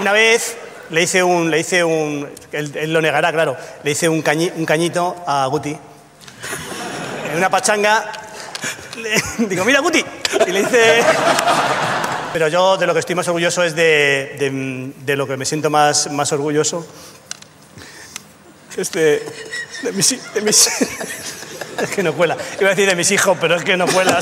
Una 0.00 0.10
vez 0.10 0.58
le 0.90 1.04
hice 1.04 1.22
un, 1.22 1.52
le 1.52 1.60
hice 1.60 1.84
un, 1.84 2.28
él, 2.50 2.72
él 2.74 2.92
lo 2.92 3.00
negará, 3.00 3.30
claro, 3.30 3.56
le 3.84 3.92
hice 3.92 4.08
un, 4.08 4.24
cañi- 4.24 4.52
un 4.56 4.66
cañito 4.66 5.22
a 5.24 5.46
Guti. 5.46 5.76
En 7.30 7.36
una 7.36 7.48
pachanga, 7.48 8.10
le- 9.00 9.46
digo, 9.46 9.64
mira 9.64 9.78
Guti, 9.78 10.04
y 10.48 10.50
le 10.50 10.60
hice, 10.62 11.00
Pero 12.32 12.48
yo 12.48 12.76
de 12.76 12.86
lo 12.86 12.92
que 12.94 13.00
estoy 13.00 13.14
más 13.14 13.26
orgulloso 13.28 13.62
es 13.62 13.74
de, 13.74 14.36
de- 14.38 14.92
de 15.04 15.16
lo 15.16 15.26
que 15.26 15.36
me 15.36 15.44
siento 15.44 15.70
más, 15.70 16.10
más 16.12 16.30
orgulloso. 16.32 16.86
Es 18.76 18.92
de, 18.92 19.24
de 19.82 19.92
mis, 19.92 20.12
Es 21.82 21.90
que 21.94 22.02
no 22.02 22.12
cuela. 22.12 22.36
Iba 22.60 22.68
a 22.70 22.74
decir 22.74 22.88
de 22.88 22.96
mis 22.96 23.10
hijos, 23.10 23.36
pero 23.40 23.54
es 23.56 23.64
que 23.64 23.76
no 23.76 23.86
cuela. 23.86 24.18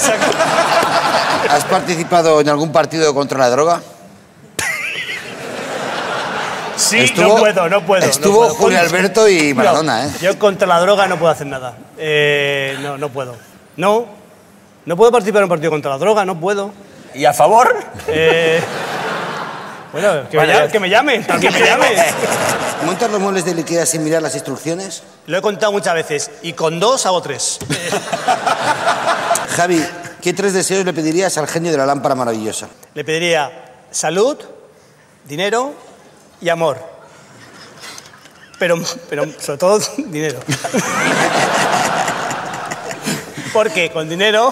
¿Has 1.50 1.64
participado 1.64 2.40
en 2.40 2.48
algún 2.48 2.70
partido 2.72 3.14
contra 3.14 3.38
la 3.38 3.50
droga? 3.50 3.82
Sí, 6.76 6.98
Estuvo- 6.98 7.28
no 7.28 7.36
puedo, 7.36 7.68
no 7.68 7.86
puedo. 7.86 8.02
no 8.04 8.10
estuvo 8.10 8.38
puedo. 8.40 8.54
Julio 8.54 8.80
Alberto 8.80 9.28
y 9.28 9.48
No, 9.50 9.56
Maradona, 9.56 10.06
¿eh? 10.06 10.10
Yo 10.20 10.38
contra 10.38 10.66
la 10.68 10.78
droga 10.80 11.06
no 11.08 11.18
puedo 11.18 11.32
hacer 11.32 11.46
nada. 11.46 11.74
Eh, 11.96 12.76
no, 12.82 12.98
no 12.98 13.08
puedo. 13.08 13.34
No, 13.76 14.06
no 14.84 14.96
puedo 14.96 15.10
participar 15.10 15.40
en 15.40 15.44
un 15.44 15.48
partido 15.50 15.70
contra 15.70 15.90
la 15.92 15.98
droga, 15.98 16.24
no 16.26 16.38
puedo. 16.38 16.72
¿Y 17.16 17.24
a 17.24 17.32
favor? 17.32 17.74
Eh, 18.08 18.60
bueno, 19.90 20.28
que, 20.28 20.36
me 20.36 20.46
Vale. 20.46 20.52
llame, 20.52 20.70
que 20.72 20.80
me 20.80 20.90
llamen, 20.90 21.24
que 21.40 21.50
me 21.50 21.60
llamen. 21.60 21.92
¿Montas 22.84 23.10
los 23.10 23.20
muebles 23.20 23.46
de 23.46 23.52
Ikea 23.52 23.86
sin 23.86 24.04
mirar 24.04 24.20
las 24.20 24.34
instrucciones? 24.34 25.02
Lo 25.26 25.38
he 25.38 25.40
contado 25.40 25.72
muchas 25.72 25.94
veces. 25.94 26.30
Y 26.42 26.52
con 26.52 26.78
dos 26.78 27.06
hago 27.06 27.22
tres. 27.22 27.58
Javi, 29.56 29.82
¿qué 30.20 30.34
tres 30.34 30.52
deseos 30.52 30.84
le 30.84 30.92
pedirías 30.92 31.38
al 31.38 31.48
genio 31.48 31.72
de 31.72 31.78
la 31.78 31.86
lámpara 31.86 32.14
maravillosa? 32.14 32.68
Le 32.92 33.02
pediría 33.02 33.72
salud, 33.90 34.36
dinero 35.24 35.72
y 36.42 36.50
amor. 36.50 36.78
Pero, 38.58 38.78
pero 39.08 39.24
sobre 39.40 39.58
todo 39.58 39.78
dinero. 39.96 40.38
Porque 43.54 43.90
con 43.90 44.06
dinero. 44.06 44.50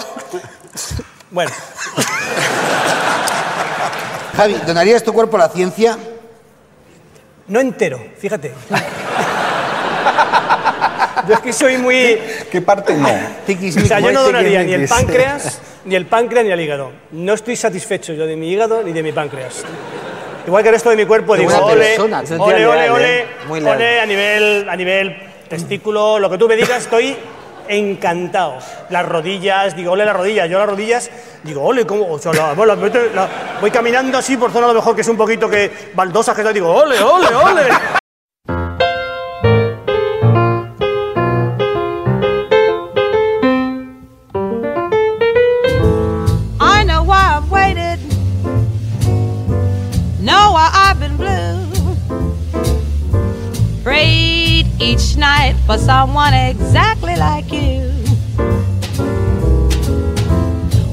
Bueno, 1.29 1.51
Javi, 4.37 4.53
¿donarías 4.65 5.03
tu 5.03 5.13
cuerpo 5.13 5.37
a 5.37 5.41
la 5.41 5.49
ciencia? 5.49 5.97
no 7.47 7.59
entero, 7.59 8.03
fíjate. 8.17 8.51
Yo 11.27 11.33
es 11.33 11.39
que 11.39 11.53
soy 11.53 11.77
muy. 11.77 12.19
¿Qué 12.51 12.61
parte 12.61 12.95
no? 12.95 13.07
O 13.07 13.87
sea, 13.87 13.99
yo 13.99 14.11
no 14.11 14.23
donaría 14.23 14.63
ni 14.63 14.73
el 14.73 14.87
páncreas, 14.87 15.59
ni 15.85 15.95
el 15.95 16.05
páncreas, 16.05 16.45
ni 16.45 16.51
el 16.51 16.61
hígado. 16.61 16.91
No 17.11 17.33
estoy 17.33 17.55
satisfecho 17.55 18.13
yo 18.13 18.25
de 18.25 18.35
mi 18.35 18.51
hígado 18.51 18.83
ni 18.83 18.93
de 18.93 19.01
mi 19.01 19.11
páncreas. 19.11 19.63
Igual 20.45 20.61
que 20.61 20.69
el 20.69 20.75
resto 20.75 20.91
de 20.91 20.95
mi 20.95 21.05
cuerpo, 21.05 21.33
Qué 21.33 21.41
digo, 21.41 21.65
ole, 21.65 21.97
persona, 21.97 22.23
ole, 22.37 22.67
ole, 22.67 22.89
ole, 22.91 23.19
¿eh? 23.19 23.25
Muy 23.47 23.59
leal. 23.59 23.77
ole, 23.77 23.99
a 23.99 24.05
nivel, 24.05 24.69
a 24.69 24.75
nivel 24.75 25.17
testículo, 25.49 26.19
lo 26.19 26.29
que 26.29 26.37
tú 26.37 26.47
me 26.47 26.55
digas, 26.55 26.83
estoy 26.83 27.17
encantado. 27.67 28.57
Las 28.89 29.05
rodillas, 29.07 29.75
digo, 29.75 29.91
ole 29.93 30.05
las 30.05 30.15
rodillas. 30.15 30.49
Yo 30.49 30.59
las 30.59 30.69
rodillas, 30.69 31.09
digo, 31.43 31.63
ole, 31.63 31.85
¿cómo? 31.85 32.11
O 32.11 32.19
sea, 32.19 32.31
voy 33.61 33.71
caminando 33.71 34.17
así 34.17 34.37
por 34.37 34.51
zona 34.51 34.67
lo 34.67 34.73
mejor 34.73 34.95
que 34.95 35.01
es 35.01 35.07
un 35.07 35.17
poquito 35.17 35.49
que 35.49 35.91
baldosas 35.93 36.35
que 36.35 36.43
tal, 36.43 36.53
digo, 36.53 36.69
ole, 36.69 37.01
ole, 37.01 37.27
ole. 37.27 37.61
Each 54.77 55.17
night 55.17 55.55
for 55.65 55.77
someone 55.77 56.33
exactly 57.15 57.19
like 57.19 57.51
you. 57.51 57.91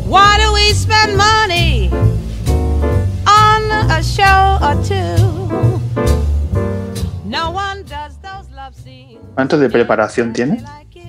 Why 0.08 0.38
do 0.38 0.52
we 0.52 0.72
spend 0.72 1.16
money 1.16 1.90
on 3.26 3.70
a 3.90 4.02
show 4.02 4.58
or 4.60 4.74
two? 4.82 5.80
No 7.24 7.50
one 7.50 7.84
does 7.84 8.18
those 8.20 8.50
love 8.54 8.74
scenes. 8.74 9.18
¿Cuánto 9.34 9.58
de 9.58 9.68
preparación 9.68 10.32
tiene? 10.32 10.62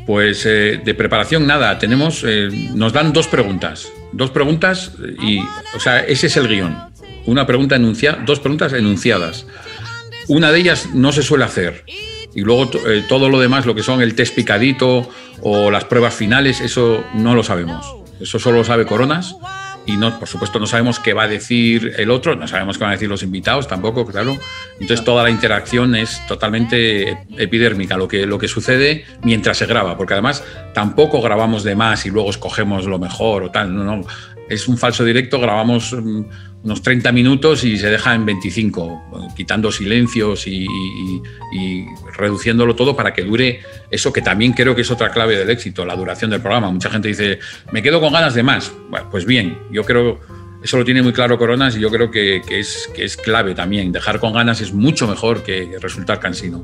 Pues 0.06 0.46
eh, 0.46 0.82
de 0.84 0.94
preparación 0.94 1.48
nada, 1.48 1.78
tenemos, 1.80 2.24
eh, 2.26 2.50
nos 2.74 2.92
dan 2.92 3.14
dos 3.14 3.28
preguntas, 3.28 3.88
dos 4.12 4.32
preguntas 4.32 4.92
y, 5.22 5.40
o 5.76 5.80
sea, 5.80 6.00
ese 6.02 6.28
es 6.28 6.38
el 6.38 6.48
guion. 6.50 6.78
Una 7.26 7.46
pregunta 7.46 7.78
enunciada, 7.78 8.22
dos 8.26 8.42
preguntas 8.42 8.74
enunciadas. 8.74 9.46
Una 10.28 10.52
de 10.52 10.60
ellas 10.60 10.90
no 10.94 11.14
se 11.14 11.24
suele 11.24 11.46
hacer 11.46 11.86
y 12.36 12.42
luego 12.42 12.70
eh, 12.88 13.04
todo 13.08 13.30
lo 13.30 13.40
demás, 13.40 13.66
lo 13.66 13.76
que 13.76 13.84
son 13.84 14.02
el 14.02 14.16
test 14.16 14.36
picadito 14.36 15.10
o 15.42 15.72
las 15.72 15.86
pruebas 15.86 16.14
finales, 16.14 16.62
eso 16.62 17.04
no 17.14 17.36
lo 17.36 17.44
sabemos. 17.44 17.96
Eso 18.20 18.40
solo 18.40 18.58
lo 18.58 18.64
sabe 18.64 18.86
Coronas 18.86 19.36
y 19.86 19.98
no, 19.98 20.18
por 20.18 20.28
supuesto 20.28 20.60
no 20.60 20.68
sabemos 20.68 21.00
qué 21.00 21.14
va 21.14 21.24
a 21.24 21.28
decir 21.28 21.94
el 21.98 22.10
otro, 22.10 22.36
no 22.36 22.48
sabemos 22.48 22.78
qué 22.78 22.84
van 22.84 22.92
a 22.92 22.96
decir 22.96 23.10
los 23.10 23.24
invitados 23.24 23.68
tampoco, 23.68 24.06
claro. 24.06 24.38
Entonces 24.80 25.04
toda 25.04 25.24
la 25.24 25.30
interacción 25.30 25.96
es 25.96 26.26
totalmente 26.28 27.26
epidérmica, 27.38 27.98
lo 27.98 28.08
que, 28.08 28.26
lo 28.26 28.40
que 28.40 28.48
sucede 28.48 29.06
mientras 29.24 29.58
se 29.58 29.66
graba, 29.66 29.98
porque 29.98 30.14
además 30.14 30.44
tampoco 30.74 31.22
grabamos 31.22 31.64
de 31.64 31.76
más 31.76 32.06
y 32.06 32.10
luego 32.10 32.30
escogemos 32.30 32.86
lo 32.86 33.00
mejor 33.00 33.44
o 33.44 33.52
tal, 33.52 33.76
no, 33.76 33.84
no. 33.84 34.08
Es 34.50 34.68
un 34.68 34.78
falso 34.78 35.04
directo, 35.04 35.40
grabamos 35.40 35.94
mm, 35.94 36.24
unos 36.64 36.82
30 36.82 37.12
minutos 37.12 37.64
y 37.64 37.78
se 37.78 37.90
deja 37.90 38.16
en 38.16 38.26
25, 38.26 39.04
eh, 39.16 39.34
quitando 39.36 39.72
silencios 39.72 40.48
y, 40.48 40.68
reduciéndolo 42.18 42.76
todo 42.76 42.96
para 42.96 43.14
que 43.14 43.24
dure 43.24 43.62
eso 43.92 44.14
que 44.14 44.22
también 44.22 44.54
creo 44.54 44.76
que 44.76 44.82
es 44.82 44.92
otra 44.92 45.12
clave 45.12 45.38
del 45.38 45.50
éxito, 45.50 45.86
la 45.86 45.96
duración 45.96 46.32
del 46.32 46.42
programa. 46.42 46.72
Mucha 46.72 46.90
gente 46.90 47.08
dice, 47.08 47.40
me 47.72 47.82
quedo 47.82 48.00
con 48.00 48.14
ganas 48.14 48.34
de 48.34 48.44
más. 48.44 48.72
Pues 49.12 49.26
bien, 49.26 49.58
yo 49.72 49.84
creo, 49.84 50.20
eso 50.64 50.78
lo 50.78 50.86
tiene 50.86 51.02
muy 51.02 51.14
claro 51.14 51.38
Coronas 51.38 51.76
y 51.76 51.80
yo 51.80 51.90
creo 51.90 52.12
que 52.12 52.42
es 52.48 53.18
clave 53.18 53.56
también. 53.56 53.92
Dejar 53.92 54.20
con 54.20 54.34
ganas 54.34 54.62
es 54.62 54.74
mucho 54.74 55.08
mejor 55.08 55.44
que 55.44 55.78
resultar 55.82 56.20
cansino. 56.20 56.64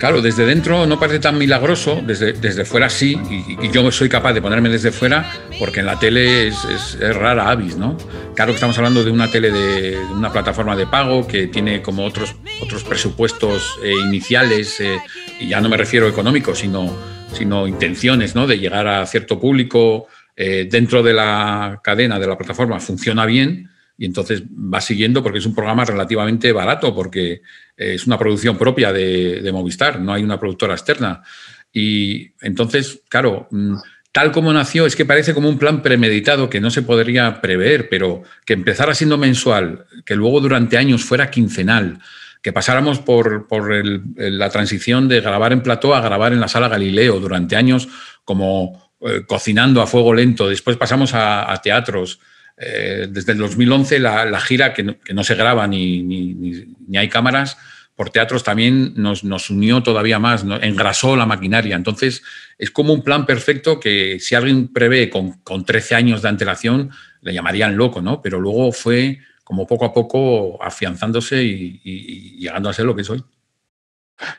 Claro, 0.00 0.22
desde 0.22 0.46
dentro 0.46 0.86
no 0.86 0.98
parece 0.98 1.18
tan 1.18 1.36
milagroso, 1.36 2.00
desde, 2.02 2.32
desde 2.32 2.64
fuera 2.64 2.88
sí, 2.88 3.20
y, 3.28 3.70
yo 3.70 3.92
soy 3.92 4.08
capaz 4.08 4.32
de 4.32 4.40
ponerme 4.40 4.70
desde 4.70 4.92
fuera, 4.92 5.30
porque 5.58 5.80
en 5.80 5.86
la 5.86 5.98
tele 5.98 6.48
es, 6.48 6.98
rara 6.98 7.50
avis, 7.50 7.76
¿no? 7.76 7.98
Claro 8.34 8.52
que 8.52 8.54
estamos 8.54 8.78
hablando 8.78 9.04
de 9.04 9.10
una 9.10 9.30
tele 9.30 9.50
de, 9.50 9.90
de 9.90 9.98
una 9.98 10.32
plataforma 10.32 10.74
de 10.74 10.86
pago 10.86 11.26
que 11.26 11.48
tiene 11.48 11.82
como 11.82 12.06
otros, 12.06 12.34
otros 12.62 12.82
presupuestos 12.82 13.78
eh, 13.84 13.92
iniciales, 14.06 14.80
eh, 14.80 14.96
y 15.38 15.48
ya 15.48 15.60
no 15.60 15.68
me 15.68 15.76
refiero 15.76 16.08
económicos, 16.08 16.60
sino, 16.60 16.96
sino 17.34 17.66
intenciones, 17.66 18.34
¿no? 18.34 18.46
De 18.46 18.58
llegar 18.58 18.88
a 18.88 19.04
cierto 19.04 19.38
público 19.38 20.06
eh, 20.34 20.66
dentro 20.70 21.02
de 21.02 21.12
la 21.12 21.78
cadena, 21.84 22.18
de 22.18 22.26
la 22.26 22.38
plataforma, 22.38 22.80
funciona 22.80 23.26
bien, 23.26 23.69
y 24.00 24.06
entonces 24.06 24.42
va 24.44 24.80
siguiendo 24.80 25.22
porque 25.22 25.40
es 25.40 25.44
un 25.44 25.54
programa 25.54 25.84
relativamente 25.84 26.50
barato, 26.52 26.94
porque 26.94 27.32
eh, 27.76 27.94
es 27.94 28.06
una 28.06 28.18
producción 28.18 28.56
propia 28.56 28.94
de, 28.94 29.46
Movistar, 29.52 30.00
no 30.00 30.14
hay 30.14 30.22
una 30.24 30.40
productora 30.40 30.72
externa. 30.72 31.22
Y 31.70 32.32
entonces, 32.40 33.02
claro, 33.10 33.46
mm, 33.50 33.74
tal 34.10 34.32
como 34.32 34.54
nació, 34.54 34.86
es 34.86 34.96
que 34.96 35.04
parece 35.04 35.34
como 35.34 35.50
un 35.50 35.58
plan 35.58 35.82
premeditado 35.82 36.48
que 36.48 36.62
no 36.62 36.70
se 36.70 36.80
podría 36.80 37.42
prever, 37.42 37.90
pero 37.90 38.22
que 38.46 38.54
empezara 38.54 38.94
siendo 38.94 39.18
mensual, 39.18 39.84
que 40.06 40.16
luego 40.16 40.40
durante 40.40 40.78
años 40.78 41.04
fuera 41.04 41.30
quincenal, 41.30 41.98
que 42.40 42.54
pasáramos 42.54 43.00
por, 43.00 43.48
por 43.48 43.70
el- 43.74 44.00
la 44.16 44.48
transición 44.48 45.08
de 45.08 45.20
grabar 45.20 45.52
en 45.52 45.62
plató 45.62 45.94
a 45.94 46.00
grabar 46.00 46.32
en 46.32 46.40
la 46.40 46.48
sala 46.48 46.68
Galileo 46.68 47.20
durante 47.20 47.54
años 47.54 47.86
como 48.24 48.94
eh, 49.02 49.24
cocinando 49.26 49.82
a 49.82 49.86
fuego 49.86 50.14
lento, 50.14 50.48
después 50.48 50.78
pasamos 50.78 51.12
a 51.12 51.60
teatros. 51.62 52.18
Eh, 52.62 53.06
desde 53.10 53.32
el 53.32 53.38
2011 53.38 53.98
la, 54.00 54.26
la 54.26 54.38
gira, 54.40 54.74
que 54.74 54.82
no, 54.82 54.98
que 55.00 55.14
no 55.14 55.24
se 55.24 55.34
graba 55.34 55.66
ni, 55.66 56.02
ni- 56.02 56.34
ni- 56.34 56.98
hay 56.98 57.08
cámaras, 57.08 57.56
por 57.96 58.10
teatros 58.10 58.44
también 58.44 58.92
nos, 58.96 59.24
nos 59.24 59.48
unió 59.48 59.82
todavía 59.82 60.18
más, 60.18 60.44
¿no? 60.44 60.60
engrasó 60.60 61.16
la 61.16 61.24
maquinaria. 61.26 61.74
Entonces, 61.76 62.22
es 62.58 62.70
como 62.70 62.92
un 62.92 63.02
plan 63.02 63.24
perfecto 63.24 63.80
que 63.80 64.18
si 64.20 64.34
alguien 64.34 64.68
prevé 64.68 65.08
con, 65.08 65.32
con 65.40 65.64
13 65.64 65.94
años 65.94 66.20
de 66.22 66.28
antelación, 66.28 66.90
le 67.22 67.32
llamarían 67.32 67.76
loco, 67.76 68.00
¿no? 68.02 68.20
Pero 68.22 68.40
luego 68.40 68.72
fue 68.72 69.18
como 69.44 69.66
poco 69.66 69.84
a 69.86 69.92
poco 69.92 70.62
afianzándose 70.62 71.42
y, 71.42 71.80
y- 71.82 72.36
y 72.36 72.40
llegando 72.40 72.68
a 72.68 72.72
ser 72.74 72.84
lo 72.84 72.94
que 72.94 73.04
soy. 73.04 73.22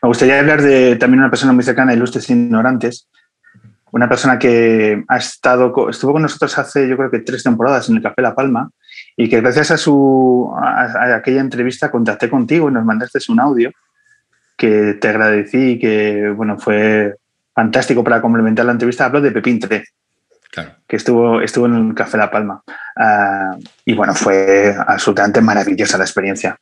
Me 0.01 0.07
gustaría 0.07 0.39
hablar 0.39 0.61
de 0.61 0.95
también 0.95 1.19
una 1.21 1.29
persona 1.31 1.53
muy 1.53 1.63
cercana, 1.63 1.93
Ilustres 1.93 2.29
Ignorantes, 2.29 3.07
una 3.91 4.09
persona 4.09 4.39
que 4.39 5.03
ha 5.07 5.17
estado, 5.17 5.89
estuvo 5.89 6.13
con 6.13 6.21
nosotros 6.21 6.57
hace 6.57 6.87
yo 6.87 6.97
creo 6.97 7.11
que 7.11 7.19
tres 7.19 7.43
temporadas 7.43 7.89
en 7.89 7.97
el 7.97 8.01
Café 8.01 8.21
La 8.21 8.35
Palma 8.35 8.69
y 9.15 9.29
que 9.29 9.41
gracias 9.41 9.71
a, 9.71 9.77
su, 9.77 10.51
a, 10.57 10.83
a 10.83 11.15
aquella 11.17 11.41
entrevista 11.41 11.91
contacté 11.91 12.29
contigo 12.29 12.69
y 12.69 12.73
nos 12.73 12.85
mandaste 12.85 13.19
un 13.29 13.39
audio 13.39 13.71
que 14.57 14.93
te 14.93 15.07
agradecí 15.07 15.71
y 15.71 15.79
que 15.79 16.29
bueno, 16.35 16.57
fue 16.57 17.15
fantástico 17.53 18.03
para 18.03 18.21
complementar 18.21 18.65
la 18.65 18.73
entrevista. 18.73 19.05
Hablo 19.05 19.21
de 19.21 19.31
Pepín 19.31 19.59
3. 19.59 19.83
Claro. 20.51 20.71
que 20.85 20.97
estuvo, 20.97 21.39
estuvo 21.39 21.65
en 21.65 21.75
el 21.75 21.95
Café 21.95 22.17
La 22.17 22.29
Palma. 22.29 22.61
Ah, 22.97 23.55
y 23.85 23.93
bueno, 23.93 24.13
fue 24.13 24.75
absolutamente 24.85 25.39
maravillosa 25.39 25.97
la 25.97 26.03
experiencia. 26.03 26.57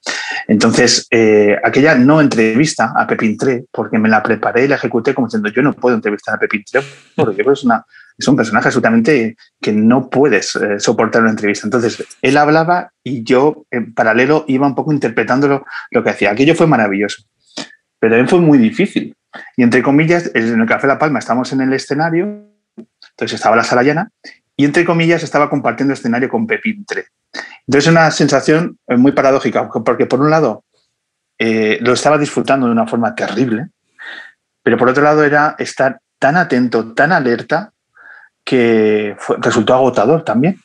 Entonces, 0.50 1.08
eh, 1.12 1.56
aquella 1.64 1.93
no 1.93 2.20
entrevista 2.20 2.91
a 2.95 3.06
Pepín 3.06 3.38
Tre, 3.38 3.66
porque 3.72 4.00
me 4.00 4.10
la 4.10 4.24
preparé 4.24 4.66
y 4.66 4.68
la 4.68 4.78
ejecuté 4.78 5.14
como 5.14 5.28
diciendo, 5.28 5.50
yo 5.50 5.62
no 5.62 5.74
puedo 5.74 5.95
entrevistar 5.95 6.34
a 6.34 6.39
Pepín 6.39 6.64
Tre, 6.70 6.82
porque 7.16 7.43
es, 7.45 7.64
una, 7.64 7.86
es 8.18 8.28
un 8.28 8.36
personaje 8.36 8.68
absolutamente 8.68 9.38
que 9.62 9.72
no 9.72 10.10
puedes 10.10 10.56
eh, 10.56 10.80
soportar 10.80 11.22
una 11.22 11.30
entrevista. 11.30 11.68
Entonces, 11.68 12.04
él 12.24 12.36
hablaba 12.36 12.91
y 13.04 13.24
yo, 13.24 13.68
en 13.70 13.93
paralelo, 13.93 14.45
iba 14.47 14.66
un 14.66 14.74
poco 14.74 14.91
interpretando 14.91 15.64
lo, 15.91 16.04
que 16.04 16.10
hacía. 16.10 16.32
Aquello 16.32 16.56
fue 16.56 16.66
maravilloso, 16.66 17.22
pero 18.00 18.14
también 18.14 18.28
fue 18.28 18.39
muy 18.39 18.58
difícil. 18.58 19.16
Y 19.56 19.62
entre 19.62 19.84
comillas, 19.84 20.32
en 20.34 20.60
el 20.60 20.68
Café 20.68 20.88
La 20.88 20.97
Palma 20.97 21.20
estamos 21.20 21.54
en 21.54 21.62
el 21.62 21.74
escenario 21.74 22.50
entonces 23.20 23.36
estaba 23.36 23.56
la 23.56 23.64
sala 23.64 23.84
llena 23.84 24.10
y 24.56 24.66
entre 24.66 24.86
comillas 24.86 25.24
estaba 25.24 25.50
compartiendo 25.50 25.93
escenario 25.93 26.30
con 26.30 26.47
Pepín 26.47 26.86
Tre. 26.86 27.06
Entonces 27.67 27.91
una 27.91 28.09
sensación 28.11 28.77
eh, 28.88 28.97
muy 28.97 29.11
paradójica, 29.11 29.69
porque 29.69 30.05
por 30.05 30.21
un 30.21 30.30
lado 30.30 30.63
eh, 31.38 31.77
lo 31.82 31.93
estaba 31.93 32.17
disfrutando 32.17 32.65
de 32.65 32.71
una 32.71 32.88
forma 32.88 33.15
terrible, 33.15 33.69
pero 34.63 34.77
por 34.77 34.89
otro 34.89 35.03
lado 35.03 35.23
era 35.23 35.55
estar 35.59 35.99
tan 36.17 36.36
atento, 36.36 36.93
tan 36.93 37.11
alerta, 37.11 37.71
que 38.43 39.15
resultó 39.38 39.75
agotador 39.75 40.23
también. 40.23 40.59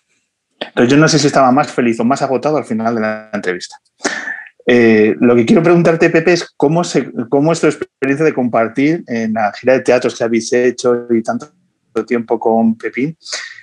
Entonces 0.59 0.91
yo 0.91 0.97
no 0.97 1.09
sé 1.09 1.19
si 1.19 1.27
estaba 1.27 1.53
más 1.53 1.71
feliz 1.71 2.01
o 2.01 2.05
más 2.05 2.23
agotado 2.23 2.57
al 2.57 2.65
final 2.65 2.95
de 2.95 3.01
la 3.03 3.31
entrevista. 3.33 3.77
Eh, 4.67 5.15
lo 5.21 5.37
que 5.37 5.45
quiero 5.45 5.63
preguntarte, 5.63 6.09
Pepe, 6.09 6.33
es 6.33 6.51
cómo, 6.57 6.83
se, 6.85 7.13
cómo 7.29 7.53
es 7.53 7.61
tu 7.61 7.67
experiencia 7.67 8.25
de 8.25 8.33
compartir 8.33 9.05
en 9.07 9.35
la 9.35 9.53
gira 9.53 9.75
de 9.75 9.81
teatros 9.81 10.17
que 10.17 10.25
habéis 10.25 10.51
hecho 10.55 11.07
y 11.11 11.23
tanto 11.23 11.53
tiempo 12.07 12.41
con 12.41 12.77
Pepín, 12.77 13.17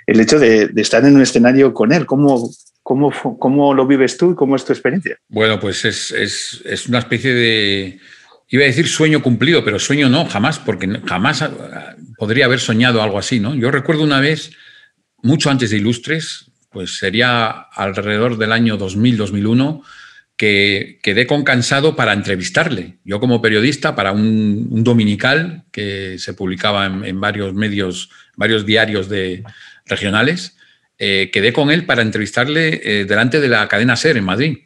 el 0.05 0.19
hecho 0.19 0.39
de, 0.39 0.67
de 0.67 0.81
estar 0.81 1.03
en 1.03 1.15
un 1.15 1.21
escenario 1.21 1.73
con 1.73 1.91
él. 1.91 2.05
¿Cómo, 2.05 2.49
cómo, 3.39 3.73
lo 3.73 3.85
vives 3.87 4.17
tú 4.17 4.31
y 4.31 4.35
cómo 4.35 4.55
es 4.55 4.65
tu 4.65 4.73
experiencia? 4.73 5.17
Bueno, 5.29 5.59
pues 5.59 5.85
es, 5.85 6.11
es- 6.11 6.61
es 6.65 6.87
una 6.87 6.99
especie 6.99 7.33
de. 7.33 7.99
Iba 8.49 8.63
a 8.63 8.67
decir 8.67 8.87
sueño 8.87 9.21
cumplido, 9.21 9.63
pero 9.63 9.79
sueño 9.79 10.09
no, 10.09 10.25
jamás, 10.25 10.59
porque 10.59 10.87
jamás 11.05 11.41
ah, 11.41 11.95
podría 12.17 12.45
haber 12.45 12.59
soñado 12.59 13.01
algo 13.01 13.17
así, 13.17 13.39
¿no? 13.39 13.55
Yo 13.55 13.71
recuerdo 13.71 14.03
una 14.03 14.19
vez, 14.19 14.51
mucho 15.23 15.49
antes 15.49 15.69
de 15.69 15.77
Ilustres, 15.77 16.51
pues 16.69 16.97
sería 16.97 17.47
alrededor 17.49 18.37
del 18.37 18.51
año 18.51 18.77
2000-2001, 18.77 19.83
que 20.35 20.99
quedé 21.03 21.27
con 21.27 21.43
cansado 21.43 21.95
para 21.95 22.13
entrevistarle. 22.13 22.97
Yo 23.05 23.19
como 23.19 23.41
periodista, 23.41 23.95
para 23.95 24.11
un, 24.11 24.67
un 24.69 24.83
dominical 24.83 25.63
que 25.71 26.17
se 26.17 26.33
publicaba 26.33 26.87
en, 26.87 27.05
en 27.05 27.21
varios 27.21 27.53
medios, 27.53 28.09
varios 28.35 28.65
diarios 28.65 29.07
de, 29.07 29.43
regionales, 29.85 30.57
eh, 31.03 31.31
quedé 31.33 31.51
con 31.51 31.71
él 31.71 31.85
para 31.85 32.03
entrevistarle 32.03 32.79
eh, 32.83 33.05
delante 33.05 33.39
de 33.39 33.47
la 33.47 33.67
cadena 33.67 33.95
SER 33.95 34.17
en 34.17 34.23
Madrid. 34.23 34.57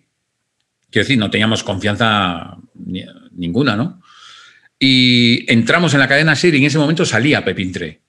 Quiero 0.92 1.06
decir, 1.06 1.18
no 1.18 1.30
teníamos 1.32 1.64
confianza 1.64 2.58
ni- 2.76 3.06
ninguna, 3.32 3.78
¿no? 3.78 4.02
Y 4.78 5.50
entramos 5.52 5.94
en 5.94 6.02
la 6.02 6.10
cadena 6.10 6.36
SER 6.36 6.54
y 6.56 6.58
en 6.58 6.66
ese 6.66 6.78
momento 6.78 7.06
salía 7.06 7.46
Pepín 7.46 7.72
Tre. 7.72 8.02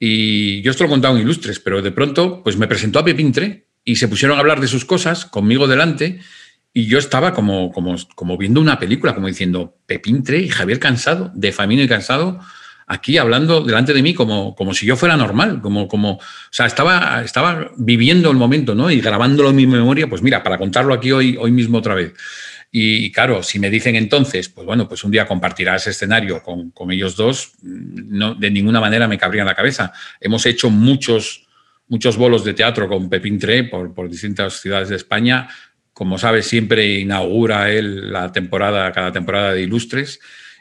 Y 0.00 0.60
yo 0.62 0.72
esto 0.72 0.82
lo 0.82 0.88
he 0.88 0.90
contado 0.90 1.14
en 1.16 1.22
Ilustres, 1.22 1.60
pero 1.60 1.80
de 1.80 1.92
pronto 1.92 2.42
pues 2.42 2.56
me 2.56 2.66
presentó 2.66 2.98
a 2.98 3.04
Pepín 3.04 3.30
Tre 3.32 3.66
y 3.84 3.94
se 3.94 4.08
pusieron 4.08 4.36
a 4.36 4.40
hablar 4.40 4.60
de 4.60 4.66
sus 4.66 4.84
cosas 4.84 5.24
conmigo 5.24 5.68
delante 5.68 6.18
y 6.74 6.86
yo 6.86 6.98
estaba 6.98 7.32
como, 7.32 7.70
como, 7.70 7.94
como 8.16 8.36
viendo 8.36 8.60
una 8.60 8.80
película, 8.80 9.14
como 9.14 9.28
diciendo 9.28 9.76
Pepín 9.86 10.24
Tre 10.24 10.38
y 10.40 10.48
Javier 10.48 10.80
Cansado, 10.80 11.30
de 11.36 11.52
Famino 11.52 11.82
y 11.82 11.88
Cansado, 11.88 12.40
aquí 12.92 13.16
hablando 13.16 13.62
delante 13.62 13.94
de 13.94 14.02
mí 14.02 14.12
como, 14.12 14.54
como 14.54 14.74
si 14.74 14.84
yo 14.84 14.96
fuera 14.96 15.16
normal, 15.16 15.60
como, 15.62 15.88
como, 15.88 16.12
o 16.12 16.20
sea, 16.50 16.66
estaba, 16.66 17.22
estaba 17.24 17.70
viviendo 17.76 18.30
el 18.30 18.36
momento, 18.36 18.74
¿no? 18.74 18.90
Y 18.90 19.00
grabándolo 19.00 19.50
en 19.50 19.56
mi 19.56 19.66
memoria, 19.66 20.06
pues 20.08 20.22
mira, 20.22 20.42
para 20.42 20.58
contarlo 20.58 20.92
aquí 20.92 21.10
hoy, 21.10 21.36
hoy 21.40 21.50
mismo 21.50 21.78
otra 21.78 21.94
vez. 21.94 22.12
Y 22.70 23.10
claro, 23.12 23.42
si 23.42 23.58
me 23.58 23.70
dicen 23.70 23.96
entonces, 23.96 24.48
pues 24.48 24.66
bueno, 24.66 24.88
pues 24.88 25.04
un 25.04 25.10
día 25.10 25.26
compartirás 25.26 25.86
escenario 25.86 26.42
con, 26.42 26.70
con 26.70 26.90
ellos 26.90 27.16
dos, 27.16 27.52
no, 27.62 28.34
de 28.34 28.50
ninguna 28.50 28.80
manera 28.80 29.08
me 29.08 29.18
cabría 29.18 29.42
en 29.42 29.48
la 29.48 29.54
cabeza. 29.54 29.92
Hemos 30.20 30.44
hecho 30.46 30.70
muchos, 30.70 31.46
muchos 31.88 32.16
bolos 32.16 32.44
de 32.44 32.54
teatro 32.54 32.88
con 32.88 33.08
Pepín 33.08 33.38
Tre 33.38 33.64
por, 33.64 33.92
por 33.94 34.08
distintas 34.08 34.60
ciudades 34.60 34.88
de 34.88 34.96
España. 34.96 35.48
Como 35.92 36.18
sabes, 36.18 36.46
siempre 36.46 37.00
inaugura 37.00 37.70
él 37.70 38.10
la 38.10 38.32
temporada, 38.32 38.90
cada 38.92 39.12
temporada 39.12 39.52
de 39.52 39.62
Ilustres. 39.62 40.20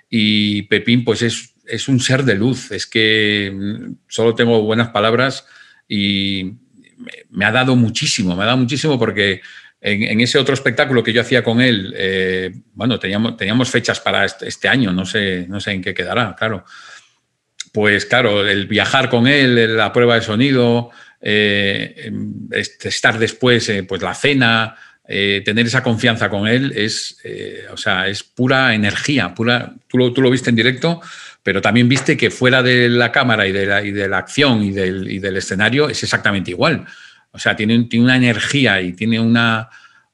Y 0.10 0.64
Pepín, 0.64 1.06
pues 1.06 1.22
es, 1.22 1.51
es 1.68 1.88
un 1.88 2.00
ser 2.00 2.24
de 2.24 2.36
luz. 2.36 2.72
Es 2.72 2.86
que 2.86 3.52
mm, 3.54 3.94
solo 4.08 4.36
tengo 4.36 4.62
buenas 4.62 4.90
palabras 4.90 5.46
y 5.88 6.54
me, 7.30 7.46
ha 7.46 7.52
dado 7.52 7.76
muchísimo, 7.76 8.36
me 8.36 8.44
ha 8.44 8.48
dado 8.48 8.58
muchísimo 8.58 8.98
porque 8.98 9.42
en, 9.82 10.22
ese 10.22 10.38
otro 10.38 10.54
espectáculo 10.54 11.04
que 11.04 11.12
yo 11.12 11.22
hacía 11.22 11.44
con 11.44 11.60
él, 11.60 11.94
eh, 11.98 12.52
bueno, 12.74 13.00
teníamos, 13.00 13.36
teníamos 13.36 13.70
fechas 13.70 14.00
para 14.00 14.26
este, 14.26 14.48
este 14.48 14.68
año, 14.68 14.92
no 14.94 15.06
sé, 15.06 15.46
no 15.50 15.60
sé 15.60 15.72
en 15.72 15.82
qué 15.82 15.94
quedará, 15.94 16.36
claro. 16.38 16.66
Pues 17.74 18.06
claro, 18.06 18.48
el 18.48 18.68
viajar 18.68 19.10
con 19.10 19.28
él, 19.28 19.78
la 19.78 19.92
prueba 19.92 20.16
de 20.16 20.22
sonido, 20.22 20.92
eh, 21.22 22.12
este, 22.52 22.90
estar 22.90 23.18
después, 23.18 23.68
eh, 23.70 23.84
pues 23.84 24.02
la 24.02 24.14
cena, 24.14 24.76
tener 25.08 25.66
esa 25.66 25.84
confianza 25.84 26.30
con 26.30 26.48
él 26.48 26.72
es, 26.74 27.18
o 27.70 27.76
sea, 27.76 28.08
es 28.08 28.24
pura 28.24 28.74
energía, 28.74 29.34
pura. 29.34 29.74
Tú 29.90 29.98
lo, 29.98 30.14
tú 30.14 30.22
lo 30.22 30.30
viste 30.30 30.50
en 30.50 30.56
directo, 30.56 31.02
pero 31.44 31.62
también 31.62 31.90
viste 31.90 32.16
que 32.16 32.30
fuera 32.30 32.62
de 32.62 32.90
la 32.90 33.12
cámara 33.12 33.48
y 33.48 33.52
de 33.52 33.66
la, 33.66 33.82
y 33.82 33.92
de 33.92 34.08
la 34.08 34.20
acción 34.20 34.64
y 34.64 34.72
del, 34.72 35.10
y 35.10 35.20
del 35.20 35.38
escenario 35.38 35.90
es 35.90 36.04
exactamente 36.04 36.52
igual. 36.52 36.86
O 37.32 37.40
sea, 37.40 37.56
tiene, 37.56 37.84
tiene 37.86 38.06
una 38.06 38.18
energía 38.18 38.82
y 38.82 38.94
tiene 38.94 39.20
una, 39.20 39.70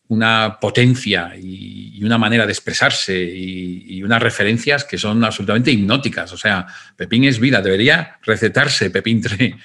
una 0.08 0.58
potencia 0.60 1.34
y, 1.36 1.98
y 1.98 2.04
una 2.04 2.18
manera 2.18 2.46
de 2.46 2.52
expresarse 2.52 3.18
y, 3.18 3.98
y, 3.98 4.04
unas 4.04 4.22
referencias 4.22 4.86
que 4.86 4.98
son 4.98 5.24
absolutamente 5.24 5.72
hipnóticas. 5.72 6.32
O 6.32 6.38
sea, 6.38 6.66
Pepín 6.96 7.26
es 7.26 7.40
vida, 7.40 7.62
debería 7.62 8.18
recetarse 8.24 8.90
Pepín 8.90 9.22
3. 9.22 9.56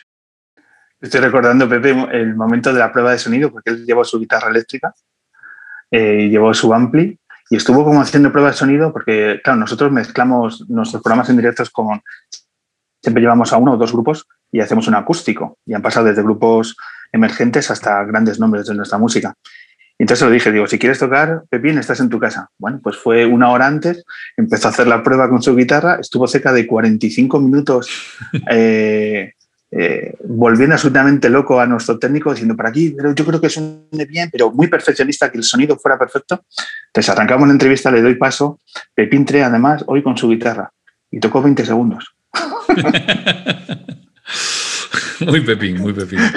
Estoy 1.01 1.21
recordando, 1.21 1.69
Pepe, 1.69 1.91
el 2.13 2.35
momento 2.35 2.73
de 2.73 2.79
la 2.79 2.93
prueba 2.93 3.13
de 3.13 3.19
sonido, 3.19 3.51
porque 3.51 3.71
él 3.71 3.85
llevó 3.85 4.05
su 4.05 4.21
guitarra 4.21 4.51
eléctrica, 4.51 4.95
eh, 5.91 6.29
llevó 6.29 6.55
su 6.55 6.73
ampli 6.73 7.19
y 7.53 7.57
estuvo 7.57 7.85
como 7.85 8.01
haciendo 8.01 8.33
pruebas 8.33 8.55
de 8.55 8.61
sonido, 8.61 8.95
porque, 8.95 9.39
claro, 9.45 9.61
nosotros 9.61 9.93
mezclamos 9.93 10.65
nuestros 10.71 11.03
programas 11.03 11.29
en 11.29 11.37
directos 11.37 11.69
con. 11.69 12.01
Siempre 13.03 13.21
llevamos 13.21 13.53
a 13.53 13.59
uno 13.59 13.73
o 13.73 13.77
dos 13.77 13.93
grupos 13.93 14.27
y 14.51 14.61
hacemos 14.61 14.89
un 14.89 14.95
acústico. 14.95 15.59
Y 15.67 15.75
han 15.75 15.83
pasado 15.83 16.07
desde 16.07 16.23
grupos 16.23 16.75
emergentes 17.13 17.71
hasta 17.71 18.03
grandes 18.05 18.41
nombres 18.41 18.65
de 18.69 18.75
nuestra 18.75 18.97
música. 18.97 19.35
Y 19.99 20.05
entonces 20.05 20.27
le 20.27 20.33
dije, 20.33 20.51
digo, 20.51 20.67
si 20.67 20.79
quieres 20.79 20.99
tocar, 20.99 21.43
Pepín, 21.51 21.77
estás 21.77 22.01
en 22.01 22.09
tu 22.09 22.19
casa. 22.19 22.49
Bueno, 22.57 22.81
pues 22.83 22.97
fue 22.97 23.27
una 23.27 23.51
hora 23.51 23.67
antes, 23.67 24.03
empezó 24.35 24.69
a 24.69 24.71
hacer 24.71 24.87
la 24.87 25.03
prueba 25.03 25.29
con 25.29 25.43
su 25.43 25.55
guitarra, 25.55 25.99
estuvo 26.01 26.27
cerca 26.27 26.55
de 26.55 26.67
45 26.67 27.39
minutos 27.39 27.91
eh, 28.51 29.33
eh, 29.75 30.17
volviendo 30.25 30.75
absolutamente 30.75 31.31
loco 31.31 31.59
a 31.59 31.67
nuestro 31.67 31.99
técnico, 31.99 32.31
diciendo, 32.31 32.55
por 32.55 32.67
aquí, 32.67 32.95
pero 32.95 33.15
yo 33.15 33.25
creo 33.25 33.41
que 33.41 33.49
suene 33.49 34.05
bien, 34.07 34.29
pero 34.31 34.53
muy 34.53 34.69
perfeccionista, 34.69 35.31
que 35.31 35.39
el 35.39 35.45
sonido 35.45 35.79
fuera 35.79 35.99
perfecto. 35.99 36.45
Entonces 36.89 37.09
arrancamos 37.09 37.49
la 37.49 37.55
entrevista, 37.55 37.91
le 37.91 38.03
doy 38.03 38.17
paso, 38.17 38.61
Pepín 38.95 39.25
Tre, 39.25 39.45
además, 39.45 39.83
hoy 39.87 40.03
con 40.03 40.15
su 40.15 40.29
guitarra, 40.29 40.71
y 41.11 41.19
tocó 41.21 41.41
20 41.41 41.65
segundos. 41.65 42.15
muy 45.27 45.41
Pepín, 45.41 45.79
muy 45.79 45.95
Pepín. 45.95 46.21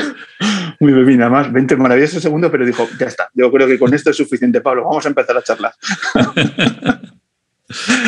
Muy 0.77 0.91
Pepín, 0.91 1.21
además, 1.21 1.53
20 1.53 1.77
maravillosos 1.77 2.21
segundos, 2.21 2.51
pero 2.51 2.65
dijo, 2.65 2.85
ya 2.99 3.07
está, 3.07 3.29
yo 3.33 3.49
creo 3.49 3.65
que 3.65 3.79
con 3.79 3.93
esto 3.93 4.09
es 4.09 4.17
suficiente, 4.17 4.59
Pablo, 4.59 4.83
vamos 4.83 5.05
a 5.05 5.07
empezar 5.07 5.37
a 5.37 5.41
charlar. 5.41 5.73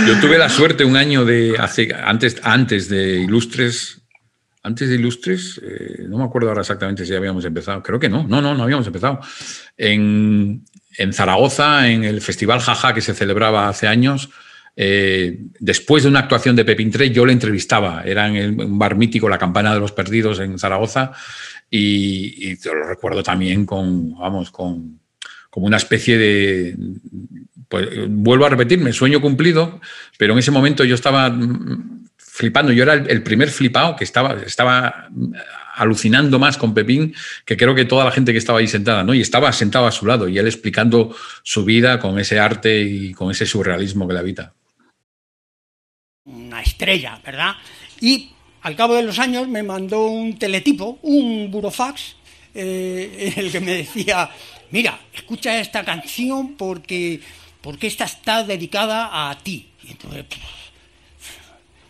Yo 0.06 0.20
tuve 0.20 0.38
la 0.38 0.50
suerte 0.50 0.86
un 0.86 0.98
año 0.98 1.26
de, 1.26 1.56
hace, 1.58 1.94
antes, 1.94 2.38
antes 2.44 2.90
de 2.90 3.22
Ilustres, 3.22 4.02
antes 4.68 4.90
de 4.90 4.96
Ilustres, 4.96 5.62
eh, 5.64 6.06
no 6.08 6.18
me 6.18 6.26
acuerdo 6.26 6.50
ahora 6.50 6.62
exactamente 6.62 7.06
si 7.06 7.16
habíamos 7.16 7.46
empezado, 7.46 7.82
creo 7.82 8.00
que 8.00 8.10
no, 8.10 8.28
no, 8.28 8.42
no, 8.42 8.54
no 8.54 8.64
habíamos 8.64 8.86
empezado. 8.86 9.20
En, 9.78 10.64
Zaragoza, 11.14 11.90
en 11.90 12.04
el 12.04 12.22
Festival 12.22 12.60
Jaja 12.60 12.94
que 12.94 13.02
se 13.02 13.14
celebraba 13.14 13.70
hace 13.70 13.88
años, 13.88 14.30
eh, 14.76 15.40
después 15.60 16.04
de 16.04 16.10
una 16.10 16.20
actuación 16.20 16.56
de 16.56 16.66
Pepín 16.66 16.92
Tre, 16.92 17.10
yo 17.12 17.26
le 17.26 17.34
entrevistaba, 17.34 18.04
era 18.04 18.28
en 18.28 18.36
el, 18.36 18.60
un 18.60 18.78
bar 18.78 18.96
mítico, 18.96 19.30
La 19.30 19.38
Campana 19.38 19.74
de 19.74 19.80
los 19.80 19.94
Perdidos 19.94 20.40
en 20.40 20.60
Zaragoza, 20.60 21.14
y, 21.70 22.52
y 22.52 22.58
lo 22.66 22.88
recuerdo 22.88 23.24
también 23.24 23.66
con, 23.66 24.18
vamos, 24.18 24.52
con 24.52 25.00
como 25.50 25.66
una 25.66 25.78
especie 25.78 26.18
de, 26.18 26.78
pues 27.68 27.88
vuelvo 28.10 28.46
a 28.46 28.50
repetirme, 28.50 28.94
sueño 28.94 29.22
cumplido, 29.22 29.82
pero 30.18 30.34
en 30.34 30.40
ese 30.40 30.52
momento 30.52 30.84
yo 30.84 30.94
estaba 30.94 31.36
flipando, 32.38 32.72
yo 32.72 32.84
era 32.84 32.94
el, 32.94 33.24
primer 33.24 33.50
flipado 33.50 33.96
que 33.96 34.04
estaba, 34.04 34.34
estaba 34.46 35.10
alucinando 35.74 36.38
más 36.38 36.56
con 36.56 36.76
Pepín 36.76 37.16
que 37.46 37.58
creo 37.58 37.74
que 37.74 37.86
toda 37.86 38.06
la 38.06 38.12
gente 38.12 38.32
que 38.32 38.38
estaba 38.38 38.60
ahí 38.60 38.68
sentada, 38.68 39.04
¿no? 39.04 39.16
Y 39.16 39.22
estaba 39.22 39.52
sentado 39.52 39.88
a 39.88 39.92
su 39.92 40.06
lado 40.06 40.30
y 40.30 40.38
él 40.38 40.46
explicando 40.46 41.16
su 41.42 41.66
vida 41.66 42.00
con 42.00 42.20
ese 42.20 42.40
arte 42.40 42.80
y 42.80 43.12
con 43.14 43.32
ese 43.32 43.48
surrealismo 43.48 44.08
que 44.08 44.14
le 44.14 44.20
habita. 44.20 44.54
Una 46.26 46.62
estrella, 46.62 47.20
¿verdad? 47.26 47.56
Y 48.02 48.30
al 48.62 48.76
cabo 48.76 48.94
de 48.94 49.02
los 49.02 49.18
años 49.18 49.48
me 49.48 49.64
mandó 49.64 50.06
un 50.06 50.38
teletipo, 50.38 51.00
un 51.02 51.50
burofax, 51.50 52.18
eh, 52.54 53.34
en 53.36 53.46
el 53.46 53.52
que 53.52 53.60
me 53.62 53.74
decía, 53.78 54.30
mira, 54.70 55.00
escucha 55.12 55.60
esta 55.60 55.84
canción 55.84 56.56
porque, 56.56 57.20
porque 57.62 57.88
esta 57.88 58.06
está 58.06 58.44
dedicada 58.44 59.30
a 59.30 59.38
ti. 59.40 59.70
Y 59.84 59.92
entonces, 59.92 60.26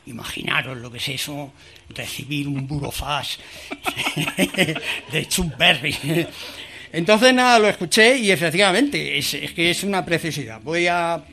imaginaros 0.07 0.77
lo 0.77 0.91
que 0.91 0.97
es 0.97 1.09
eso, 1.09 1.51
recibir 1.89 2.47
un 2.47 2.67
burofax 2.67 3.39
de 5.11 5.27
Chuck 5.27 5.57
Berry. 5.57 5.95
Entonces 6.91 7.33
nada, 7.33 7.59
lo 7.59 7.67
escuché 7.67 8.17
y 8.17 8.31
efectivamente 8.31 9.17
es, 9.17 9.33
es 9.33 9.51
que 9.51 9.69
es 9.69 9.83
una 9.83 10.05
preciosidad. 10.05 10.61
Voy 10.61 10.87
a 10.87 11.23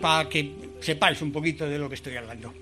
para 0.00 0.28
que 0.28 0.50
sepáis 0.80 1.22
un 1.22 1.32
poquito 1.32 1.68
de 1.68 1.78
lo 1.78 1.88
que 1.88 1.94
estoy 1.94 2.16
hablando. 2.16 2.52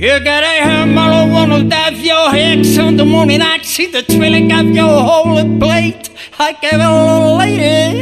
You 0.00 0.16
gotta 0.24 0.46
have 0.46 0.88
my 0.88 1.30
one 1.30 1.52
of 1.52 1.68
that 1.68 1.94
your 1.94 2.34
eggs 2.34 2.78
on 2.78 2.96
the 2.96 3.04
morning 3.04 3.42
I 3.42 3.58
see 3.58 3.84
the 3.84 4.02
trilling 4.02 4.50
of 4.50 4.68
your 4.68 4.88
whole 4.88 5.44
plate. 5.58 6.08
I 6.38 6.54
give 6.54 6.80
a 6.80 6.88
little 6.88 7.36
lady. 7.36 8.00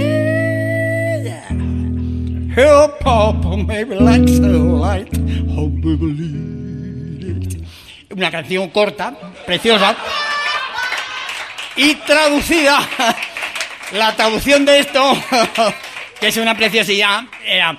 Her 2.55 2.87
papa 3.01 3.57
maybe 3.57 3.97
likes 3.97 4.39
a 4.39 4.47
light. 4.47 5.11
Oh 5.59 5.67
baby 5.67 6.07
Una 8.13 8.31
canción 8.31 8.71
corta, 8.71 9.19
preciosa. 9.45 9.97
Y 11.75 11.97
traducida. 12.07 12.79
La 13.91 14.15
traducción 14.15 14.65
de 14.65 14.79
esto 14.79 15.03
que 16.21 16.29
es 16.29 16.37
una 16.37 16.57
preciosidad 16.57 17.25
era 17.45 17.77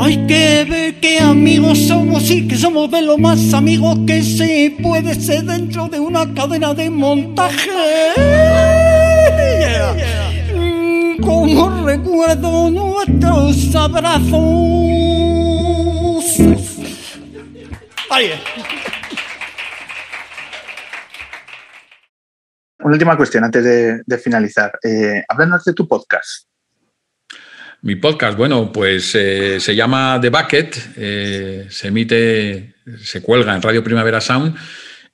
hay 0.00 0.26
que 0.26 0.66
ver 0.68 1.00
qué 1.00 1.18
amigos 1.20 1.78
somos 1.86 2.30
y 2.30 2.46
que 2.46 2.56
somos 2.56 2.90
de 2.90 3.02
lo 3.02 3.18
más 3.18 3.52
amigos 3.52 3.98
que 4.06 4.22
se 4.22 4.76
puede 4.80 5.14
ser 5.14 5.44
dentro 5.44 5.88
de 5.88 5.98
una 6.00 6.32
cadena 6.34 6.74
de 6.74 6.88
montaje. 6.90 7.70
Mm, 10.54 11.20
Como 11.20 11.84
recuerdo 11.84 12.70
nuestros 12.70 13.74
abrazos. 13.74 14.34
Ahí. 18.10 18.30
Una 22.80 22.92
última 22.92 23.16
cuestión 23.16 23.44
antes 23.44 23.64
de, 23.64 24.02
de 24.06 24.18
finalizar. 24.18 24.72
Eh, 24.82 25.22
háblanos 25.28 25.64
de 25.64 25.74
tu 25.74 25.86
podcast. 25.86 26.46
Mi 27.80 27.94
podcast, 27.94 28.36
bueno, 28.36 28.72
pues 28.72 29.14
eh, 29.14 29.60
se 29.60 29.76
llama 29.76 30.18
The 30.20 30.30
Bucket, 30.30 30.76
eh, 30.96 31.66
se 31.70 31.88
emite, 31.88 32.74
se 33.00 33.22
cuelga 33.22 33.54
en 33.54 33.62
Radio 33.62 33.84
Primavera 33.84 34.20
Sound 34.20 34.56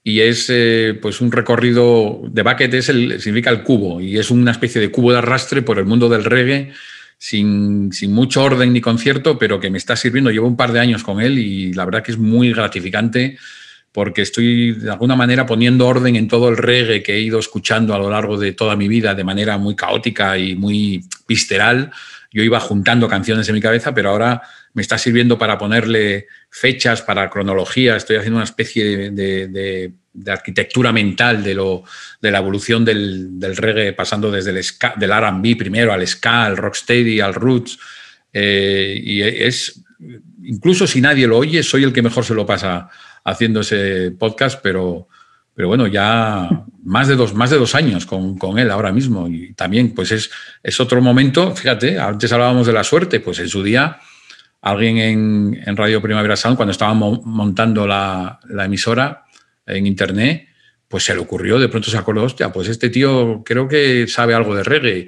y 0.03 0.21
es 0.21 0.47
eh, 0.49 0.99
pues 1.01 1.21
un 1.21 1.31
recorrido, 1.31 2.23
The 2.33 2.41
Bucket 2.41 2.73
es 2.73 2.89
el, 2.89 3.21
significa 3.21 3.51
el 3.51 3.63
cubo 3.65 4.01
y 4.01 4.19
es 4.19 4.31
una 4.31 4.51
especie 4.51 4.81
de 4.81 4.91
cubo 4.91 5.13
de 5.13 5.19
arrastre 5.19 5.61
por 5.61 5.79
el 5.79 5.85
mundo 5.85 6.09
del 6.09 6.25
reggae 6.25 6.73
sin, 7.19 7.93
sin 7.93 8.15
mucho 8.15 8.43
orden 8.43 8.73
ni 8.73 8.81
concierto, 8.81 9.39
pero 9.39 9.61
que 9.61 9.69
me 9.69 9.77
está 9.77 9.95
sirviendo. 9.95 10.31
Llevo 10.31 10.47
un 10.47 10.57
par 10.57 10.73
de 10.73 10.81
años 10.81 11.03
con 11.03 11.21
él 11.21 11.39
y 11.39 11.75
la 11.75 11.85
verdad 11.85 12.03
que 12.03 12.13
es 12.13 12.19
muy 12.19 12.51
gratificante 12.55 13.37
porque 13.93 14.23
estoy 14.23 14.73
de 14.73 14.91
alguna 14.91 15.17
manera 15.17 15.45
poniendo 15.45 15.87
orden 15.87 16.17
en 16.17 16.29
todo 16.29 16.49
el 16.49 16.57
reggae 16.57 17.03
que 17.03 17.17
he 17.17 17.21
ido 17.21 17.39
escuchando 17.39 17.95
a 17.95 17.99
lo 17.99 18.09
largo 18.09 18.39
de 18.39 18.53
toda 18.53 18.75
mi 18.75 18.89
vida 18.89 19.15
de 19.15 19.23
manera 19.23 19.59
muy 19.59 19.77
caótica 19.77 20.39
y 20.39 20.57
muy 20.57 21.05
visceral 21.29 21.93
yo 22.35 22.43
iba 22.43 22.59
juntando 22.59 23.09
canciones 23.09 23.49
en 23.49 23.55
mi 23.55 23.61
cabeza, 23.61 23.95
pero 23.95 24.11
ahora 24.11 24.43
me 24.73 24.83
está 24.83 24.99
sirviendo 24.99 25.39
para 25.39 25.57
ponerle 25.57 26.27
fechas, 26.51 27.01
para 27.01 27.31
cronología. 27.31 27.95
Estoy 27.95 28.17
haciendo 28.17 28.39
una 28.39 28.45
especie 28.45 29.13
de, 29.13 29.93
arquitectura 30.27 30.93
mental 30.93 31.45
de, 31.45 31.55
lo, 31.55 31.85
de 32.21 32.33
la 32.33 32.39
evolución 32.39 32.85
del, 32.85 33.39
del, 33.39 33.57
reggae, 33.57 33.93
pasando 33.93 34.33
desde 34.33 34.51
el 34.51 34.65
ska, 34.65 34.95
del 34.97 35.13
RB 35.13 35.57
primero 35.57 35.93
al 35.93 36.05
ska, 36.09 36.47
al 36.47 36.57
rocksteady, 36.57 37.21
al 37.21 37.35
roots. 37.35 37.79
Eh, 38.33 39.01
y 39.01 39.23
es, 39.23 39.81
incluso 40.43 40.89
si 40.89 41.01
nadie 41.01 41.29
lo 41.29 41.39
oye, 41.39 41.63
soy 41.63 41.85
el 41.85 41.93
que 41.93 42.03
mejor 42.03 42.25
se 42.25 42.35
lo 42.35 42.45
pasa 42.45 42.89
haciendo 43.23 43.61
ese 43.61 44.11
podcast, 44.11 44.59
pero, 44.61 45.07
pero 45.55 45.69
bueno, 45.69 45.87
ya 45.87 46.49
más 46.83 47.09
de 47.09 47.17
dos, 47.17 47.35
más 47.35 47.51
de 47.51 47.57
dos 47.57 47.75
años 47.75 48.07
con, 48.07 48.37
con, 48.37 48.59
él 48.59 48.71
ahora 48.71 48.93
mismo. 48.93 49.29
Y 49.29 49.55
también, 49.55 49.95
pues 49.95 50.13
es, 50.13 50.31
es 50.63 50.81
otro 50.81 51.01
momento, 51.01 51.55
fíjate, 51.55 51.99
antes 51.99 52.33
hablábamos 52.33 52.67
de 52.67 52.73
la 52.73 52.85
suerte, 52.85 53.21
pues 53.21 53.39
en 53.39 53.49
su 53.49 53.63
día 53.63 53.99
alguien 54.61 54.99
en, 55.67 55.77
Radio 55.77 56.01
Primavera 56.01 56.37
Sound, 56.37 56.57
cuando 56.57 56.73
estábamos 56.73 57.25
montando 57.25 57.87
la, 57.87 58.41
la, 58.49 58.65
emisora 58.65 59.25
en 59.67 59.87
internet, 59.87 60.49
pues 60.89 61.05
se 61.05 61.15
le 61.15 61.21
ocurrió, 61.21 61.59
de 61.59 61.69
pronto 61.69 61.91
se 61.91 61.99
acordó, 61.99 62.23
hostia, 62.25 62.51
pues 62.51 62.69
este 62.69 62.89
tío 62.89 63.43
creo 63.45 63.69
que 63.69 64.07
sabe 64.09 64.35
algo 64.35 64.55
de 64.55 64.65
reggae. 64.65 65.07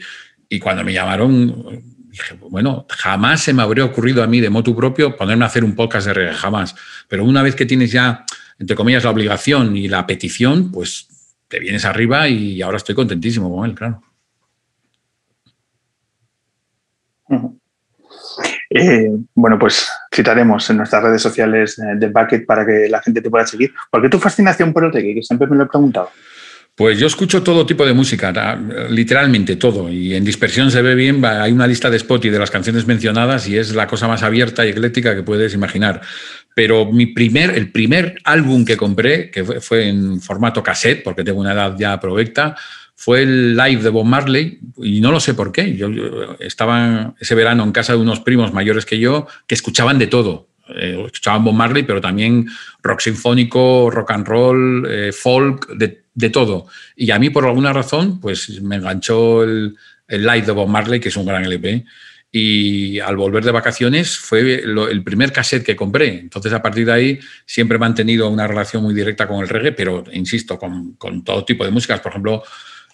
Y 0.49 0.59
cuando 0.59 0.85
me 0.85 0.93
llamaron, 0.93 1.83
dije, 2.11 2.39
bueno, 2.51 2.87
jamás 2.91 3.41
se 3.41 3.55
me 3.55 3.63
habría 3.63 3.85
ocurrido 3.85 4.23
a 4.23 4.27
mí 4.27 4.41
de 4.41 4.51
motu 4.51 4.77
propio 4.77 5.17
ponerme 5.17 5.45
a 5.45 5.49
hacer 5.49 5.65
un 5.65 5.75
podcast 5.75 6.07
de 6.07 6.15
reggae, 6.15 6.35
jamás. 6.35 6.75
Pero 7.09 7.25
una 7.25 7.43
vez 7.43 7.55
que 7.55 7.65
tienes 7.65 7.91
ya 7.91 8.27
entre 8.59 8.77
comillas, 8.77 9.05
la 9.05 9.11
obligación 9.11 9.77
y 9.77 9.89
la 9.89 10.07
petición, 10.07 10.71
pues 10.73 11.09
te 11.49 11.61
vienes 11.61 11.85
arriba 11.85 12.29
y 12.29 12.63
ahora 12.63 12.79
estoy 12.79 12.95
contentísimo 12.95 13.55
con 13.55 13.69
él, 13.69 13.75
claro. 13.75 14.03
Eh, 18.71 19.11
bueno, 19.35 19.59
pues 19.59 19.89
citaremos 20.15 20.69
en 20.71 20.79
nuestras 20.79 21.03
redes 21.03 21.23
sociales 21.23 21.81
de 21.97 22.09
Bucket 22.09 22.47
para 22.47 22.67
que 22.67 22.89
la 22.89 23.01
gente 23.01 23.23
te 23.23 23.31
pueda 23.31 23.47
seguir. 23.47 23.73
¿Por 23.91 24.03
qué 24.03 24.09
tu 24.09 24.19
fascinación 24.19 24.73
por 24.73 24.85
el 24.85 24.93
reggae? 24.93 25.15
Que 25.15 25.23
siempre 25.23 25.47
me 25.47 25.57
lo 25.57 25.65
he 25.65 25.67
preguntado. 25.67 26.11
Pues 26.75 26.99
yo 26.99 27.07
escucho 27.07 27.43
todo 27.43 27.65
tipo 27.65 27.87
de 27.87 27.95
música, 27.95 28.59
literalmente 28.91 29.57
todo. 29.57 29.91
Y 29.91 30.15
en 30.15 30.27
dispersión 30.27 30.71
se 30.71 30.83
ve 30.83 30.95
bien, 30.95 31.25
hay 31.25 31.51
una 31.51 31.67
lista 31.67 31.89
de 31.89 31.97
Spotify 31.97 32.29
de 32.29 32.39
las 32.39 32.51
canciones 32.51 32.87
mencionadas 32.87 33.49
y 33.49 33.57
es 33.57 33.75
la 33.75 33.87
cosa 33.87 34.09
más 34.09 34.23
abierta 34.23 34.67
y 34.67 34.71
ecléctica 34.71 35.17
que 35.17 35.23
puedes 35.23 35.55
imaginar. 35.55 36.03
Pero 36.57 36.91
mi 36.91 37.05
primer, 37.05 37.51
el 37.51 37.71
primer 37.71 38.19
álbum 38.25 38.65
que 38.65 38.79
compré, 38.79 39.31
que 39.31 39.45
fue 39.45 39.91
en 39.91 40.23
formato 40.23 40.63
cassette, 40.63 41.03
porque 41.05 41.23
tengo 41.23 41.39
una 41.39 41.53
edad 41.53 41.77
ya 41.79 42.01
provecta, 42.01 42.57
fue 42.95 43.25
el 43.25 43.55
live 43.55 43.83
de 43.83 43.91
Bob 43.91 44.07
Marley 44.07 44.59
y 44.79 45.03
no 45.03 45.13
lo 45.13 45.21
sé 45.21 45.35
por 45.35 45.53
qué. 45.53 45.77
Yo, 45.77 45.91
yo 45.91 46.35
estaba 46.41 47.15
ese 47.21 47.35
verano 47.35 47.63
en 47.63 47.73
casa 47.73 47.93
de 47.93 47.99
unos 47.99 48.21
primos 48.21 48.55
mayores 48.55 48.87
que 48.87 48.99
yo 48.99 49.27
que 49.47 49.55
escuchaban 49.55 49.99
de 49.99 50.07
todo. 50.07 50.49
Eh, 50.75 51.03
escuchaban 51.05 51.45
Bob 51.45 51.53
Marley, 51.53 51.83
pero 51.83 52.01
también 52.01 52.49
rock 52.83 53.01
sinfónico, 53.01 53.91
rock 53.91 54.13
and 54.13 54.27
roll, 54.27 54.87
eh, 54.89 55.13
folk, 55.13 55.69
de, 55.77 56.31
todo. 56.31 56.69
Y 56.97 57.11
a 57.11 57.19
mí, 57.19 57.29
por 57.29 57.45
alguna 57.45 57.75
razón, 57.75 58.19
pues 58.19 58.63
me 58.63 58.77
enganchó 58.77 59.45
el, 59.45 59.77
el, 60.09 60.23
live 60.23 60.47
de 60.47 60.53
Bob 60.53 60.69
Marley, 60.69 61.01
que 61.01 61.11
es 61.11 61.17
un 61.19 61.27
gran 61.27 61.45
LP. 61.45 61.85
Y 62.39 63.01
al 63.01 63.17
volver 63.17 63.43
de 63.43 63.51
vacaciones 63.51 64.19
fue 64.19 64.63
el 64.63 65.03
primer 65.03 65.33
cassette 65.33 65.65
que 65.65 65.75
compré. 65.75 66.19
Entonces, 66.19 66.53
a 66.53 66.61
partir 66.61 66.85
de 66.85 66.93
ahí, 66.93 67.21
siempre 67.47 67.77
he 67.77 67.79
mantenido 67.79 68.29
una 68.29 68.47
relación 68.47 68.83
muy 68.83 68.93
directa 68.93 69.27
con 69.27 69.41
el 69.41 69.49
reggae, 69.49 69.73
pero 69.73 70.05
insisto, 70.13 70.59
con, 70.59 70.99
todo 71.25 71.47
tipo 71.47 71.65
de 71.65 71.71
músicas. 71.71 72.01
Por 72.01 72.13
ejemplo, 72.13 72.43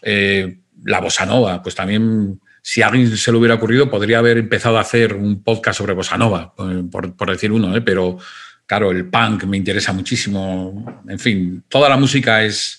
eh, 0.00 0.60
la 0.84 1.00
bossa 1.00 1.26
nova, 1.26 1.60
pues 1.60 1.74
también 1.74 2.40
si 2.62 2.82
a 2.82 2.86
alguien 2.86 3.16
se 3.16 3.32
le 3.32 3.38
hubiera 3.38 3.56
ocurrido, 3.56 3.90
podría 3.90 4.20
haber 4.20 4.38
empezado 4.38 4.78
a 4.78 4.82
hacer 4.82 5.14
un 5.14 5.42
podcast 5.42 5.78
sobre 5.78 5.94
Bossa 5.94 6.16
Nova, 6.16 6.54
por, 6.54 7.16
por 7.16 7.28
decir 7.28 7.50
uno, 7.50 7.76
¿eh? 7.76 7.80
pero 7.80 8.18
claro, 8.64 8.92
el 8.92 9.10
punk 9.10 9.42
me 9.46 9.56
interesa 9.56 9.92
muchísimo. 9.92 11.02
En 11.08 11.18
fin, 11.18 11.64
toda 11.66 11.88
la 11.88 11.96
música 11.96 12.44
es 12.44 12.78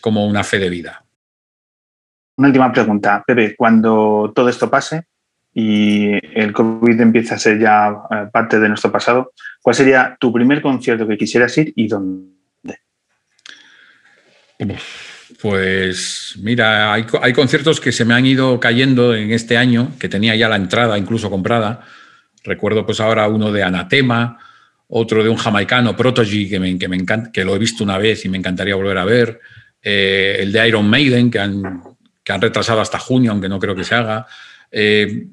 como 0.00 0.26
una 0.26 0.42
fe 0.42 0.58
de 0.58 0.70
vida. 0.70 1.04
Una 2.38 2.48
última 2.48 2.72
pregunta, 2.72 3.22
Pepe. 3.26 3.54
Cuando 3.54 4.32
todo 4.34 4.48
esto 4.48 4.70
pase 4.70 5.11
y 5.54 6.12
el 6.38 6.52
COVID 6.52 7.00
empieza 7.00 7.34
a 7.34 7.38
ser 7.38 7.58
ya 7.58 7.94
parte 8.32 8.58
de 8.58 8.68
nuestro 8.68 8.90
pasado, 8.90 9.32
¿cuál 9.60 9.76
sería 9.76 10.16
tu 10.18 10.32
primer 10.32 10.62
concierto 10.62 11.06
que 11.06 11.18
quisieras 11.18 11.56
ir 11.58 11.72
y 11.76 11.88
dónde? 11.88 12.32
Pues 15.40 16.34
mira, 16.40 16.92
hay, 16.92 17.32
conciertos 17.34 17.80
que 17.80 17.92
se 17.92 18.04
me 18.04 18.14
han 18.14 18.24
ido 18.24 18.60
cayendo 18.60 19.14
en 19.14 19.32
este 19.32 19.56
año, 19.56 19.92
que 19.98 20.08
tenía 20.08 20.36
ya 20.36 20.48
la 20.48 20.56
entrada 20.56 20.96
incluso 20.96 21.30
comprada. 21.30 21.84
Recuerdo 22.44 22.86
pues 22.86 23.00
ahora 23.00 23.28
uno 23.28 23.50
de 23.50 23.62
Anatema, 23.62 24.38
otro 24.88 25.22
de 25.22 25.30
un 25.30 25.36
jamaicano, 25.36 25.96
Prodigy, 25.96 26.48
que, 26.48 26.60
me, 26.60 26.78
que, 26.78 26.88
me 26.88 26.96
encanta, 26.96 27.32
que 27.32 27.44
lo 27.44 27.54
he 27.56 27.58
visto 27.58 27.82
una 27.82 27.98
vez 27.98 28.24
y 28.24 28.28
me 28.28 28.38
encantaría 28.38 28.74
volver 28.74 28.98
a 28.98 29.04
ver. 29.04 29.40
Eh, 29.82 30.36
el 30.40 30.52
de 30.52 30.68
Iron 30.68 30.88
Maiden, 30.88 31.30
que, 31.30 31.40
han, 31.40 31.82
que 32.22 32.32
han 32.32 32.40
retrasado 32.40 32.80
hasta 32.80 32.98
junio, 32.98 33.32
aunque 33.32 33.48
no 33.48 33.58
creo 33.58 33.74
que 33.74 33.84
se 33.84 33.94
haga. 33.94 34.26
Eh, 34.70 35.26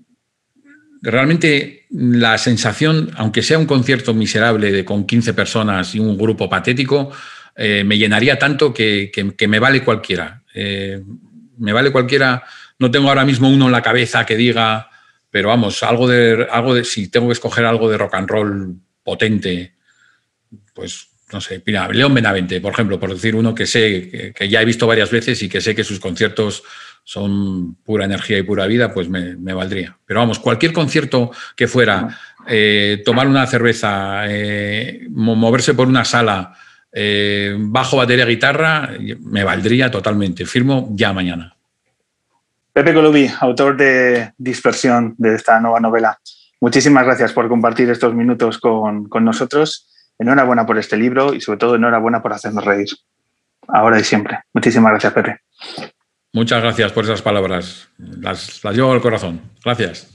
realmente 1.02 1.86
la 1.92 2.38
sensación, 2.38 3.12
aunque 3.16 3.42
sea 3.42 3.58
un 3.58 3.66
concierto 3.66 4.14
miserable 4.14 4.72
de, 4.72 4.86
con 4.86 5.06
15 5.06 5.34
personas 5.34 5.96
y 5.96 6.00
un 6.00 6.18
grupo 6.18 6.50
patético, 6.50 7.12
eh, 7.56 7.84
me 7.84 7.98
llenaría 7.98 8.38
tanto 8.40 8.74
que, 8.74 9.12
que- 9.14 9.48
me 9.48 9.60
vale 9.60 9.84
cualquiera. 9.84 10.44
Eh, 10.54 11.02
me 11.58 11.74
vale 11.74 11.92
cualquiera. 11.92 12.44
No 12.80 12.90
tengo 12.92 13.10
ahora 13.10 13.26
mismo 13.26 13.50
uno 13.50 13.66
en 13.66 13.72
la 13.72 13.82
cabeza 13.82 14.26
que 14.26 14.38
diga, 14.38 14.90
pero 15.30 15.50
vamos, 15.50 15.84
algo 15.84 16.08
de, 16.08 16.48
algo 16.50 16.74
de, 16.74 16.84
si 16.84 17.10
tengo 17.10 17.28
que 17.28 17.34
escoger 17.34 17.66
algo 17.66 17.90
de 17.90 17.98
rock 17.98 18.16
and 18.16 18.30
roll 18.30 18.76
potente, 19.04 19.74
pues 20.74 21.08
no 21.32 21.40
sé, 21.42 21.62
mira, 21.66 21.88
León 21.90 22.14
Benavente, 22.14 22.60
por 22.60 22.74
ejemplo, 22.74 23.00
por 23.00 23.14
decir 23.14 23.36
uno 23.36 23.54
que 23.54 23.68
sé, 23.68 24.34
que 24.36 24.50
ya 24.50 24.62
he 24.62 24.66
visto 24.66 24.88
varias 24.88 25.12
veces 25.12 25.42
y 25.44 25.50
que 25.50 25.62
sé 25.62 25.76
que 25.76 25.84
sus 25.84 26.00
conciertos 26.00 26.64
son 27.10 27.74
pura 27.84 28.06
energía 28.06 28.38
y 28.38 28.44
pura 28.44 28.68
vida, 28.68 28.94
pues 28.94 29.10
me, 29.10 29.36
me 29.36 29.52
valdría. 29.52 29.98
Pero 30.06 30.20
vamos, 30.20 30.38
cualquier 30.38 30.74
concierto 30.74 31.32
que 31.56 31.68
fuera, 31.68 32.08
eh, 32.46 33.02
tomar 33.04 33.28
una 33.28 33.48
cerveza, 33.48 34.26
eh, 34.28 35.08
mo- 35.10 35.36
moverse 35.36 35.74
por 35.74 35.88
una 35.88 36.06
sala, 36.06 36.54
eh, 36.92 37.56
bajo 37.58 37.98
batería, 37.98 38.26
guitarra, 38.26 38.92
me 39.22 39.44
valdría 39.44 39.90
totalmente. 39.90 40.46
Firmo 40.46 40.90
ya 40.92 41.12
mañana. 41.12 41.56
Pepe 42.74 42.94
Colubi, 42.94 43.28
autor 43.40 43.76
de 43.76 44.34
Dispersión 44.38 45.16
de 45.18 45.34
esta 45.34 45.60
nueva 45.60 45.80
novela. 45.80 46.20
Muchísimas 46.62 47.06
gracias 47.06 47.34
por 47.34 47.50
compartir 47.50 47.90
estos 47.90 48.14
minutos 48.14 48.60
con, 48.60 49.10
con 49.10 49.26
nosotros. 49.26 49.88
Enhorabuena 50.20 50.64
por 50.68 50.78
este 50.78 50.96
libro 50.96 51.34
y 51.34 51.42
sobre 51.42 51.58
todo 51.58 51.74
enhorabuena 51.76 52.22
por 52.22 52.34
hacernos 52.34 52.64
reír. 52.64 52.90
Ahora 53.68 54.00
y 54.00 54.04
siempre. 54.04 54.42
Muchísimas 54.54 54.92
gracias, 54.92 55.14
Pepe. 55.14 55.40
Muchas 56.32 56.62
gracias 56.62 56.92
por 56.92 57.06
esas 57.06 57.22
palabras. 57.22 57.90
Las, 57.98 58.64
las 58.64 58.76
llevo 58.76 58.92
al 58.92 59.02
corazón. 59.02 59.42
Gracias. 59.66 60.08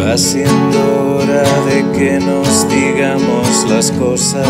Va 0.00 0.16
siendo 0.16 1.16
hora 1.16 1.42
de 1.66 1.84
que 1.92 2.18
nos 2.20 2.68
digamos 2.70 3.68
las 3.68 3.92
cosas, 3.92 4.48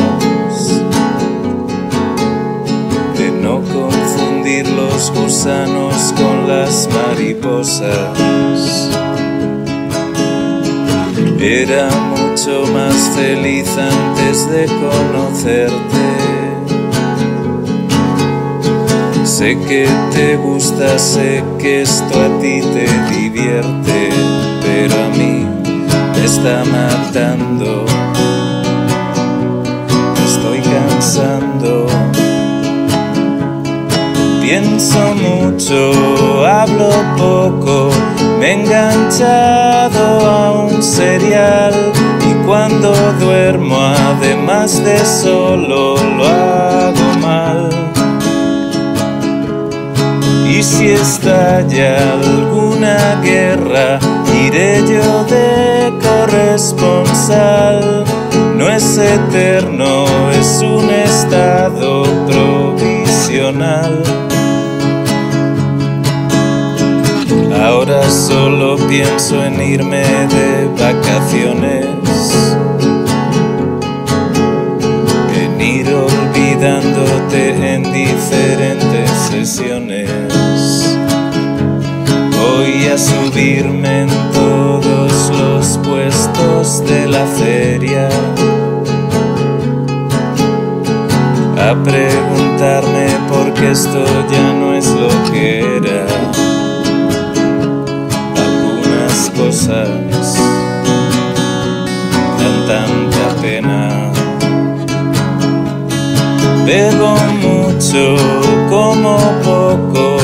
gusanos 5.39 6.13
con 6.17 6.49
las 6.49 6.89
mariposas. 6.89 8.19
Era 11.39 11.89
mucho 12.11 12.67
más 12.73 12.95
feliz 13.15 13.69
antes 13.79 14.51
de 14.51 14.67
conocerte. 14.67 16.09
Sé 19.25 19.57
que 19.69 19.89
te 20.13 20.37
gusta, 20.39 20.99
sé 20.99 21.45
que 21.61 21.83
esto 21.83 22.21
a 22.21 22.41
ti 22.41 22.61
te 22.61 22.89
divierte, 23.17 24.09
pero 24.61 25.05
a 25.05 25.09
mí 25.11 25.47
me 26.17 26.25
está 26.25 26.65
matando. 26.65 28.08
Pienso 34.49 35.15
mucho, 35.15 35.93
hablo 36.47 36.89
poco, 37.19 37.91
me 38.41 38.47
he 38.47 38.53
enganchado 38.55 40.27
a 40.27 40.65
un 40.65 40.83
serial 40.83 41.75
y 42.27 42.33
cuando 42.47 42.95
duermo 43.21 43.77
además 43.79 44.83
de 44.83 45.05
solo 45.05 45.99
lo 45.99 46.27
hago 46.27 47.19
mal. 47.21 47.69
Y 50.49 50.63
si 50.63 50.93
estalla 50.93 52.15
alguna 52.15 53.21
guerra, 53.23 53.99
iré 54.47 54.81
yo 54.81 55.25
de 55.25 55.93
corresponsal. 56.01 58.07
No 58.57 58.67
es 58.71 58.97
eterno, 58.97 60.07
es 60.31 60.63
un 60.63 60.89
estado 60.89 62.05
provisional. 62.27 64.03
Ahora 67.69 68.03
solo 68.11 68.79
pienso 68.89 69.45
en 69.45 69.61
irme 69.61 70.03
de 70.03 70.71
vacaciones. 70.81 71.85
En 75.37 75.61
ir 75.61 75.87
olvidándote 75.93 77.75
en 77.75 77.83
diferentes 77.93 79.11
sesiones. 79.31 80.09
Voy 82.41 82.87
a 82.87 82.97
subirme 82.97 84.05
en 84.05 84.09
todos 84.33 85.31
los 85.39 85.79
puestos 85.87 86.83
de 86.87 87.07
la 87.07 87.27
feria. 87.27 88.09
A 91.61 91.75
preguntarme 91.85 93.09
por 93.29 93.53
qué 93.53 93.73
esto 93.73 94.03
ya 94.33 94.53
no 94.55 94.73
es 94.73 94.87
Dan 99.67 100.11
tanta 102.69 103.43
pena. 103.43 104.13
Bebo 106.65 107.17
mucho, 107.43 108.17
como 108.71 109.19
poco, 109.43 110.19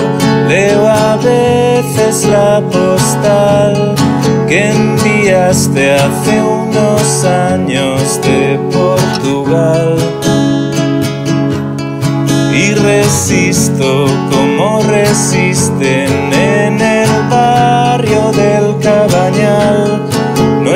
leo 0.48 0.86
a 0.86 1.16
veces 1.16 2.26
la 2.26 2.62
postal 2.70 3.96
que 4.46 4.70
enviaste 4.70 5.94
hace 5.94 6.40
unos 6.40 7.24
años 7.24 8.20
de 8.22 8.58
Portugal. 8.72 9.96
Y 12.54 12.72
resisto 12.74 14.06
como 14.30 14.80
resisten 14.82 15.43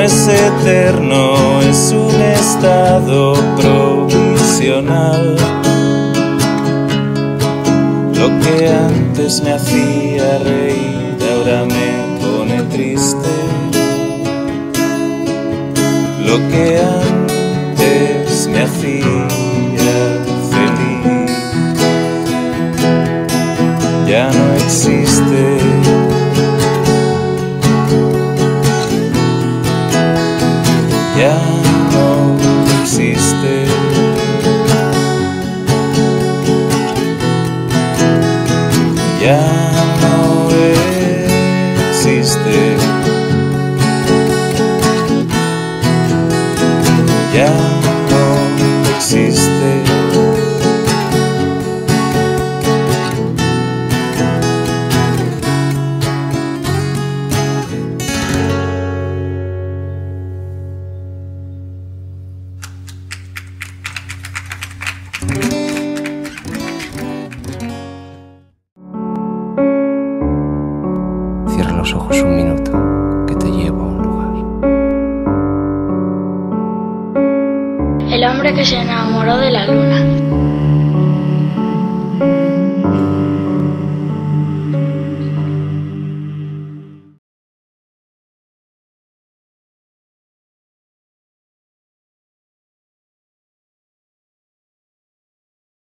es 0.09 0.27
eterno, 0.27 1.61
es 1.61 1.91
un 1.91 2.19
estado 2.19 3.33
provisional. 3.57 5.35
Lo 8.15 8.27
que 8.39 8.69
antes 8.69 9.43
me 9.43 9.53
hacía 9.53 10.39
reír, 10.39 11.15
ahora 11.31 11.63
me 11.65 11.89
pone 12.21 12.63
triste. 12.63 13.29
Lo 16.25 16.37
que 16.49 16.79
antes 16.79 17.08